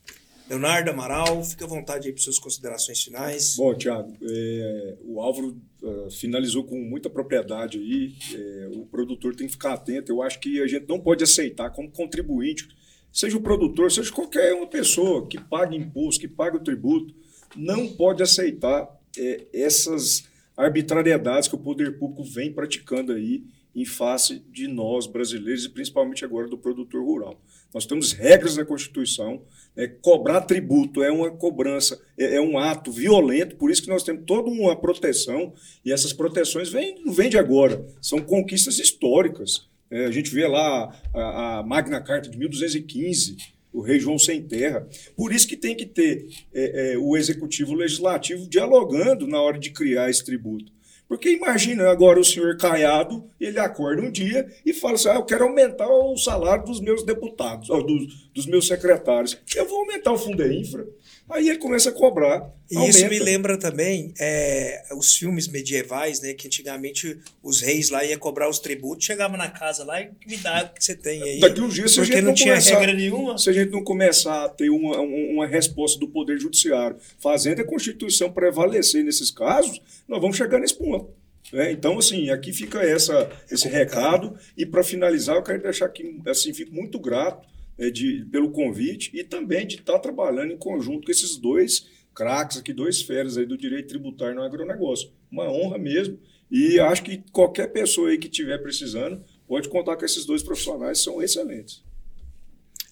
Leonardo 0.54 0.92
Amaral, 0.92 1.44
fica 1.44 1.66
à 1.66 1.68
vontade 1.68 2.08
aí 2.08 2.14
para 2.14 2.22
suas 2.22 2.38
considerações 2.38 3.04
finais. 3.04 3.56
Bom, 3.56 3.74
Tiago, 3.74 4.16
é, 4.22 4.96
o 5.04 5.20
Álvaro 5.20 5.60
uh, 5.82 6.12
finalizou 6.12 6.64
com 6.64 6.78
muita 6.80 7.10
propriedade 7.10 7.80
aí. 7.80 8.14
É, 8.36 8.70
o 8.76 8.86
produtor 8.86 9.36
tem 9.36 9.48
que 9.48 9.54
ficar 9.54 9.74
atento. 9.74 10.12
Eu 10.12 10.22
acho 10.22 10.40
que 10.40 10.62
a 10.62 10.68
gente 10.68 10.88
não 10.88 11.00
pode 11.00 11.24
aceitar 11.24 11.72
como 11.72 11.90
contribuinte, 11.90 12.68
seja 13.12 13.36
o 13.36 13.42
produtor, 13.42 13.92
seja 13.92 14.12
qualquer 14.12 14.54
uma 14.54 14.68
pessoa 14.68 15.28
que 15.28 15.40
pague 15.40 15.76
imposto, 15.76 16.22
que 16.22 16.28
pague 16.28 16.58
o 16.58 16.64
tributo, 16.64 17.16
não 17.56 17.88
pode 17.88 18.22
aceitar 18.22 18.88
é, 19.18 19.48
essas 19.52 20.28
arbitrariedades 20.56 21.50
que 21.50 21.56
o 21.56 21.60
poder 21.60 21.98
público 21.98 22.24
vem 22.24 22.54
praticando 22.54 23.12
aí 23.12 23.44
em 23.76 23.86
face 23.86 24.44
de 24.52 24.68
nós 24.68 25.08
brasileiros 25.08 25.66
e 25.66 25.70
principalmente 25.70 26.24
agora 26.24 26.48
do 26.48 26.58
produtor 26.58 27.04
rural. 27.04 27.42
Nós 27.74 27.86
temos 27.86 28.12
regras 28.12 28.56
na 28.56 28.64
Constituição. 28.64 29.42
Né? 29.76 29.88
Cobrar 29.88 30.42
tributo 30.42 31.02
é 31.02 31.12
uma 31.12 31.32
cobrança, 31.32 32.00
é, 32.18 32.36
é, 32.36 32.42
um 32.42 32.58
ato 32.58 32.92
violento, 32.92 33.56
por 33.56 33.72
isso 33.72 33.82
que 33.82 33.90
nós 33.90 34.04
temos 34.04 34.24
toda 34.26 34.50
uma 34.50 34.76
proteção, 34.76 35.54
e 35.84 35.92
essas 35.92 36.14
proteções 36.14 36.70
vêm, 36.70 37.02
não 37.04 37.12
vêm 37.12 37.30
de 37.30 37.38
agora, 37.38 37.84
são 38.00 38.20
conquistas 38.20 38.78
históricas. 38.78 39.68
É, 39.90 40.06
a 40.06 40.12
gente 40.12 40.30
vê 40.30 40.48
lá 40.48 40.96
a, 41.14 41.60
a, 41.60 41.64
Magna 41.64 42.00
Carta 42.00 42.30
de 42.30 42.38
1215, 42.38 43.38
o 43.72 43.82
rei 43.82 44.00
João 44.00 44.20
Sem 44.20 44.44
Terra. 44.44 44.88
Por 45.16 45.34
isso 45.34 45.48
que 45.48 45.58
tem 45.58 45.76
que 45.76 45.86
ter 45.86 46.28
é, 46.54 46.94
é 46.94 46.98
o 46.98 47.18
executivo 47.18 47.74
legislativo 47.74 48.48
dialogando 48.48 49.28
na 49.28 49.42
hora 49.42 49.58
de 49.58 49.72
criar 49.72 50.12
esse 50.12 50.24
tributo. 50.24 50.72
Porque 51.08 51.30
imagina 51.30 51.90
agora 51.90 52.20
o 52.20 52.24
senhor 52.24 52.58
Caiado, 52.58 53.24
ele 53.40 53.60
acorda 53.60 54.02
um 54.02 54.12
dia 54.12 54.48
e 54.66 54.74
fala 54.74 54.96
assim: 54.96 55.10
ah, 55.10 55.16
eu 55.16 55.26
quero 55.26 55.46
aumentar 55.46 55.88
o 55.88 56.18
salário 56.18 56.66
dos 56.66 56.80
meus 56.80 57.04
deputados, 57.04 57.68
dos, 57.68 58.30
dos 58.34 58.46
meus 58.46 58.68
secretários. 58.68 59.38
Eu 59.56 59.68
vou 59.68 59.80
aumentar 59.80 60.12
o 60.12 60.18
fundo 60.18 60.46
infra. 60.52 60.88
Aí 61.34 61.50
ele 61.50 61.58
começa 61.58 61.90
a 61.90 61.92
cobrar. 61.92 62.48
E 62.70 62.76
aumenta. 62.76 62.98
isso 62.98 63.10
me 63.10 63.20
lembra 63.20 63.58
também 63.58 64.14
é, 64.20 64.84
os 64.96 65.16
filmes 65.16 65.48
medievais, 65.48 66.22
né? 66.22 66.34
Que 66.34 66.48
antigamente 66.48 67.18
os 67.42 67.60
reis 67.60 67.90
lá 67.90 68.06
iam 68.06 68.20
cobrar 68.20 68.48
os 68.48 68.60
tributos, 68.60 69.06
chegava 69.06 69.36
na 69.36 69.50
casa 69.50 69.84
lá 69.84 70.00
e 70.00 70.12
me 70.28 70.38
dá 70.38 70.64
o 70.64 70.76
que 70.76 70.84
você 70.84 70.96
tem 70.96 71.24
aí. 71.24 71.40
Daqui 71.40 71.60
uns 71.60 71.74
dias, 71.74 71.92
se 71.92 71.98
porque 71.98 72.14
a 72.14 72.16
gente 72.16 72.24
não, 72.24 72.30
não 72.30 72.36
tinha 72.36 72.54
começar, 72.54 72.80
regra 72.80 72.94
nenhuma. 72.94 73.38
Se 73.38 73.50
a 73.50 73.54
gente 73.54 73.72
não 73.72 73.84
começar 73.84 74.46
a 74.46 74.50
ter 74.50 74.70
uma, 74.70 75.00
uma 75.00 75.48
resposta 75.48 76.00
do 76.00 76.08
Poder 76.08 76.40
Judiciário, 76.40 76.98
fazendo 77.20 77.62
a 77.62 77.66
Constituição 77.66 78.32
prevalecer 78.32 79.04
nesses 79.04 79.32
casos, 79.32 79.82
nós 80.08 80.22
vamos 80.22 80.38
chegar 80.38 80.60
nesse 80.60 80.76
ponto. 80.76 81.10
É, 81.52 81.72
então, 81.72 81.98
assim, 81.98 82.30
aqui 82.30 82.54
fica 82.54 82.80
essa, 82.80 83.30
esse 83.52 83.68
recado. 83.68 84.38
E 84.56 84.66
para 84.66 84.84
finalizar, 84.84 85.36
eu 85.36 85.44
quero 85.44 85.62
deixar 85.62 85.86
aqui, 85.86 86.22
assim, 86.28 86.54
fico 86.54 86.74
muito 86.74 87.00
grato 87.00 87.53
é, 87.53 87.53
de, 87.78 88.26
pelo 88.32 88.52
convite 88.52 89.12
e 89.14 89.24
também 89.24 89.66
de 89.66 89.76
estar 89.76 89.94
tá 89.94 90.00
trabalhando 90.00 90.52
em 90.52 90.58
conjunto 90.58 91.06
com 91.06 91.12
esses 91.12 91.38
dois 91.38 91.88
craques 92.14 92.58
aqui, 92.58 92.72
dois 92.72 93.02
feras 93.02 93.38
aí 93.38 93.46
do 93.46 93.58
direito 93.58 93.88
tributário 93.88 94.36
no 94.36 94.44
agronegócio. 94.44 95.12
Uma 95.32 95.52
honra 95.52 95.78
mesmo. 95.78 96.20
E 96.52 96.80
acho 96.80 97.04
que 97.04 97.24
qualquer 97.32 97.68
pessoa 97.68 98.10
aí 98.10 98.18
que 98.18 98.28
estiver 98.28 98.60
precisando 98.60 99.24
pode 99.48 99.70
contar 99.70 99.98
com 99.98 100.06
esses 100.06 100.26
dois 100.26 100.44
profissionais, 100.44 101.00
são 101.00 101.22
excelentes. 101.22 101.84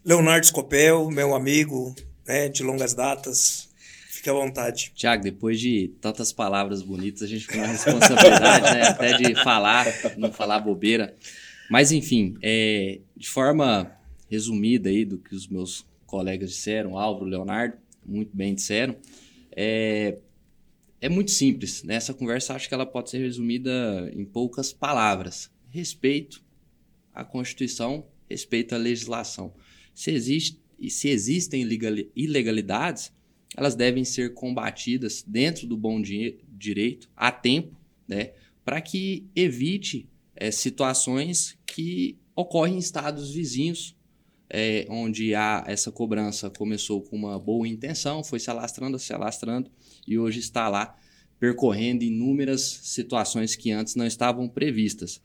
Leonardo 0.03 0.45
Scopel, 0.47 1.09
meu 1.11 1.36
amigo 1.36 1.95
né, 2.25 2.49
de 2.49 2.63
longas 2.63 2.93
datas, 2.93 3.71
Fique 4.21 4.29
à 4.29 4.34
vontade. 4.34 4.91
Tiago, 4.93 5.23
depois 5.23 5.59
de 5.59 5.95
tantas 5.99 6.32
palavras 6.32 6.84
bonitas, 6.84 7.23
a 7.23 7.25
gente 7.25 7.41
fica 7.41 7.57
na 7.57 7.65
responsabilidade, 7.65 8.71
né? 8.75 8.84
Até 8.84 9.17
de 9.17 9.34
falar, 9.43 9.88
não 10.15 10.32
falar 10.32 10.59
bobeira. 10.59 11.15
Mas, 11.71 11.91
enfim, 11.91 12.36
é, 12.39 12.99
de 13.17 13.27
forma 13.27 13.91
resumida 14.32 14.89
aí 14.89 15.03
do 15.03 15.17
que 15.17 15.36
os 15.36 15.45
meus 15.45 15.86
colegas 16.05 16.51
disseram, 16.51 16.97
Álvaro, 16.97 17.25
Leonardo, 17.25 17.75
muito 18.05 18.36
bem 18.36 18.55
disseram, 18.55 18.95
é, 19.51 20.17
é 21.01 21.09
muito 21.09 21.32
simples. 21.32 21.84
Nessa 21.84 22.13
conversa, 22.13 22.53
acho 22.53 22.69
que 22.69 22.73
ela 22.73 22.86
pode 22.86 23.09
ser 23.09 23.19
resumida 23.19 24.09
em 24.15 24.23
poucas 24.23 24.71
palavras. 24.71 25.51
Respeito 25.69 26.41
à 27.13 27.25
Constituição, 27.25 28.07
respeito 28.29 28.73
à 28.73 28.77
legislação. 28.77 29.53
Se, 29.93 30.11
existe, 30.11 30.57
se 30.88 31.09
existem 31.09 31.61
ilegalidades, 32.15 33.11
elas 33.57 33.75
devem 33.75 34.05
ser 34.05 34.34
combatidas 34.34 35.25
dentro 35.27 35.67
do 35.67 35.75
bom 35.75 36.01
direito, 36.01 37.09
a 37.17 37.34
tempo, 37.34 37.77
né, 38.07 38.32
para 38.63 38.79
que 38.79 39.27
evite 39.36 40.07
é, 40.38 40.51
situações 40.51 41.57
que 41.65 42.17
ocorrem 42.34 42.75
em 42.75 42.79
estados 42.79 43.34
vizinhos 43.34 43.99
é, 44.54 44.86
onde 44.89 45.34
há 45.34 45.64
essa 45.66 45.91
cobrança 45.91 46.49
começou 46.49 47.02
com 47.02 47.16
uma 47.16 47.39
boa 47.39 47.68
intenção, 47.68 48.24
foi 48.24 48.39
se 48.39 48.49
alastrando, 48.49 48.99
se 48.99 49.14
alastrando 49.14 49.72
e 50.06 50.20
hoje 50.20 50.39
está 50.39 50.68
lá 50.68 50.95
percorrendo 51.39 52.04
inúmeras 52.04 52.62
situações 52.84 53.56
que 53.56 53.72
antes 53.72 53.95
não 53.95 54.06
estavam 54.06 54.47
previstas. 54.47 55.22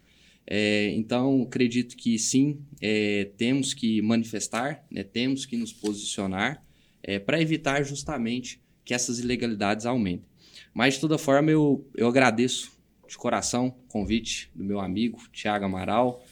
É, 0.46 0.90
então, 0.94 1.42
acredito 1.42 1.96
que 1.96 2.18
sim, 2.18 2.60
é, 2.80 3.28
temos 3.36 3.74
que 3.74 4.00
manifestar, 4.00 4.86
né, 4.90 5.02
temos 5.02 5.44
que 5.44 5.56
nos 5.56 5.72
posicionar 5.72 6.64
é, 7.02 7.18
para 7.18 7.40
evitar 7.40 7.82
justamente 7.82 8.60
que 8.84 8.94
essas 8.94 9.18
ilegalidades 9.18 9.84
aumentem. 9.84 10.24
Mas, 10.72 10.94
de 10.94 11.00
toda 11.00 11.18
forma, 11.18 11.50
eu, 11.50 11.84
eu 11.96 12.06
agradeço 12.06 12.72
de 13.08 13.16
coração 13.16 13.68
o 13.68 13.88
convite 13.88 14.50
do 14.54 14.64
meu 14.64 14.80
amigo 14.80 15.20
Tiago 15.32 15.64
Amaral, 15.64 16.24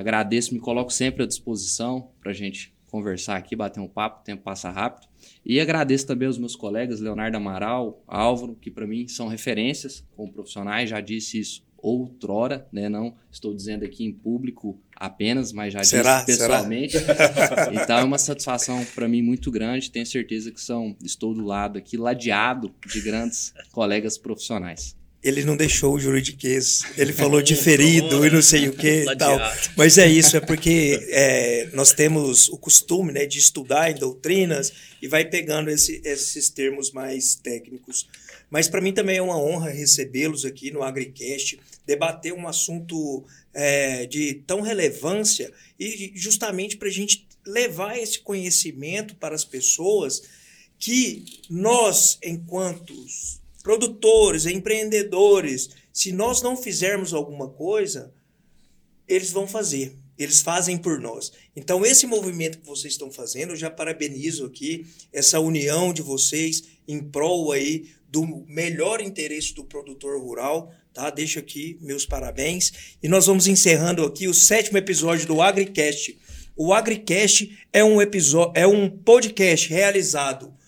Agradeço, 0.00 0.54
me 0.54 0.60
coloco 0.60 0.90
sempre 0.90 1.24
à 1.24 1.26
disposição 1.26 2.08
para 2.22 2.30
a 2.30 2.34
gente 2.34 2.72
conversar 2.90 3.36
aqui, 3.36 3.54
bater 3.54 3.80
um 3.80 3.86
papo, 3.86 4.20
o 4.20 4.24
tempo 4.24 4.42
passa 4.42 4.70
rápido. 4.70 5.06
E 5.44 5.60
agradeço 5.60 6.06
também 6.06 6.26
aos 6.26 6.38
meus 6.38 6.56
colegas 6.56 7.00
Leonardo 7.00 7.36
Amaral, 7.36 8.02
Álvaro, 8.08 8.56
que 8.56 8.70
para 8.70 8.86
mim 8.86 9.06
são 9.06 9.28
referências 9.28 10.02
como 10.16 10.32
profissionais, 10.32 10.88
já 10.88 11.02
disse 11.02 11.38
isso 11.38 11.62
outrora, 11.76 12.66
né? 12.72 12.88
Não 12.88 13.14
estou 13.30 13.54
dizendo 13.54 13.84
aqui 13.84 14.02
em 14.02 14.12
público 14.12 14.80
apenas, 14.96 15.52
mas 15.52 15.74
já 15.74 15.84
Será? 15.84 16.22
disse 16.24 16.38
pessoalmente. 16.38 16.96
então 17.72 17.98
é 17.98 18.04
uma 18.04 18.18
satisfação 18.18 18.82
para 18.94 19.06
mim 19.06 19.20
muito 19.20 19.50
grande. 19.50 19.90
Tenho 19.90 20.06
certeza 20.06 20.50
que 20.50 20.60
são, 20.62 20.96
estou 21.04 21.34
do 21.34 21.44
lado 21.44 21.78
aqui, 21.78 21.98
ladeado 21.98 22.74
de 22.86 23.02
grandes 23.02 23.52
colegas 23.70 24.16
profissionais 24.16 24.98
ele 25.22 25.44
não 25.44 25.56
deixou 25.56 25.94
o 25.94 26.00
juridiquês, 26.00 26.82
ele 26.96 27.12
falou 27.12 27.40
diferido 27.42 28.24
e 28.26 28.30
não 28.30 28.40
sei 28.40 28.68
o 28.68 28.72
que 28.72 29.04
e 29.04 29.16
tal. 29.16 29.38
Mas 29.76 29.98
é 29.98 30.08
isso, 30.08 30.36
é 30.36 30.40
porque 30.40 30.98
é, 31.10 31.68
nós 31.74 31.92
temos 31.92 32.48
o 32.48 32.56
costume 32.56 33.12
né, 33.12 33.26
de 33.26 33.38
estudar 33.38 33.90
em 33.90 33.94
doutrinas 33.94 34.72
e 35.00 35.08
vai 35.08 35.24
pegando 35.24 35.70
esse, 35.70 36.00
esses 36.04 36.48
termos 36.48 36.90
mais 36.90 37.34
técnicos. 37.34 38.08
Mas 38.50 38.66
para 38.66 38.80
mim 38.80 38.92
também 38.92 39.18
é 39.18 39.22
uma 39.22 39.38
honra 39.38 39.70
recebê-los 39.70 40.44
aqui 40.44 40.70
no 40.70 40.82
AgriCast, 40.82 41.60
debater 41.86 42.32
um 42.32 42.48
assunto 42.48 43.24
é, 43.52 44.06
de 44.06 44.42
tão 44.46 44.60
relevância 44.60 45.52
e 45.78 46.12
justamente 46.14 46.76
para 46.76 46.88
a 46.88 46.92
gente 46.92 47.26
levar 47.46 47.98
esse 47.98 48.18
conhecimento 48.20 49.14
para 49.16 49.34
as 49.34 49.44
pessoas 49.44 50.22
que 50.78 51.24
nós, 51.48 52.18
enquanto 52.22 52.94
produtores, 53.70 54.46
empreendedores, 54.46 55.70
se 55.92 56.10
nós 56.10 56.42
não 56.42 56.56
fizermos 56.56 57.14
alguma 57.14 57.48
coisa, 57.48 58.12
eles 59.06 59.30
vão 59.30 59.46
fazer. 59.46 59.96
Eles 60.18 60.42
fazem 60.42 60.76
por 60.76 60.98
nós. 60.98 61.30
Então, 61.54 61.86
esse 61.86 62.04
movimento 62.04 62.58
que 62.58 62.66
vocês 62.66 62.94
estão 62.94 63.12
fazendo, 63.12 63.50
eu 63.50 63.56
já 63.56 63.70
parabenizo 63.70 64.44
aqui 64.44 64.84
essa 65.12 65.38
união 65.38 65.92
de 65.92 66.02
vocês 66.02 66.64
em 66.88 67.00
prol 67.00 67.52
aí 67.52 67.90
do 68.08 68.44
melhor 68.48 69.00
interesse 69.00 69.54
do 69.54 69.64
produtor 69.64 70.20
rural, 70.20 70.74
tá? 70.92 71.08
Deixo 71.08 71.38
aqui 71.38 71.78
meus 71.80 72.04
parabéns. 72.04 72.96
E 73.00 73.06
nós 73.06 73.26
vamos 73.26 73.46
encerrando 73.46 74.04
aqui 74.04 74.26
o 74.26 74.34
sétimo 74.34 74.78
episódio 74.78 75.28
do 75.28 75.40
AgriCast. 75.40 76.18
O 76.56 76.74
AgriCast 76.74 77.56
é 77.72 77.84
um 77.84 78.02
episódio, 78.02 78.52
é 78.56 78.66
um 78.66 78.90
podcast 78.90 79.68
realizado 79.68 80.58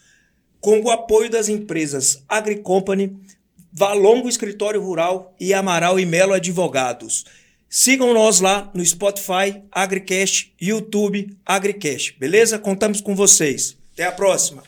com 0.63 0.81
o 0.81 0.91
apoio 0.91 1.29
das 1.29 1.51
empresas 1.51 2.23
AgriCompany, 2.29 3.15
Valongo 3.71 4.29
Escritório 4.29 4.81
Rural 4.81 5.35
e 5.39 5.53
Amaral 5.53 5.99
e 5.99 6.07
Melo 6.07 6.33
Advogados. 6.33 7.27
Sigam 7.69 8.15
nós 8.15 8.41
lá 8.41 8.71
no 8.73 8.85
Spotify, 8.85 9.63
AgriCast, 9.73 10.55
YouTube, 10.61 11.37
AgriCast, 11.45 12.17
beleza? 12.19 12.59
Contamos 12.59 13.01
com 13.01 13.15
vocês. 13.15 13.77
Até 13.95 14.05
a 14.05 14.13
próxima. 14.13 14.63